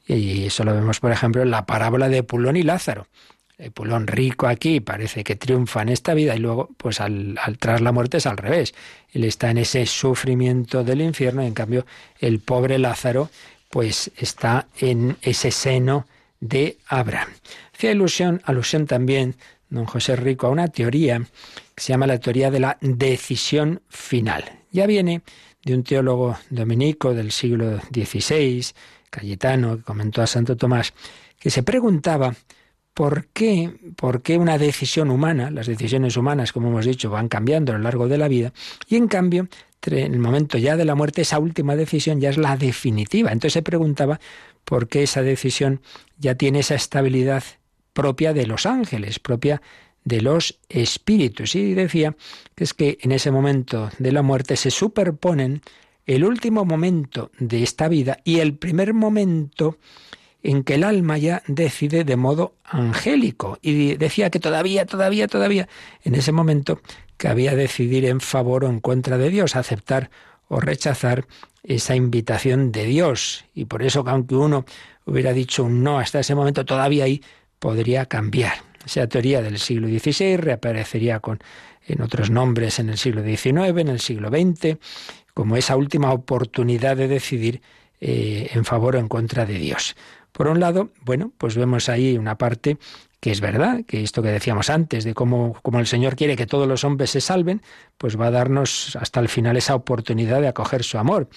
Y 0.05 0.45
eso 0.45 0.63
lo 0.63 0.73
vemos, 0.73 0.99
por 0.99 1.11
ejemplo, 1.11 1.41
en 1.41 1.51
la 1.51 1.65
parábola 1.65 2.09
de 2.09 2.23
Pulón 2.23 2.57
y 2.57 2.63
Lázaro. 2.63 3.07
El 3.57 3.71
Pulón 3.71 4.07
rico 4.07 4.47
aquí 4.47 4.79
parece 4.79 5.23
que 5.23 5.35
triunfa 5.35 5.81
en 5.81 5.89
esta 5.89 6.13
vida 6.13 6.35
y 6.35 6.39
luego, 6.39 6.69
pues 6.77 7.01
al, 7.01 7.37
tras 7.59 7.81
la 7.81 7.91
muerte 7.91 8.17
es 8.17 8.25
al 8.25 8.37
revés. 8.37 8.73
Él 9.11 9.25
está 9.25 9.51
en 9.51 9.57
ese 9.57 9.85
sufrimiento 9.85 10.83
del 10.83 11.01
infierno 11.01 11.43
y 11.43 11.47
en 11.47 11.53
cambio 11.53 11.85
el 12.19 12.39
pobre 12.39 12.79
Lázaro, 12.79 13.29
pues 13.69 14.11
está 14.17 14.67
en 14.79 15.17
ese 15.21 15.51
seno 15.51 16.07
de 16.39 16.77
Abraham. 16.87 17.29
Hacía 17.79 17.93
ilusión, 17.93 18.41
alusión 18.43 18.87
también, 18.87 19.37
don 19.69 19.85
José 19.85 20.17
Rico, 20.17 20.47
a 20.47 20.49
una 20.49 20.67
teoría 20.67 21.19
que 21.73 21.81
se 21.81 21.93
llama 21.93 22.07
la 22.07 22.19
teoría 22.19 22.51
de 22.51 22.59
la 22.59 22.77
decisión 22.81 23.81
final. 23.87 24.43
Ya 24.69 24.85
viene 24.85 25.21
de 25.63 25.75
un 25.75 25.85
teólogo 25.85 26.37
dominico 26.49 27.13
del 27.13 27.31
siglo 27.31 27.79
XVI, 27.79 28.65
Cayetano, 29.09 29.77
que 29.77 29.83
comentó 29.83 30.21
a 30.21 30.27
Santo 30.27 30.57
Tomás, 30.57 30.93
que 31.39 31.49
se 31.49 31.63
preguntaba 31.63 32.35
por 32.93 33.27
qué, 33.27 33.71
por 33.95 34.23
qué 34.23 34.37
una 34.37 34.57
decisión 34.57 35.09
humana, 35.09 35.49
las 35.49 35.67
decisiones 35.67 36.17
humanas, 36.17 36.51
como 36.51 36.67
hemos 36.67 36.85
dicho, 36.85 37.09
van 37.09 37.29
cambiando 37.29 37.71
a 37.71 37.77
lo 37.77 37.83
largo 37.85 38.09
de 38.09 38.17
la 38.17 38.27
vida, 38.27 38.51
y 38.89 38.97
en 38.97 39.07
cambio, 39.07 39.47
en 39.83 40.13
el 40.13 40.19
momento 40.19 40.57
ya 40.57 40.75
de 40.75 40.83
la 40.83 40.95
muerte, 40.95 41.21
esa 41.21 41.39
última 41.39 41.77
decisión 41.77 42.19
ya 42.19 42.29
es 42.29 42.37
la 42.37 42.57
definitiva. 42.57 43.31
Entonces 43.31 43.53
se 43.53 43.61
preguntaba 43.61 44.19
por 44.65 44.89
qué 44.89 45.03
esa 45.03 45.21
decisión 45.21 45.79
ya 46.17 46.35
tiene 46.35 46.59
esa 46.59 46.75
estabilidad 46.75 47.41
propia 47.99 48.31
de 48.31 48.47
los 48.47 48.65
ángeles, 48.65 49.19
propia 49.19 49.61
de 50.05 50.21
los 50.21 50.57
espíritus. 50.69 51.53
Y 51.55 51.73
decía 51.73 52.15
que 52.55 52.63
es 52.63 52.73
que 52.73 52.97
en 53.01 53.11
ese 53.11 53.29
momento 53.29 53.89
de 53.99 54.13
la 54.13 54.21
muerte 54.21 54.55
se 54.55 54.71
superponen 54.71 55.61
el 56.05 56.23
último 56.23 56.63
momento 56.63 57.29
de 57.39 57.61
esta 57.61 57.89
vida 57.89 58.19
y 58.23 58.39
el 58.39 58.55
primer 58.55 58.93
momento 58.93 59.77
en 60.43 60.63
que 60.63 60.75
el 60.75 60.85
alma 60.85 61.17
ya 61.17 61.43
decide 61.47 62.05
de 62.05 62.15
modo 62.15 62.53
angélico. 62.63 63.59
Y 63.61 63.97
decía 63.97 64.29
que 64.29 64.39
todavía, 64.39 64.85
todavía, 64.85 65.27
todavía, 65.27 65.67
en 66.05 66.15
ese 66.15 66.31
momento 66.31 66.79
cabía 67.17 67.53
decidir 67.53 68.05
en 68.05 68.21
favor 68.21 68.63
o 68.63 68.69
en 68.69 68.79
contra 68.79 69.17
de 69.17 69.29
Dios, 69.29 69.57
aceptar 69.57 70.09
o 70.47 70.61
rechazar 70.61 71.27
esa 71.63 71.97
invitación 71.97 72.71
de 72.71 72.85
Dios. 72.85 73.43
Y 73.53 73.65
por 73.65 73.83
eso, 73.83 74.05
aunque 74.07 74.35
uno 74.35 74.63
hubiera 75.05 75.33
dicho 75.33 75.65
un 75.65 75.83
no 75.83 75.99
hasta 75.99 76.21
ese 76.21 76.33
momento, 76.33 76.63
todavía 76.63 77.03
ahí 77.03 77.21
podría 77.59 78.05
cambiar. 78.05 78.53
Esa 78.85 79.07
teoría 79.07 79.41
del 79.41 79.59
siglo 79.59 79.87
XVI 79.87 80.37
reaparecería 80.37 81.19
con, 81.19 81.39
en 81.85 82.01
otros 82.01 82.29
nombres 82.29 82.79
en 82.79 82.89
el 82.89 82.97
siglo 82.97 83.23
XIX, 83.23 83.77
en 83.77 83.89
el 83.89 83.99
siglo 83.99 84.29
XX, 84.29 84.77
como 85.33 85.57
esa 85.57 85.75
última 85.75 86.11
oportunidad 86.11 86.97
de 86.97 87.07
decidir 87.07 87.61
eh, 88.01 88.49
en 88.53 88.65
favor 88.65 88.95
o 88.95 88.99
en 88.99 89.07
contra 89.07 89.45
de 89.45 89.59
Dios. 89.59 89.95
Por 90.31 90.47
un 90.47 90.59
lado, 90.59 90.89
bueno, 91.03 91.31
pues 91.37 91.55
vemos 91.57 91.89
ahí 91.89 92.17
una 92.17 92.37
parte 92.37 92.77
que 93.19 93.31
es 93.31 93.41
verdad, 93.41 93.81
que 93.85 94.01
esto 94.01 94.21
que 94.21 94.29
decíamos 94.29 94.69
antes, 94.69 95.03
de 95.03 95.13
cómo, 95.13 95.57
cómo, 95.61 95.79
el 95.79 95.87
Señor 95.87 96.15
quiere 96.15 96.37
que 96.37 96.45
todos 96.45 96.67
los 96.67 96.85
hombres 96.85 97.09
se 97.09 97.19
salven, 97.19 97.61
pues 97.97 98.17
va 98.19 98.27
a 98.27 98.31
darnos 98.31 98.95
hasta 98.95 99.19
el 99.19 99.27
final 99.27 99.57
esa 99.57 99.75
oportunidad 99.75 100.39
de 100.39 100.47
acoger 100.47 100.83
su 100.83 100.97
amor. 100.97 101.27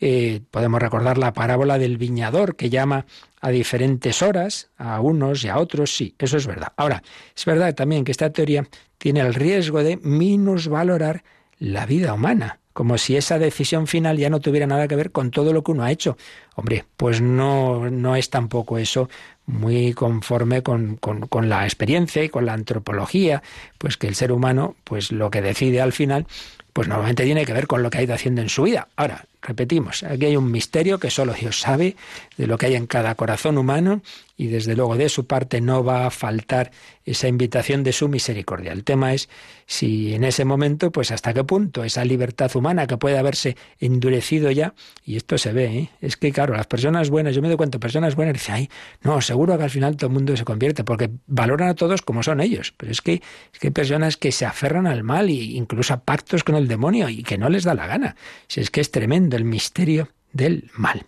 Eh, 0.00 0.40
podemos 0.50 0.80
recordar 0.80 1.16
la 1.16 1.32
parábola 1.32 1.78
del 1.78 1.96
viñador 1.96 2.56
que 2.56 2.68
llama 2.68 3.06
a 3.40 3.50
diferentes 3.50 4.22
horas, 4.22 4.70
a 4.76 5.00
unos 5.00 5.44
y 5.44 5.48
a 5.48 5.58
otros, 5.58 5.94
sí, 5.94 6.14
eso 6.18 6.36
es 6.36 6.46
verdad. 6.46 6.72
Ahora, 6.76 7.02
es 7.34 7.44
verdad 7.44 7.74
también 7.74 8.04
que 8.04 8.12
esta 8.12 8.30
teoría 8.30 8.66
tiene 8.98 9.20
el 9.20 9.34
riesgo 9.34 9.82
de 9.82 9.96
minusvalorar 9.98 11.22
la 11.58 11.86
vida 11.86 12.12
humana, 12.12 12.58
como 12.72 12.98
si 12.98 13.16
esa 13.16 13.38
decisión 13.38 13.86
final 13.86 14.18
ya 14.18 14.28
no 14.28 14.40
tuviera 14.40 14.66
nada 14.66 14.86
que 14.88 14.96
ver 14.96 15.10
con 15.10 15.30
todo 15.30 15.52
lo 15.52 15.62
que 15.62 15.72
uno 15.72 15.84
ha 15.84 15.90
hecho. 15.90 16.18
Hombre, 16.56 16.84
pues 16.96 17.22
no, 17.22 17.90
no 17.90 18.16
es 18.16 18.28
tampoco 18.28 18.76
eso 18.76 19.08
muy 19.46 19.94
conforme 19.94 20.62
con, 20.62 20.96
con, 20.96 21.20
con, 21.28 21.48
la 21.48 21.64
experiencia 21.64 22.22
y 22.22 22.28
con 22.28 22.44
la 22.44 22.52
antropología, 22.52 23.42
pues 23.78 23.96
que 23.96 24.08
el 24.08 24.14
ser 24.14 24.32
humano, 24.32 24.74
pues 24.84 25.12
lo 25.12 25.30
que 25.30 25.40
decide 25.40 25.80
al 25.80 25.92
final, 25.92 26.26
pues 26.72 26.88
normalmente 26.88 27.24
tiene 27.24 27.46
que 27.46 27.54
ver 27.54 27.66
con 27.66 27.82
lo 27.82 27.88
que 27.88 27.98
ha 27.98 28.02
ido 28.02 28.12
haciendo 28.12 28.42
en 28.42 28.50
su 28.50 28.64
vida. 28.64 28.88
Ahora, 28.96 29.24
repetimos, 29.42 30.02
aquí 30.02 30.26
hay 30.26 30.36
un 30.36 30.50
misterio 30.50 30.98
que 30.98 31.10
solo 31.10 31.32
Dios 31.32 31.60
sabe 31.60 31.96
de 32.36 32.46
lo 32.46 32.58
que 32.58 32.66
hay 32.66 32.74
en 32.74 32.86
cada 32.86 33.14
corazón 33.14 33.58
humano 33.58 34.02
y 34.36 34.48
desde 34.48 34.76
luego 34.76 34.96
de 34.96 35.08
su 35.08 35.26
parte 35.26 35.60
no 35.60 35.82
va 35.82 36.06
a 36.06 36.10
faltar 36.10 36.70
esa 37.04 37.28
invitación 37.28 37.84
de 37.84 37.92
su 37.92 38.08
misericordia. 38.08 38.72
El 38.72 38.84
tema 38.84 39.14
es 39.14 39.28
si 39.66 40.14
en 40.14 40.24
ese 40.24 40.44
momento, 40.44 40.92
pues 40.92 41.10
hasta 41.10 41.32
qué 41.32 41.44
punto 41.44 41.84
esa 41.84 42.04
libertad 42.04 42.54
humana 42.54 42.86
que 42.86 42.98
puede 42.98 43.18
haberse 43.18 43.56
endurecido 43.80 44.50
ya, 44.50 44.74
y 45.04 45.16
esto 45.16 45.38
se 45.38 45.52
ve, 45.52 45.64
¿eh? 45.66 45.90
es 46.00 46.16
que 46.16 46.32
claro, 46.32 46.54
las 46.54 46.66
personas 46.66 47.10
buenas, 47.10 47.34
yo 47.34 47.42
me 47.42 47.48
doy 47.48 47.56
cuenta, 47.56 47.78
personas 47.78 48.14
buenas 48.14 48.34
dicen, 48.34 48.54
ay, 48.54 48.70
no, 49.02 49.20
seguro 49.20 49.56
que 49.56 49.64
al 49.64 49.70
final 49.70 49.96
todo 49.96 50.08
el 50.08 50.14
mundo 50.14 50.36
se 50.36 50.44
convierte, 50.44 50.84
porque 50.84 51.10
valoran 51.26 51.68
a 51.68 51.74
todos 51.74 52.02
como 52.02 52.22
son 52.22 52.40
ellos, 52.40 52.74
pero 52.76 52.92
es 52.92 53.00
que, 53.00 53.22
es 53.52 53.58
que 53.58 53.68
hay 53.68 53.72
personas 53.72 54.16
que 54.16 54.32
se 54.32 54.44
aferran 54.44 54.86
al 54.86 55.02
mal 55.02 55.28
e 55.28 55.32
incluso 55.32 55.94
a 55.94 56.00
pactos 56.00 56.44
con 56.44 56.54
el 56.54 56.68
demonio 56.68 57.08
y 57.08 57.22
que 57.22 57.38
no 57.38 57.48
les 57.48 57.64
da 57.64 57.74
la 57.74 57.86
gana. 57.86 58.16
Si 58.48 58.60
es 58.60 58.70
que 58.70 58.80
es 58.80 58.90
tremendo 58.90 59.25
el 59.34 59.44
misterio 59.44 60.08
del 60.32 60.70
mal. 60.74 61.04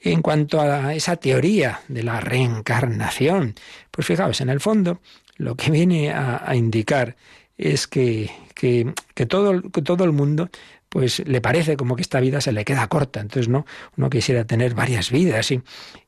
En 0.00 0.20
cuanto 0.20 0.60
a 0.60 0.94
esa 0.94 1.16
teoría 1.16 1.80
de 1.88 2.02
la 2.02 2.20
reencarnación, 2.20 3.54
pues 3.90 4.06
fijaos, 4.06 4.40
en 4.40 4.48
el 4.48 4.60
fondo 4.60 5.00
lo 5.36 5.56
que 5.56 5.70
viene 5.70 6.12
a, 6.12 6.54
indicar 6.54 7.16
es 7.56 7.86
que, 7.86 8.30
que, 8.54 9.26
todo, 9.26 9.60
todo 9.62 10.04
el 10.04 10.12
mundo 10.12 10.50
pues 10.88 11.26
le 11.26 11.40
parece 11.40 11.76
como 11.76 11.96
que 11.96 12.02
esta 12.02 12.20
vida 12.20 12.40
se 12.40 12.52
le 12.52 12.66
queda 12.66 12.86
corta, 12.88 13.20
entonces 13.20 13.48
no, 13.48 13.64
uno 13.96 14.10
quisiera 14.10 14.44
tener 14.44 14.74
varias 14.74 15.10
vidas 15.10 15.50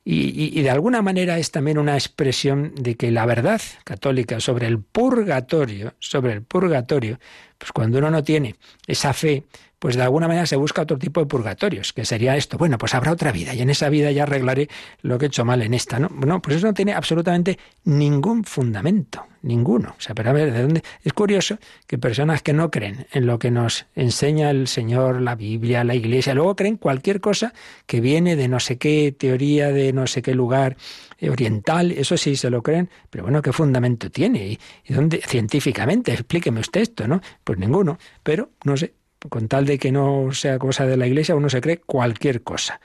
y, 0.04 0.58
y, 0.58 0.62
de 0.62 0.70
alguna 0.70 1.00
manera 1.00 1.38
es 1.38 1.50
también 1.50 1.78
una 1.78 1.94
expresión 1.94 2.74
de 2.74 2.94
que 2.94 3.10
la 3.10 3.24
verdad 3.24 3.62
católica 3.84 4.38
sobre 4.38 4.66
el 4.66 4.78
purgatorio, 4.78 5.94
sobre 5.98 6.34
el 6.34 6.42
purgatorio, 6.42 7.18
pues 7.56 7.72
cuando 7.72 7.98
uno 7.98 8.10
no 8.10 8.22
tiene 8.22 8.56
esa 8.86 9.14
fe, 9.14 9.44
pues 9.84 9.96
de 9.96 10.02
alguna 10.02 10.28
manera 10.28 10.46
se 10.46 10.56
busca 10.56 10.80
otro 10.80 10.98
tipo 10.98 11.20
de 11.20 11.26
purgatorios, 11.26 11.92
que 11.92 12.06
sería 12.06 12.36
esto, 12.36 12.56
bueno, 12.56 12.78
pues 12.78 12.94
habrá 12.94 13.12
otra 13.12 13.32
vida 13.32 13.52
y 13.54 13.60
en 13.60 13.68
esa 13.68 13.90
vida 13.90 14.10
ya 14.12 14.22
arreglaré 14.22 14.68
lo 15.02 15.18
que 15.18 15.26
he 15.26 15.28
hecho 15.28 15.44
mal 15.44 15.60
en 15.60 15.74
esta, 15.74 15.98
¿no? 15.98 16.08
Bueno, 16.10 16.40
pues 16.40 16.56
eso 16.56 16.66
no 16.66 16.72
tiene 16.72 16.94
absolutamente 16.94 17.58
ningún 17.84 18.44
fundamento, 18.44 19.26
ninguno. 19.42 19.94
O 19.98 20.00
sea, 20.00 20.14
pero 20.14 20.30
a 20.30 20.32
ver, 20.32 20.54
¿de 20.54 20.62
dónde? 20.62 20.82
Es 21.02 21.12
curioso 21.12 21.58
que 21.86 21.98
personas 21.98 22.40
que 22.40 22.54
no 22.54 22.70
creen 22.70 23.06
en 23.12 23.26
lo 23.26 23.38
que 23.38 23.50
nos 23.50 23.84
enseña 23.94 24.50
el 24.50 24.68
Señor, 24.68 25.20
la 25.20 25.34
Biblia, 25.34 25.84
la 25.84 25.94
Iglesia, 25.94 26.32
luego 26.34 26.56
creen 26.56 26.78
cualquier 26.78 27.20
cosa 27.20 27.52
que 27.84 28.00
viene 28.00 28.36
de 28.36 28.48
no 28.48 28.60
sé 28.60 28.78
qué 28.78 29.14
teoría, 29.16 29.70
de 29.70 29.92
no 29.94 30.06
sé 30.06 30.20
qué 30.22 30.34
lugar 30.34 30.76
oriental, 31.22 31.92
eso 31.92 32.16
sí 32.16 32.36
se 32.36 32.50
lo 32.50 32.62
creen, 32.62 32.90
pero 33.10 33.24
bueno, 33.24 33.40
¿qué 33.40 33.52
fundamento 33.52 34.10
tiene? 34.10 34.58
¿Y 34.84 34.92
dónde? 34.92 35.22
Científicamente, 35.26 36.12
explíqueme 36.12 36.60
usted 36.60 36.82
esto, 36.82 37.08
¿no? 37.08 37.20
Pues 37.42 37.58
ninguno, 37.58 37.98
pero 38.22 38.50
no 38.64 38.76
sé, 38.76 38.94
con 39.28 39.48
tal 39.48 39.64
de 39.66 39.78
que 39.78 39.92
no 39.92 40.32
sea 40.32 40.58
cosa 40.58 40.86
de 40.86 40.96
la 40.96 41.06
Iglesia, 41.06 41.34
uno 41.34 41.48
se 41.48 41.60
cree 41.60 41.78
cualquier 41.78 42.42
cosa. 42.42 42.80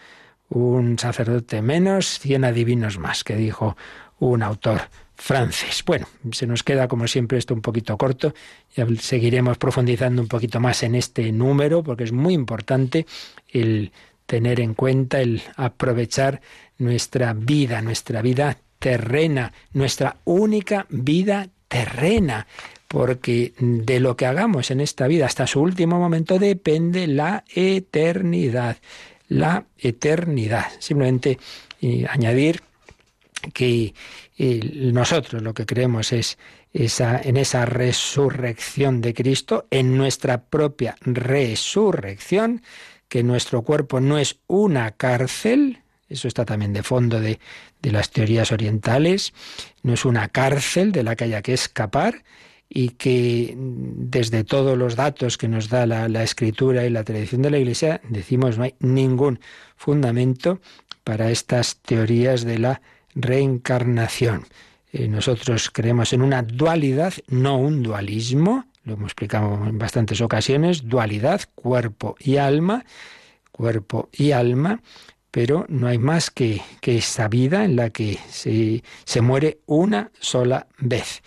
Un 0.50 0.98
sacerdote 0.98 1.62
menos, 1.62 2.20
cien 2.20 2.44
adivinos 2.44 2.98
más, 2.98 3.24
que 3.24 3.36
dijo 3.36 3.76
un 4.20 4.44
autor 4.44 4.82
francés. 5.16 5.84
Bueno, 5.86 6.08
se 6.32 6.48
nos 6.48 6.64
queda 6.64 6.88
como 6.88 7.08
siempre 7.08 7.38
esto 7.38 7.54
un 7.54 7.62
poquito 7.62 7.98
corto, 7.98 8.34
ya 8.76 8.88
seguiremos 9.00 9.58
profundizando 9.58 10.22
un 10.22 10.28
poquito 10.28 10.60
más 10.60 10.82
en 10.84 10.96
este 10.96 11.32
número 11.32 11.84
porque 11.84 12.06
es 12.06 12.12
muy 12.12 12.34
importante 12.34 13.06
el 13.50 13.92
tener 14.30 14.60
en 14.60 14.76
cuenta, 14.76 15.22
el 15.22 15.42
aprovechar 15.56 16.40
nuestra 16.78 17.34
vida, 17.34 17.82
nuestra 17.82 18.22
vida 18.22 18.60
terrena, 18.78 19.52
nuestra 19.74 20.18
única 20.24 20.86
vida 20.90 21.50
terrena, 21.68 22.46
porque 22.88 23.54
de 23.58 24.00
lo 24.00 24.16
que 24.16 24.28
hagamos 24.28 24.70
en 24.70 24.82
esta 24.82 25.08
vida 25.08 25.26
hasta 25.26 25.48
su 25.48 25.62
último 25.62 25.98
momento 25.98 26.38
depende 26.38 27.08
la 27.08 27.44
eternidad, 27.56 28.78
la 29.30 29.66
eternidad. 29.80 30.68
Simplemente 30.78 31.40
eh, 31.82 32.06
añadir 32.08 32.62
que 33.52 33.96
eh, 34.38 34.92
nosotros 34.94 35.42
lo 35.42 35.56
que 35.56 35.66
creemos 35.66 36.14
es 36.14 36.38
esa, 36.72 37.20
en 37.20 37.36
esa 37.38 37.66
resurrección 37.66 39.02
de 39.02 39.16
Cristo, 39.16 39.66
en 39.72 39.98
nuestra 39.98 40.44
propia 40.44 40.96
resurrección, 41.02 42.62
que 43.10 43.24
nuestro 43.24 43.64
cuerpo 43.64 44.00
no 44.00 44.18
es 44.18 44.40
una 44.48 44.92
cárcel, 44.92 45.80
eso 46.08 46.28
está 46.28 46.46
también 46.46 46.74
de 46.74 46.84
fondo 46.84 47.20
de, 47.20 47.40
de 47.82 47.92
las 47.92 48.12
teorías 48.12 48.52
orientales, 48.52 49.34
no 49.84 49.94
es 49.94 50.06
una 50.06 50.30
cárcel 50.30 50.92
de 50.92 51.04
la 51.04 51.16
que 51.16 51.26
haya 51.26 51.42
que 51.42 51.54
escapar, 51.54 52.24
y 52.72 52.90
que 52.90 53.56
desde 53.58 54.44
todos 54.44 54.78
los 54.78 54.96
datos 54.96 55.40
que 55.40 55.48
nos 55.48 55.70
da 55.70 55.88
la, 55.88 56.08
la, 56.08 56.22
escritura 56.22 56.86
y 56.86 56.92
la 56.92 57.04
tradición 57.04 57.42
de 57.42 57.50
la 57.50 57.58
Iglesia, 57.58 58.00
decimos 58.08 58.60
no 58.60 58.66
hay 58.66 58.76
ningún 58.80 59.40
fundamento 59.76 60.62
para 61.04 61.32
estas 61.32 61.78
teorías 61.78 62.46
de 62.46 62.60
la 62.60 62.82
reencarnación. 63.16 64.46
Eh, 64.94 65.08
nosotros 65.08 65.72
creemos 65.72 66.14
en 66.14 66.22
una 66.22 66.44
dualidad, 66.44 67.14
no 67.28 67.58
un 67.58 67.82
dualismo, 67.82 68.66
lo 68.90 68.96
hemos 68.96 69.10
explicado 69.10 69.54
en 69.68 69.78
bastantes 69.78 70.20
ocasiones, 70.20 70.88
dualidad, 70.90 71.42
cuerpo 71.56 72.16
y 72.20 72.38
alma, 72.38 72.86
cuerpo 73.52 74.10
y 74.12 74.32
alma, 74.32 74.82
pero 75.32 75.66
no 75.70 75.88
hay 75.88 76.00
más 76.00 76.32
que, 76.32 76.62
que 76.82 76.98
esa 76.98 77.28
vida 77.28 77.64
en 77.64 77.76
la 77.76 77.92
que 77.92 78.18
se, 78.30 78.84
se 79.06 79.22
muere 79.22 79.60
una 79.68 80.12
sola 80.20 80.68
vez. 80.80 81.22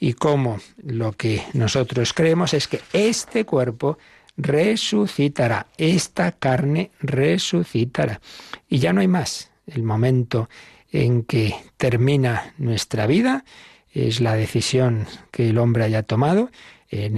Y 0.00 0.14
como 0.14 0.58
lo 0.82 1.12
que 1.12 1.42
nosotros 1.52 2.12
creemos 2.12 2.52
es 2.52 2.66
que 2.66 2.80
este 2.92 3.44
cuerpo 3.44 3.96
resucitará, 4.36 5.68
esta 5.78 6.32
carne 6.32 6.90
resucitará. 7.00 8.20
Y 8.68 8.78
ya 8.78 8.92
no 8.92 9.00
hay 9.00 9.08
más. 9.08 9.52
El 9.68 9.84
momento 9.84 10.50
en 10.90 11.22
que 11.22 11.54
termina 11.76 12.54
nuestra 12.58 13.06
vida, 13.06 13.44
es 13.92 14.20
la 14.20 14.34
decisión 14.34 15.06
que 15.30 15.50
el 15.50 15.58
hombre 15.58 15.84
haya 15.84 16.02
tomado, 16.02 16.50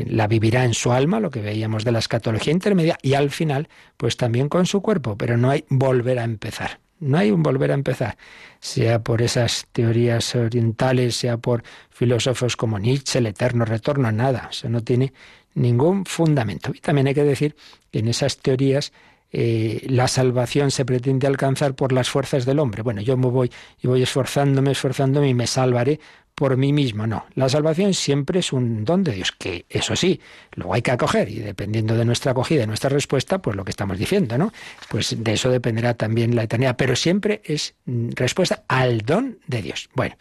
la 0.07 0.27
vivirá 0.27 0.65
en 0.65 0.75
su 0.75 0.93
alma, 0.93 1.21
lo 1.21 1.31
que 1.31 1.41
veíamos 1.41 1.85
de 1.85 1.93
la 1.93 1.99
escatología 1.99 2.53
intermedia, 2.53 2.99
y 3.03 3.15
al 3.15 3.31
final, 3.31 3.69
pues 3.97 4.17
también 4.17 4.49
con 4.49 4.67
su 4.67 4.81
cuerpo, 4.81 5.17
pero 5.17 5.37
no 5.37 5.51
hay 5.51 5.65
volver 5.69 6.19
a 6.19 6.25
empezar. 6.25 6.81
No 6.99 7.19
hay 7.19 7.31
un 7.31 7.43
volver 7.43 7.73
a 7.73 7.75
empezar, 7.75 8.17
sea 8.59 9.03
por 9.03 9.21
esas 9.21 9.67
teorías 9.73 10.35
orientales, 10.35 11.15
sea 11.15 11.37
por 11.37 11.63
filósofos 11.91 12.57
como 12.57 12.79
Nietzsche, 12.79 13.19
el 13.19 13.27
eterno 13.27 13.67
retorno, 13.67 14.11
nada, 14.13 14.49
eso 14.51 14.71
no 14.71 14.83
tiene 14.83 15.13
ningún 15.53 16.07
fundamento. 16.07 16.73
Y 16.75 16.81
también 16.81 17.07
hay 17.09 17.15
que 17.15 17.25
decir 17.25 17.55
que 17.91 17.99
en 17.99 18.09
esas 18.09 18.39
teorías 18.39 18.93
eh, 19.31 19.85
la 19.89 20.09
salvación 20.09 20.71
se 20.71 20.87
pretende 20.87 21.27
alcanzar 21.27 21.75
por 21.75 21.93
las 21.93 22.09
fuerzas 22.09 22.47
del 22.47 22.61
hombre. 22.61 22.83
Bueno, 22.83 23.03
yo 23.03 23.19
me 23.19 23.29
voy 23.29 23.53
y 23.83 23.87
voy 23.87 24.03
esforzándome, 24.03 24.71
esforzándome 24.71 25.29
y 25.29 25.35
me 25.35 25.47
salvaré 25.47 26.01
por 26.37 26.57
mí 26.59 26.73
mismo. 26.73 27.07
No, 27.07 27.25
la 27.35 27.49
salvación 27.49 27.95
siempre 27.95 28.41
es 28.41 28.53
un 28.53 28.85
don 28.85 29.03
de 29.03 29.13
Dios, 29.13 29.33
que 29.33 29.65
eso 29.69 29.97
sí, 29.97 30.21
luego 30.53 30.75
hay 30.75 30.83
que 30.83 30.93
acoger 30.93 31.29
y 31.31 31.37
dependiendo 31.37 31.97
de 31.97 32.05
nuestra 32.05 32.33
acogida 32.33 32.63
y 32.63 32.67
nuestra 32.67 32.91
respuesta, 32.91 33.39
pues 33.39 33.57
lo 33.57 33.65
que 33.65 33.71
estamos 33.71 33.99
diciendo, 33.99 34.39
¿no? 34.39 34.53
Pues 34.89 35.17
de 35.19 35.33
eso 35.33 35.51
dependerá 35.51 35.95
también 35.95 36.37
la 36.37 36.45
eternidad, 36.45 36.77
pero 36.77 36.95
siempre 36.95 37.41
es 37.45 37.75
mm, 37.87 38.11
respuesta 38.15 38.63
al 38.69 39.01
don 39.01 39.39
de 39.47 39.63
Dios. 39.63 39.89
Bueno, 39.95 40.15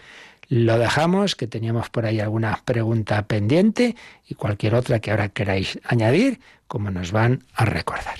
lo 0.47 0.80
dejamos, 0.80 1.36
que 1.36 1.47
teníamos 1.47 1.89
por 1.89 2.05
ahí 2.05 2.22
alguna 2.22 2.61
pregunta 2.63 3.22
pendiente 3.24 3.95
y 4.28 4.36
cualquier 4.36 4.76
otra 4.76 4.99
que 4.99 5.11
ahora 5.11 5.30
queráis 5.30 5.80
añadir, 5.84 6.39
como 6.68 6.91
nos 6.91 7.11
van 7.11 7.43
a 7.55 7.66
recordar. 7.66 8.20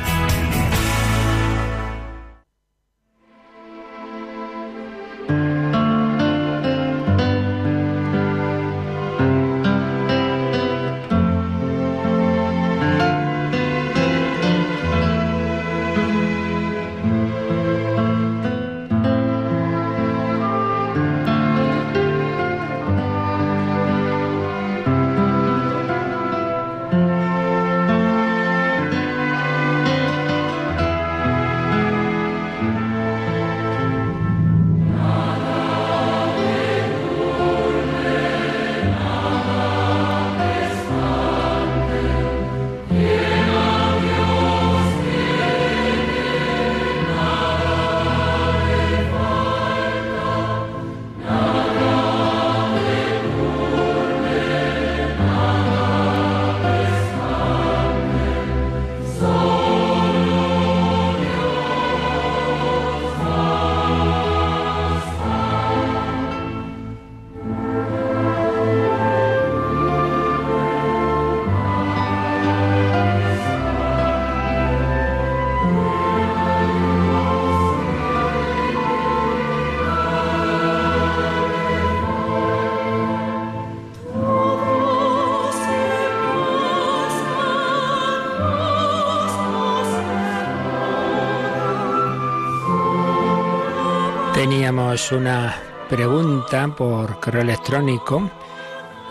Teníamos 94.41 95.11
una 95.11 95.55
pregunta 95.87 96.67
por 96.75 97.19
correo 97.19 97.43
electrónico, 97.43 98.31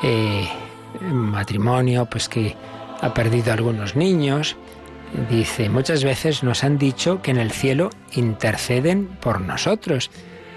eh, 0.02 0.48
matrimonio, 1.00 2.04
pues 2.06 2.28
que 2.28 2.56
ha 3.00 3.14
perdido 3.14 3.52
algunos 3.52 3.94
niños. 3.94 4.56
Dice, 5.30 5.68
muchas 5.68 6.02
veces 6.02 6.42
nos 6.42 6.64
han 6.64 6.78
dicho 6.78 7.22
que 7.22 7.30
en 7.30 7.36
el 7.36 7.52
cielo 7.52 7.90
interceden 8.10 9.06
por 9.06 9.40
nosotros, 9.40 10.10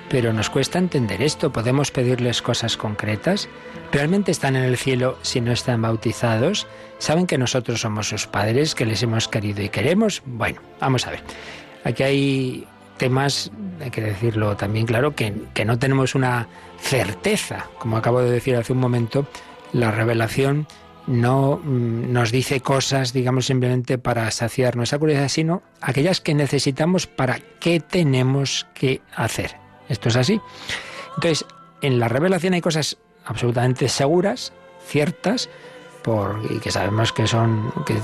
pero 0.09 0.33
nos 0.33 0.49
cuesta 0.49 0.79
entender 0.79 1.21
esto. 1.21 1.53
¿Podemos 1.53 1.91
pedirles 1.91 2.41
cosas 2.41 2.75
concretas? 2.75 3.49
¿Realmente 3.91 4.31
están 4.31 4.55
en 4.55 4.63
el 4.63 4.77
cielo 4.77 5.19
si 5.21 5.39
no 5.39 5.51
están 5.51 5.83
bautizados? 5.83 6.65
¿Saben 6.97 7.27
que 7.27 7.37
nosotros 7.37 7.81
somos 7.81 8.09
sus 8.09 8.25
padres, 8.25 8.73
que 8.73 8.87
les 8.87 9.03
hemos 9.03 9.27
querido 9.27 9.61
y 9.61 9.69
queremos? 9.69 10.23
Bueno, 10.25 10.61
vamos 10.79 11.05
a 11.05 11.11
ver. 11.11 11.21
Aquí 11.83 12.01
hay 12.01 12.67
temas, 12.97 13.51
hay 13.81 13.91
que 13.91 14.01
decirlo 14.01 14.55
también 14.55 14.85
claro, 14.85 15.15
que, 15.15 15.33
que 15.53 15.65
no 15.65 15.79
tenemos 15.79 16.15
una 16.15 16.47
certeza. 16.79 17.67
Como 17.79 17.97
acabo 17.97 18.21
de 18.21 18.31
decir 18.31 18.55
hace 18.55 18.73
un 18.73 18.79
momento, 18.79 19.27
la 19.71 19.91
revelación 19.91 20.67
no 21.07 21.59
mm, 21.63 22.11
nos 22.11 22.31
dice 22.31 22.61
cosas, 22.61 23.13
digamos, 23.13 23.45
simplemente 23.45 23.97
para 23.97 24.29
saciar 24.31 24.75
nuestra 24.75 24.99
curiosidad, 24.99 25.29
sino 25.29 25.63
aquellas 25.81 26.21
que 26.21 26.33
necesitamos 26.33 27.07
para 27.07 27.39
qué 27.59 27.79
tenemos 27.79 28.67
que 28.73 29.01
hacer. 29.15 29.57
Esto 29.89 30.09
es 30.09 30.15
así. 30.15 30.41
Entonces, 31.15 31.45
en 31.81 31.99
la 31.99 32.07
revelación 32.07 32.53
hay 32.53 32.61
cosas 32.61 32.97
absolutamente 33.25 33.89
seguras, 33.89 34.53
ciertas, 34.85 35.49
por, 36.03 36.41
y 36.49 36.59
que 36.59 36.71
sabemos 36.71 37.13
que 37.13 37.27
son 37.27 37.71
que 37.85 37.95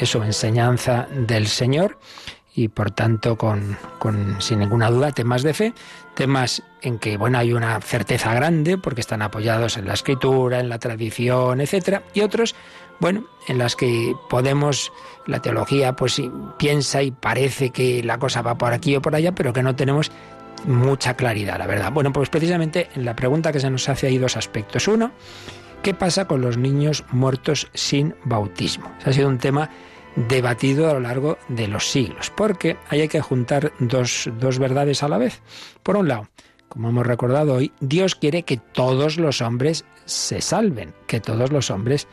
eso, 0.00 0.22
enseñanza 0.24 1.06
del 1.12 1.46
Señor, 1.46 1.98
y 2.56 2.68
por 2.68 2.90
tanto 2.90 3.36
con, 3.36 3.76
con, 3.98 4.40
sin 4.40 4.60
ninguna 4.60 4.90
duda 4.90 5.12
temas 5.12 5.42
de 5.42 5.52
fe, 5.52 5.74
temas 6.14 6.62
en 6.80 6.98
que 6.98 7.18
bueno 7.18 7.38
hay 7.38 7.52
una 7.52 7.80
certeza 7.82 8.32
grande 8.34 8.78
porque 8.78 9.02
están 9.02 9.20
apoyados 9.20 9.76
en 9.76 9.86
la 9.86 9.92
escritura, 9.92 10.58
en 10.58 10.70
la 10.70 10.78
tradición, 10.78 11.60
etcétera, 11.60 12.02
y 12.14 12.22
otros 12.22 12.54
bueno 12.98 13.24
en 13.46 13.58
las 13.58 13.76
que 13.76 14.14
podemos 14.30 14.90
la 15.26 15.42
teología 15.42 15.94
pues 15.94 16.20
piensa 16.56 17.02
y 17.02 17.10
parece 17.10 17.70
que 17.70 18.02
la 18.02 18.18
cosa 18.18 18.40
va 18.40 18.56
por 18.56 18.72
aquí 18.72 18.96
o 18.96 19.02
por 19.02 19.14
allá, 19.14 19.32
pero 19.32 19.52
que 19.52 19.62
no 19.62 19.76
tenemos 19.76 20.10
mucha 20.64 21.14
claridad, 21.14 21.58
la 21.58 21.66
verdad. 21.66 21.92
Bueno, 21.92 22.10
pues 22.10 22.30
precisamente 22.30 22.88
en 22.94 23.04
la 23.04 23.14
pregunta 23.14 23.52
que 23.52 23.60
se 23.60 23.68
nos 23.68 23.86
hace 23.90 24.06
hay 24.06 24.16
dos 24.16 24.38
aspectos. 24.38 24.88
Uno, 24.88 25.12
¿qué 25.82 25.92
pasa 25.92 26.26
con 26.26 26.40
los 26.40 26.56
niños 26.56 27.04
muertos 27.12 27.68
sin 27.74 28.14
bautismo? 28.24 28.90
Ese 28.98 29.10
ha 29.10 29.12
sido 29.12 29.28
un 29.28 29.38
tema 29.38 29.68
debatido 30.16 30.90
a 30.90 30.94
lo 30.94 31.00
largo 31.00 31.38
de 31.48 31.68
los 31.68 31.90
siglos, 31.90 32.32
porque 32.34 32.76
hay 32.88 33.06
que 33.08 33.20
juntar 33.20 33.72
dos, 33.78 34.30
dos 34.38 34.58
verdades 34.58 35.02
a 35.02 35.08
la 35.08 35.18
vez. 35.18 35.42
Por 35.82 35.96
un 35.96 36.08
lado, 36.08 36.28
como 36.68 36.88
hemos 36.88 37.06
recordado 37.06 37.54
hoy, 37.54 37.72
Dios 37.80 38.14
quiere 38.14 38.42
que 38.42 38.56
todos 38.56 39.18
los 39.18 39.40
hombres 39.40 39.84
se 40.04 40.40
salven, 40.40 40.94
que 41.06 41.20
todos 41.20 41.52
los 41.52 41.70
hombres 41.70 42.08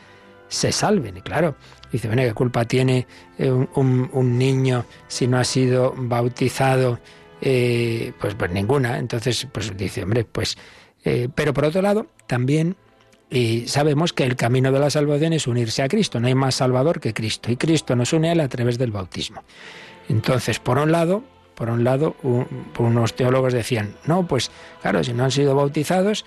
se 0.48 0.72
salven. 0.72 1.16
Y 1.16 1.22
claro, 1.22 1.56
dice, 1.90 2.08
bueno, 2.08 2.22
¿qué 2.22 2.34
culpa 2.34 2.64
tiene 2.64 3.06
eh, 3.38 3.50
un, 3.50 4.38
niño 4.38 4.84
si 5.08 5.26
no 5.26 5.38
ha 5.38 5.44
sido 5.44 5.94
bautizado? 5.96 7.00
Eh, 7.40 8.12
pues, 8.20 8.34
pues 8.34 8.50
ninguna. 8.50 8.98
Entonces, 8.98 9.46
pues 9.50 9.76
dice, 9.76 10.02
hombre, 10.02 10.24
pues... 10.24 10.56
Eh, 11.06 11.28
pero 11.34 11.52
por 11.52 11.66
otro 11.66 11.82
lado, 11.82 12.06
también 12.26 12.76
y 13.34 13.66
sabemos 13.66 14.12
que 14.12 14.22
el 14.22 14.36
camino 14.36 14.70
de 14.70 14.78
la 14.78 14.90
salvación 14.90 15.32
es 15.32 15.48
unirse 15.48 15.82
a 15.82 15.88
Cristo. 15.88 16.20
No 16.20 16.28
hay 16.28 16.36
más 16.36 16.54
salvador 16.54 17.00
que 17.00 17.12
Cristo. 17.12 17.50
Y 17.50 17.56
Cristo 17.56 17.96
nos 17.96 18.12
une 18.12 18.28
a 18.28 18.32
él 18.32 18.40
a 18.40 18.48
través 18.48 18.78
del 18.78 18.92
bautismo. 18.92 19.42
Entonces, 20.08 20.60
por 20.60 20.78
un 20.78 20.92
lado, 20.92 21.24
por 21.56 21.68
un 21.68 21.82
lado, 21.82 22.14
unos 22.78 23.16
teólogos 23.16 23.52
decían, 23.52 23.96
no, 24.06 24.24
pues 24.28 24.52
claro, 24.82 25.02
si 25.02 25.12
no 25.12 25.24
han 25.24 25.32
sido 25.32 25.56
bautizados, 25.56 26.24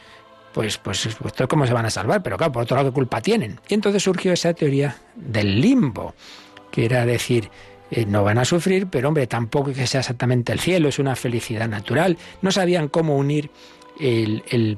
pues, 0.53 0.78
pues, 0.80 1.08
pues 1.22 1.34
¿cómo 1.47 1.66
se 1.66 1.74
van 1.74 1.86
a 1.86 1.89
salvar? 1.89 2.22
Pero 2.24 2.36
claro, 2.36 2.51
por 2.51 2.64
otro 2.64 2.76
lado, 2.76 2.89
¿qué 2.89 2.95
culpa 2.95 3.22
tienen? 3.22 3.58
Y 3.70 3.76
entonces 3.76 4.03
surgió 4.03 4.34
esa 4.34 4.53
teoría 4.53 4.97
del 5.16 5.62
limbo, 5.62 6.14
que 6.72 6.84
era 6.84 7.05
decir, 7.05 7.49
eh, 7.89 8.05
no 8.05 8.26
van 8.26 8.38
a 8.38 8.43
sufrir, 8.43 8.88
pero 8.88 9.08
hombre, 9.08 9.28
tampoco 9.28 9.72
que 9.72 9.88
sea 9.88 10.01
exactamente 10.01 10.51
el 10.51 10.60
cielo, 10.60 10.89
es 10.89 10.99
una 10.99 11.16
felicidad 11.16 11.70
natural. 11.70 12.18
No 12.41 12.51
sabían 12.51 12.89
cómo 12.89 13.16
unir 13.16 13.49
el, 14.00 14.78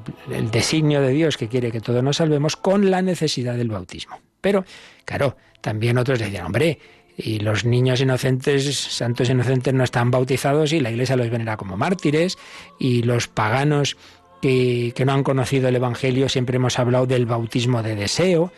designio 0.50 1.00
de 1.00 1.10
Dios 1.10 1.36
que 1.36 1.48
quiere 1.48 1.70
que 1.70 1.80
todos 1.80 2.02
nos 2.02 2.16
salvemos 2.16 2.56
con 2.56 2.90
la 2.90 3.02
necesidad 3.02 3.56
del 3.56 3.68
bautismo. 3.68 4.20
Pero, 4.40 4.64
claro, 5.04 5.36
también 5.60 5.98
otros 5.98 6.18
decían, 6.18 6.46
hombre, 6.46 6.78
y 7.16 7.40
los 7.40 7.64
niños 7.64 8.00
inocentes, 8.00 8.74
santos 8.74 9.28
inocentes, 9.28 9.74
no 9.74 9.84
están 9.84 10.10
bautizados 10.10 10.72
y 10.72 10.80
la 10.80 10.90
Iglesia 10.90 11.16
los 11.16 11.30
venera 11.30 11.56
como 11.56 11.76
mártires, 11.76 12.38
y 12.78 13.02
los 13.02 13.28
paganos 13.28 13.96
que, 14.40 14.92
que, 14.94 15.04
no 15.04 15.12
han 15.12 15.22
conocido 15.22 15.68
el 15.68 15.76
Evangelio 15.76 16.28
siempre 16.28 16.56
hemos 16.56 16.78
hablado 16.78 17.06
del 17.06 17.26
bautismo 17.26 17.82
de 17.82 17.94
deseo. 17.94 18.52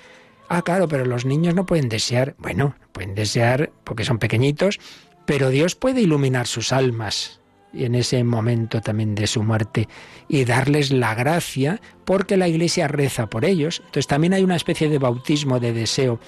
Ah, 0.48 0.62
claro, 0.62 0.86
pero 0.86 1.04
los 1.04 1.24
niños 1.24 1.54
no 1.54 1.66
pueden 1.66 1.88
desear, 1.88 2.36
bueno, 2.38 2.76
pueden 2.92 3.14
desear 3.14 3.72
porque 3.84 4.04
son 4.04 4.18
pequeñitos, 4.18 4.78
pero 5.24 5.48
Dios 5.48 5.74
puede 5.74 6.02
iluminar 6.02 6.46
sus 6.46 6.72
almas 6.72 7.41
en 7.74 7.94
ese 7.94 8.22
momento 8.24 8.80
también 8.80 9.14
de 9.14 9.26
su 9.26 9.42
muerte 9.42 9.88
y 10.28 10.44
darles 10.44 10.90
la 10.90 11.14
gracia 11.14 11.80
porque 12.04 12.36
la 12.36 12.48
iglesia 12.48 12.88
reza 12.88 13.28
por 13.28 13.44
ellos. 13.44 13.80
Entonces 13.80 14.06
también 14.06 14.34
hay 14.34 14.44
una 14.44 14.56
especie 14.56 14.88
de 14.88 14.98
bautismo 14.98 15.60
de 15.60 15.72
deseo 15.72 16.20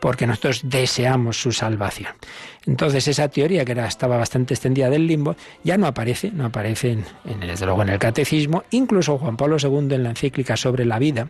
porque 0.00 0.26
nosotros 0.26 0.62
deseamos 0.64 1.40
su 1.40 1.52
salvación. 1.52 2.14
Entonces 2.66 3.06
esa 3.06 3.28
teoría 3.28 3.64
que 3.64 3.72
era, 3.72 3.86
estaba 3.86 4.16
bastante 4.16 4.54
extendida 4.54 4.88
del 4.90 5.06
limbo 5.06 5.36
ya 5.62 5.76
no 5.76 5.86
aparece, 5.86 6.30
no 6.30 6.46
aparece 6.46 6.92
en, 6.92 7.04
en, 7.26 7.40
desde 7.40 7.66
luego 7.66 7.82
en 7.82 7.90
el 7.90 7.98
catecismo, 7.98 8.64
incluso 8.70 9.18
Juan 9.18 9.36
Pablo 9.36 9.56
II 9.60 9.94
en 9.94 10.02
la 10.02 10.10
encíclica 10.10 10.56
sobre 10.56 10.86
la 10.86 10.98
vida, 10.98 11.28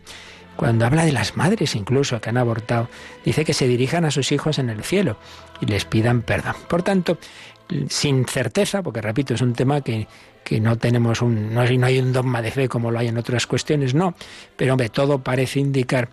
cuando 0.60 0.84
habla 0.84 1.06
de 1.06 1.12
las 1.12 1.38
madres 1.38 1.74
incluso 1.74 2.20
que 2.20 2.28
han 2.28 2.36
abortado, 2.36 2.88
dice 3.24 3.46
que 3.46 3.54
se 3.54 3.66
dirijan 3.66 4.04
a 4.04 4.10
sus 4.10 4.30
hijos 4.30 4.58
en 4.58 4.68
el 4.68 4.84
cielo 4.84 5.16
y 5.60 5.66
les 5.66 5.86
pidan 5.86 6.20
perdón. 6.20 6.54
Por 6.68 6.82
tanto, 6.82 7.16
sin 7.88 8.24
certeza, 8.26 8.82
porque 8.82 9.00
repito, 9.00 9.34
es 9.34 9.40
un 9.40 9.52
tema 9.52 9.80
que, 9.80 10.06
que 10.44 10.60
no 10.60 10.76
tenemos 10.78 11.22
un, 11.22 11.54
no, 11.54 11.64
no 11.64 11.86
hay 11.86 11.98
un 11.98 12.12
dogma 12.12 12.42
de 12.42 12.50
fe 12.50 12.68
como 12.68 12.90
lo 12.90 12.98
hay 12.98 13.08
en 13.08 13.18
otras 13.18 13.46
cuestiones, 13.46 13.94
no, 13.94 14.14
pero 14.56 14.72
hombre, 14.74 14.88
todo 14.88 15.22
parece 15.22 15.60
indicar 15.60 16.10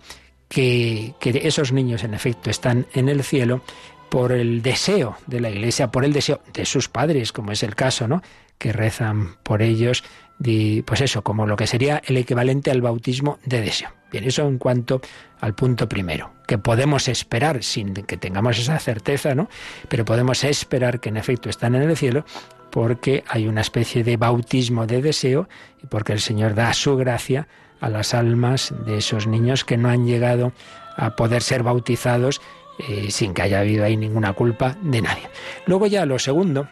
que, 0.48 1.14
que 1.20 1.40
esos 1.44 1.72
niños 1.72 2.04
en 2.04 2.14
efecto 2.14 2.50
están 2.50 2.86
en 2.94 3.08
el 3.08 3.22
cielo 3.22 3.62
por 4.08 4.32
el 4.32 4.62
deseo 4.62 5.16
de 5.26 5.40
la 5.40 5.50
Iglesia, 5.50 5.90
por 5.90 6.04
el 6.04 6.12
deseo 6.12 6.40
de 6.52 6.64
sus 6.64 6.88
padres, 6.88 7.32
como 7.32 7.52
es 7.52 7.62
el 7.62 7.74
caso, 7.74 8.08
¿no? 8.08 8.22
Que 8.56 8.72
rezan 8.72 9.36
por 9.42 9.62
ellos, 9.62 10.02
pues 10.38 11.00
eso, 11.00 11.22
como 11.22 11.46
lo 11.46 11.56
que 11.56 11.66
sería 11.66 12.02
el 12.06 12.16
equivalente 12.16 12.70
al 12.70 12.80
bautismo 12.80 13.38
de 13.44 13.60
deseo. 13.60 13.90
Bien, 14.10 14.24
eso 14.24 14.46
en 14.46 14.58
cuanto 14.58 15.00
al 15.40 15.54
punto 15.54 15.88
primero, 15.88 16.32
que 16.48 16.56
podemos 16.56 17.08
esperar 17.08 17.62
sin 17.62 17.92
que 17.92 18.16
tengamos 18.16 18.58
esa 18.58 18.78
certeza, 18.78 19.34
¿no? 19.34 19.50
Pero 19.90 20.06
podemos 20.06 20.42
esperar 20.44 20.98
que 20.98 21.10
en 21.10 21.18
efecto 21.18 21.50
están 21.50 21.74
en 21.74 21.82
el 21.82 21.94
cielo 21.94 22.24
porque 22.70 23.22
hay 23.28 23.46
una 23.46 23.60
especie 23.60 24.02
de 24.02 24.16
bautismo 24.16 24.86
de 24.86 25.02
deseo 25.02 25.46
y 25.82 25.86
porque 25.86 26.14
el 26.14 26.20
Señor 26.20 26.54
da 26.54 26.72
su 26.72 26.96
gracia 26.96 27.48
a 27.80 27.90
las 27.90 28.14
almas 28.14 28.72
de 28.86 28.96
esos 28.96 29.26
niños 29.26 29.64
que 29.64 29.76
no 29.76 29.90
han 29.90 30.06
llegado 30.06 30.52
a 30.96 31.16
poder 31.16 31.42
ser 31.42 31.62
bautizados 31.62 32.40
eh, 32.88 33.10
sin 33.10 33.34
que 33.34 33.42
haya 33.42 33.60
habido 33.60 33.84
ahí 33.84 33.98
ninguna 33.98 34.32
culpa 34.32 34.74
de 34.80 35.02
nadie. 35.02 35.28
Luego 35.66 35.86
ya 35.86 36.06
lo 36.06 36.18
segundo, 36.18 36.66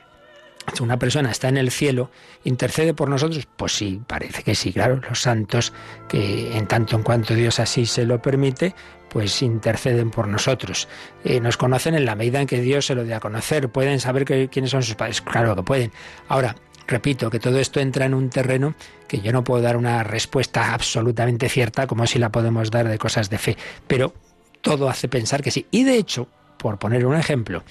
si 0.75 0.83
una 0.83 0.99
persona 0.99 1.31
está 1.31 1.49
en 1.49 1.57
el 1.57 1.71
cielo, 1.71 2.11
¿intercede 2.45 2.95
por 2.95 3.09
nosotros? 3.09 3.47
Pues 3.57 3.73
sí, 3.73 4.01
parece 4.07 4.43
que 4.43 4.55
sí, 4.55 4.73
claro. 4.73 5.01
Los 5.09 5.21
santos, 5.21 5.73
que 6.09 6.57
en 6.57 6.67
tanto 6.67 6.97
en 6.97 7.03
cuanto 7.03 7.35
Dios 7.35 7.61
así 7.61 7.87
se 7.87 8.05
lo 8.05 8.21
permite, 8.21 8.75
pues 9.09 9.43
interceden 9.43 10.11
por 10.11 10.29
nosotros. 10.29 10.89
Eh, 11.25 11.41
nos 11.41 11.57
conocen 11.57 11.95
en 11.95 12.05
la 12.05 12.14
medida 12.14 12.41
en 12.41 12.47
que 12.47 12.61
Dios 12.61 12.87
se 12.87 12.95
lo 12.95 13.05
dé 13.05 13.14
a 13.14 13.21
conocer. 13.21 13.69
¿Pueden 13.69 14.01
saber 14.01 14.25
quiénes 14.51 14.71
son 14.71 14.83
sus 14.83 14.95
padres? 14.95 15.23
Claro 15.23 15.55
que 15.57 15.62
pueden. 15.62 15.93
Ahora, 16.29 16.57
repito, 16.87 17.31
que 17.31 17.39
todo 17.39 17.59
esto 17.59 17.81
entra 17.81 18.07
en 18.07 18.14
un 18.14 18.31
terreno 18.31 18.75
que 19.09 19.21
yo 19.21 19.33
no 19.33 19.45
puedo 19.45 19.62
dar 19.62 19.77
una 19.77 20.03
respuesta 20.03 20.75
absolutamente 20.75 21.49
cierta, 21.49 21.87
como 21.87 22.07
si 22.07 22.19
la 22.19 22.31
podemos 22.31 22.71
dar 22.71 22.89
de 22.89 22.99
cosas 22.99 23.31
de 23.31 23.39
fe. 23.39 23.57
Pero 23.87 24.12
todo 24.61 24.89
hace 24.89 25.09
pensar 25.09 25.43
que 25.43 25.51
sí. 25.51 25.67
Y 25.71 25.85
de 25.85 25.97
hecho, 25.97 26.29
por 26.59 26.79
poner 26.79 27.07
un 27.07 27.14
ejemplo, 27.14 27.62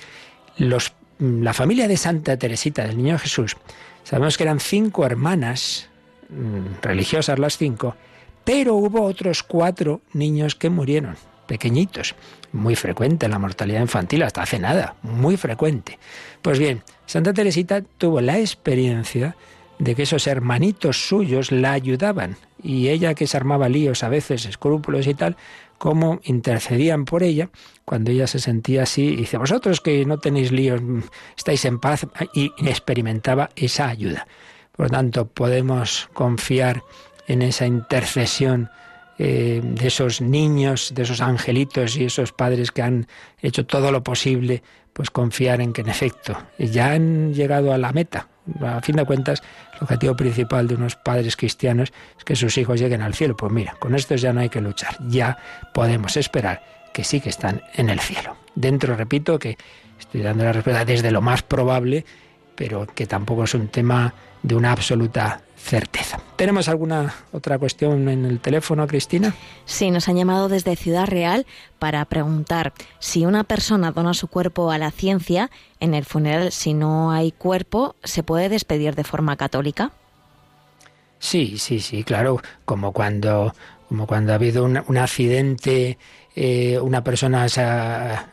los 0.57 0.93
la 1.19 1.53
familia 1.53 1.87
de 1.87 1.97
Santa 1.97 2.37
Teresita 2.37 2.85
del 2.85 2.97
Niño 2.97 3.17
Jesús, 3.17 3.55
sabemos 4.03 4.37
que 4.37 4.43
eran 4.43 4.59
cinco 4.59 5.05
hermanas, 5.05 5.89
mm, 6.29 6.81
religiosas 6.81 7.39
las 7.39 7.57
cinco, 7.57 7.95
pero 8.43 8.75
hubo 8.75 9.03
otros 9.03 9.43
cuatro 9.43 10.01
niños 10.13 10.55
que 10.55 10.69
murieron, 10.69 11.15
pequeñitos. 11.47 12.15
Muy 12.51 12.75
frecuente 12.75 13.27
la 13.27 13.39
mortalidad 13.39 13.81
infantil, 13.81 14.23
hasta 14.23 14.43
hace 14.43 14.59
nada, 14.59 14.95
muy 15.01 15.37
frecuente. 15.37 15.99
Pues 16.41 16.59
bien, 16.59 16.83
Santa 17.05 17.33
Teresita 17.33 17.81
tuvo 17.97 18.21
la 18.21 18.39
experiencia 18.39 19.35
de 19.79 19.95
que 19.95 20.03
esos 20.03 20.27
hermanitos 20.27 21.07
suyos 21.07 21.51
la 21.51 21.73
ayudaban 21.73 22.37
y 22.61 22.89
ella 22.89 23.13
que 23.13 23.27
se 23.27 23.37
armaba 23.37 23.69
líos 23.69 24.03
a 24.03 24.09
veces, 24.09 24.45
escrúpulos 24.45 25.07
y 25.07 25.13
tal, 25.13 25.35
cómo 25.77 26.19
intercedían 26.23 27.05
por 27.05 27.23
ella 27.23 27.49
cuando 27.83 28.11
ella 28.11 28.27
se 28.27 28.39
sentía 28.39 28.83
así. 28.83 29.09
Y 29.09 29.15
dice, 29.17 29.37
vosotros 29.37 29.81
que 29.81 30.05
no 30.05 30.19
tenéis 30.19 30.51
líos, 30.51 30.81
estáis 31.37 31.65
en 31.65 31.79
paz, 31.79 32.07
y 32.33 32.51
experimentaba 32.65 33.49
esa 33.55 33.87
ayuda. 33.87 34.27
Por 34.75 34.87
lo 34.87 34.89
tanto, 34.89 35.27
podemos 35.27 36.09
confiar 36.13 36.83
en 37.27 37.41
esa 37.41 37.65
intercesión 37.65 38.69
eh, 39.17 39.61
de 39.63 39.87
esos 39.87 40.21
niños, 40.21 40.93
de 40.93 41.03
esos 41.03 41.21
angelitos 41.21 41.95
y 41.97 42.05
esos 42.05 42.31
padres 42.31 42.71
que 42.71 42.81
han 42.81 43.07
hecho 43.41 43.65
todo 43.65 43.91
lo 43.91 44.03
posible, 44.03 44.61
pues 44.93 45.09
confiar 45.09 45.61
en 45.61 45.73
que 45.73 45.81
en 45.81 45.89
efecto 45.89 46.37
ya 46.57 46.91
han 46.91 47.33
llegado 47.33 47.73
a 47.73 47.77
la 47.77 47.91
meta, 47.91 48.29
a 48.61 48.81
fin 48.81 48.95
de 48.95 49.05
cuentas, 49.05 49.41
el 49.73 49.83
objetivo 49.83 50.15
principal 50.15 50.67
de 50.67 50.75
unos 50.75 50.95
padres 50.95 51.35
cristianos 51.35 51.91
es 52.17 52.23
que 52.23 52.35
sus 52.35 52.57
hijos 52.57 52.79
lleguen 52.79 53.01
al 53.01 53.13
cielo. 53.13 53.35
Pues 53.35 53.51
mira, 53.51 53.75
con 53.79 53.95
estos 53.95 54.21
ya 54.21 54.33
no 54.33 54.41
hay 54.41 54.49
que 54.49 54.61
luchar, 54.61 54.97
ya 55.07 55.37
podemos 55.73 56.15
esperar 56.17 56.63
que 56.93 57.03
sí 57.03 57.19
que 57.19 57.29
están 57.29 57.61
en 57.73 57.89
el 57.89 57.99
cielo. 57.99 58.37
Dentro, 58.55 58.95
repito, 58.95 59.37
que 59.39 59.57
estoy 59.99 60.21
dando 60.21 60.43
la 60.43 60.53
respuesta 60.53 60.85
desde 60.85 61.11
lo 61.11 61.21
más 61.21 61.41
probable 61.43 62.05
pero 62.55 62.87
que 62.87 63.05
tampoco 63.05 63.43
es 63.43 63.53
un 63.53 63.67
tema 63.67 64.13
de 64.43 64.55
una 64.55 64.71
absoluta 64.71 65.41
certeza. 65.57 66.19
¿Tenemos 66.35 66.69
alguna 66.69 67.13
otra 67.31 67.57
cuestión 67.57 68.07
en 68.07 68.25
el 68.25 68.39
teléfono, 68.39 68.85
Cristina? 68.85 69.33
Sí, 69.65 69.89
nos 69.89 70.07
han 70.07 70.15
llamado 70.15 70.47
desde 70.47 70.75
Ciudad 70.75 71.07
Real 71.07 71.47
para 71.79 72.05
preguntar 72.05 72.73
si 72.99 73.25
una 73.25 73.43
persona 73.43 73.91
dona 73.91 74.13
su 74.13 74.27
cuerpo 74.27 74.69
a 74.69 74.77
la 74.77 74.91
ciencia, 74.91 75.49
en 75.79 75.95
el 75.95 76.05
funeral, 76.05 76.51
si 76.51 76.75
no 76.75 77.11
hay 77.11 77.31
cuerpo, 77.31 77.95
¿se 78.03 78.21
puede 78.21 78.47
despedir 78.49 78.93
de 78.93 79.03
forma 79.03 79.35
católica? 79.37 79.91
Sí, 81.17 81.57
sí, 81.57 81.79
sí, 81.79 82.03
claro, 82.03 82.39
como 82.65 82.91
cuando, 82.91 83.55
como 83.89 84.05
cuando 84.05 84.33
ha 84.33 84.35
habido 84.35 84.65
un, 84.65 84.83
un 84.85 84.97
accidente 84.97 85.97
eh, 86.35 86.77
una 86.79 87.03
persona 87.03 87.45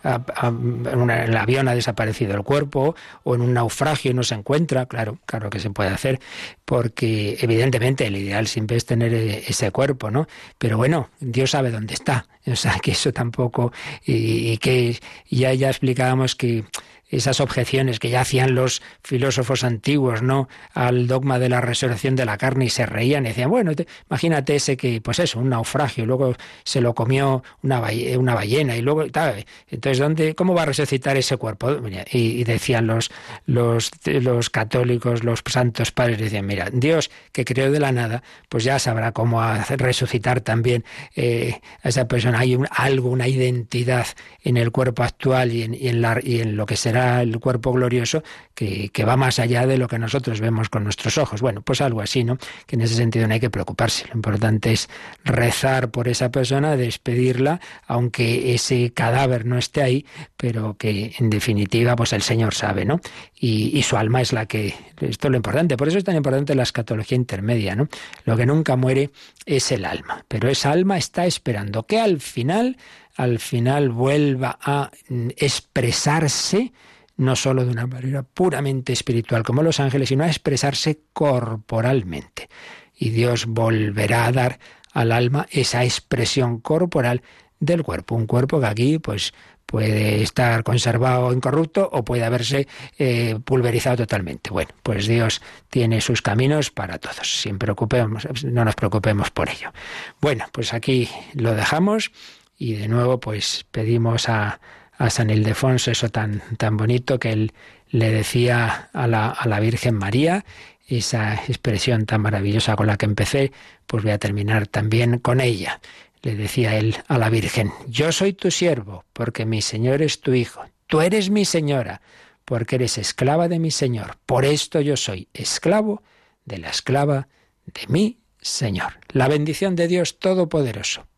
en, 0.03 1.11
el 1.11 1.37
avión 1.37 1.69
ha 1.69 1.75
desaparecido 1.75 2.35
el 2.35 2.43
cuerpo 2.43 2.97
o 3.23 3.35
en 3.35 3.41
un 3.41 3.55
naufragio 3.55 4.13
no 4.13 4.23
se 4.25 4.35
encuentra, 4.35 4.87
claro, 4.87 5.19
claro 5.25 5.51
que 5.51 5.61
se 5.61 5.71
puede 5.71 5.91
hacer, 5.91 6.21
porque 6.65 7.39
evidentemente 7.41 8.07
el 8.07 8.17
ideal 8.17 8.47
siempre 8.49 8.77
es 8.77 8.87
tener 8.87 9.15
eh, 9.15 9.45
ese 9.47 9.71
cuerpo, 9.71 10.11
¿no? 10.11 10.27
Pero 10.59 10.77
bueno, 10.77 11.11
Dios 11.21 11.51
sabe 11.51 11.71
dónde 11.71 11.95
está, 11.95 12.27
o 12.47 12.57
sea 12.57 12.79
que 12.83 12.91
eso 12.91 13.13
tampoco, 13.13 13.73
y, 14.05 14.51
y 14.53 14.59
que 14.59 14.99
ya, 15.31 15.55
ya 15.55 15.69
explicábamos 15.69 16.35
que 16.35 16.65
esas 17.13 17.41
objeciones 17.41 17.99
que 17.99 18.09
ya 18.09 18.23
hacían 18.23 18.55
los 18.55 18.83
filósofos 19.05 19.65
antiguos, 19.65 20.23
¿no? 20.23 20.49
Al 20.73 21.07
dogma 21.07 21.39
de 21.39 21.51
la 21.51 21.61
resurrección 21.61 22.17
de 22.17 22.25
la 22.25 22.39
carne 22.39 22.65
y 22.65 22.71
se 22.71 22.87
reían 22.87 23.27
y 23.27 23.29
decían, 23.29 23.51
bueno, 23.51 23.73
imagínate 24.09 24.57
ese 24.57 24.79
que, 24.79 25.01
pues 25.03 25.19
eso, 25.19 25.39
un 25.39 25.51
naufragio, 25.51 26.07
luego 26.07 26.35
se 26.65 26.81
lo 26.81 26.95
comió 26.95 27.45
una, 27.63 27.81
ballena, 27.81 28.19
una 28.19 28.35
ballena 28.35 28.77
y 28.77 28.83
luego, 28.83 29.05
entonces, 29.05 29.99
¿dónde, 29.99 30.35
¿cómo 30.35 30.55
va 30.55 30.63
a 30.63 30.67
resucitar 30.67 31.17
ese 31.19 31.37
cuerpo? 31.37 31.77
Y, 32.11 32.45
decían 32.45 32.87
los, 32.87 33.11
los, 33.45 33.91
los 34.07 34.49
católicos, 34.49 35.23
los 35.23 35.43
santos 35.47 35.93
padres, 35.93 36.19
decían, 36.19 36.47
mira, 36.47 36.71
Dios 36.73 37.11
que 37.33 37.45
creó 37.45 37.71
de 37.71 37.79
la 37.79 37.93
nada, 37.93 38.23
pues 38.49 38.65
ya 38.65 38.79
sabrá 38.79 39.13
cómo 39.13 39.43
resucitar 39.77 40.41
también 40.41 40.85
eh, 41.15 41.61
a 41.83 41.91
esa 41.91 42.09
persona. 42.09 42.39
Hay 42.39 42.57
un, 42.57 42.67
algo, 42.71 43.11
una 43.11 43.29
identidad 43.29 44.07
en 44.43 44.57
el 44.57 44.73
cuerpo 44.73 45.03
actual 45.03 45.53
y 45.53 45.63
en, 45.63 45.75
y 45.75 45.89
en, 45.89 46.01
la, 46.01 46.19
y 46.23 46.41
en 46.41 46.57
lo 46.57 46.65
que 46.65 46.77
será 46.77 47.02
el 47.03 47.39
cuerpo 47.39 47.73
glorioso 47.73 48.23
que, 48.55 48.91
va 49.05 49.17
más 49.17 49.39
allá 49.39 49.67
de 49.67 49.79
lo 49.79 49.89
que 49.89 49.99
nosotros 49.99 50.41
vemos 50.41 50.69
con 50.69 50.85
nuestros 50.85 51.19
ojos. 51.19 51.41
Bueno, 51.41 51.63
pues 51.63 51.81
algo 51.81 52.01
así, 52.01 52.25
¿no? 52.25 52.39
Que 52.67 52.77
en 52.77 52.83
ese 52.83 52.95
sentido 52.95 53.27
no 53.27 53.35
hay 53.35 53.41
que 53.41 53.51
preocuparse. 53.51 54.07
Lo 54.09 54.15
importante 54.15 54.73
es 54.73 54.89
rezar 55.25 55.91
por 55.91 56.09
esa 56.09 56.31
persona, 56.31 56.77
despedirla, 56.77 57.61
aunque 57.87 58.55
ese 58.55 58.93
cadáver 58.93 59.47
no 59.47 59.59
esté 59.59 59.83
ahí, 59.83 60.07
pero 60.37 60.77
que 60.79 61.15
en 61.19 61.31
definitiva, 61.31 61.97
pues 61.97 62.13
el 62.13 62.23
Señor 62.23 62.55
sabe, 62.55 62.85
¿no? 62.85 63.01
Y, 63.39 63.77
y 63.77 63.83
su 63.83 63.97
alma 63.97 64.21
es 64.21 64.33
la 64.33 64.47
que. 64.47 64.75
Esto 65.01 65.27
es 65.27 65.31
lo 65.33 65.37
importante. 65.37 65.77
Por 65.77 65.89
eso 65.89 65.99
es 65.99 66.05
tan 66.05 66.17
importante 66.17 66.55
la 66.55 66.63
escatología 66.63 67.17
intermedia, 67.17 67.75
¿no? 67.75 67.89
Lo 68.25 68.37
que 68.37 68.47
nunca 68.47 68.77
muere 68.77 69.11
es 69.47 69.73
el 69.73 69.85
alma. 69.85 70.25
Pero 70.29 70.49
esa 70.49 70.71
alma 70.71 70.97
está 70.97 71.27
esperando 71.27 71.87
que 71.87 71.99
al 71.99 72.21
final 72.21 72.77
al 73.17 73.39
final 73.39 73.91
vuelva 73.91 74.59
a 74.61 74.91
expresarse 75.37 76.73
no 77.17 77.37
solo 77.37 77.65
de 77.65 77.71
una 77.71 77.87
manera 77.87 78.23
puramente 78.23 78.93
espiritual 78.93 79.43
como 79.43 79.63
los 79.63 79.81
ángeles, 79.81 80.09
sino 80.09 80.25
a 80.25 80.29
expresarse 80.29 81.01
corporalmente. 81.13 82.49
Y 82.97 83.11
Dios 83.11 83.47
volverá 83.47 84.27
a 84.27 84.33
dar 84.33 84.59
al 84.93 85.13
alma 85.13 85.47
esa 85.51 85.85
expresión 85.85 86.61
corporal 86.61 87.23
del 87.61 87.83
cuerpo, 87.83 88.15
un 88.15 88.27
cuerpo 88.27 88.61
que 88.61 88.67
aquí 88.67 88.99
pues 88.99 89.33
puede 89.67 90.23
estar 90.23 90.63
conservado 90.65 91.33
incorrupto 91.33 91.89
o 91.91 92.05
puede 92.05 92.25
haberse 92.25 92.69
eh, 92.99 93.39
pulverizado 93.43 93.97
totalmente. 93.97 94.51
Bueno, 94.51 94.71
pues 94.83 95.07
Dios 95.07 95.41
tiene 95.71 96.01
sus 96.01 96.21
caminos 96.21 96.71
para 96.71 96.99
todos. 96.99 97.41
Sin 97.41 97.59
preocupemos, 97.59 98.29
no 98.45 98.65
nos 98.65 98.75
preocupemos 98.75 99.31
por 99.31 99.49
ello. 99.49 99.73
Bueno, 100.21 100.45
pues 100.53 100.75
aquí 100.75 101.09
lo 101.35 101.55
dejamos 101.55 102.13
y 102.59 102.75
de 102.75 102.89
nuevo 102.89 103.19
pues 103.19 103.65
pedimos 103.71 104.29
a, 104.29 104.61
a 104.99 105.11
San 105.11 105.31
Ildefonso, 105.31 105.91
eso 105.91 106.09
tan, 106.09 106.43
tan 106.59 106.77
bonito 106.77 107.19
que 107.19 107.33
él 107.33 107.53
le 107.89 108.11
decía 108.11 108.91
a 108.93 109.07
la, 109.07 109.29
a 109.29 109.49
la 109.49 109.61
Virgen 109.61 109.95
María, 109.95 110.45
esa 110.87 111.35
expresión 111.35 112.07
tan 112.07 112.23
maravillosa 112.23 112.77
con 112.77 112.87
la 112.87 112.97
que 112.97 113.07
empecé, 113.07 113.53
pues 113.87 114.03
voy 114.03 114.13
a 114.13 114.19
terminar 114.19 114.67
también 114.67 115.19
con 115.19 115.41
ella. 115.41 115.81
Le 116.23 116.37
decía 116.37 116.77
él 116.77 116.97
a 117.09 117.19
la 117.19 117.31
Virgen, 117.31 117.73
yo 117.89 118.13
soy 118.13 118.33
tu 118.33 118.51
siervo, 118.51 119.05
porque 119.13 119.45
mi 119.45 119.63
Señor 119.63 120.03
es 120.03 120.21
tu 120.21 120.35
Hijo, 120.35 120.65
tú 120.87 121.01
eres 121.01 121.31
mi 121.31 121.45
Señora, 121.45 122.01
porque 122.45 122.77
eres 122.77 122.99
esclava 122.99 123.49
de 123.49 123.59
mi 123.59 123.71
Señor, 123.71 124.19
por 124.27 124.45
esto 124.45 124.81
yo 124.81 124.97
soy 124.97 125.29
esclavo 125.33 126.03
de 126.45 126.59
la 126.59 126.71
esclava 126.71 127.29
de 127.67 127.87
mi 127.89 128.19
Señor. 128.41 128.99
La 129.09 129.29
bendición 129.29 129.77
de 129.77 129.89
Dios 129.89 130.19
Todopoderoso, 130.19 131.07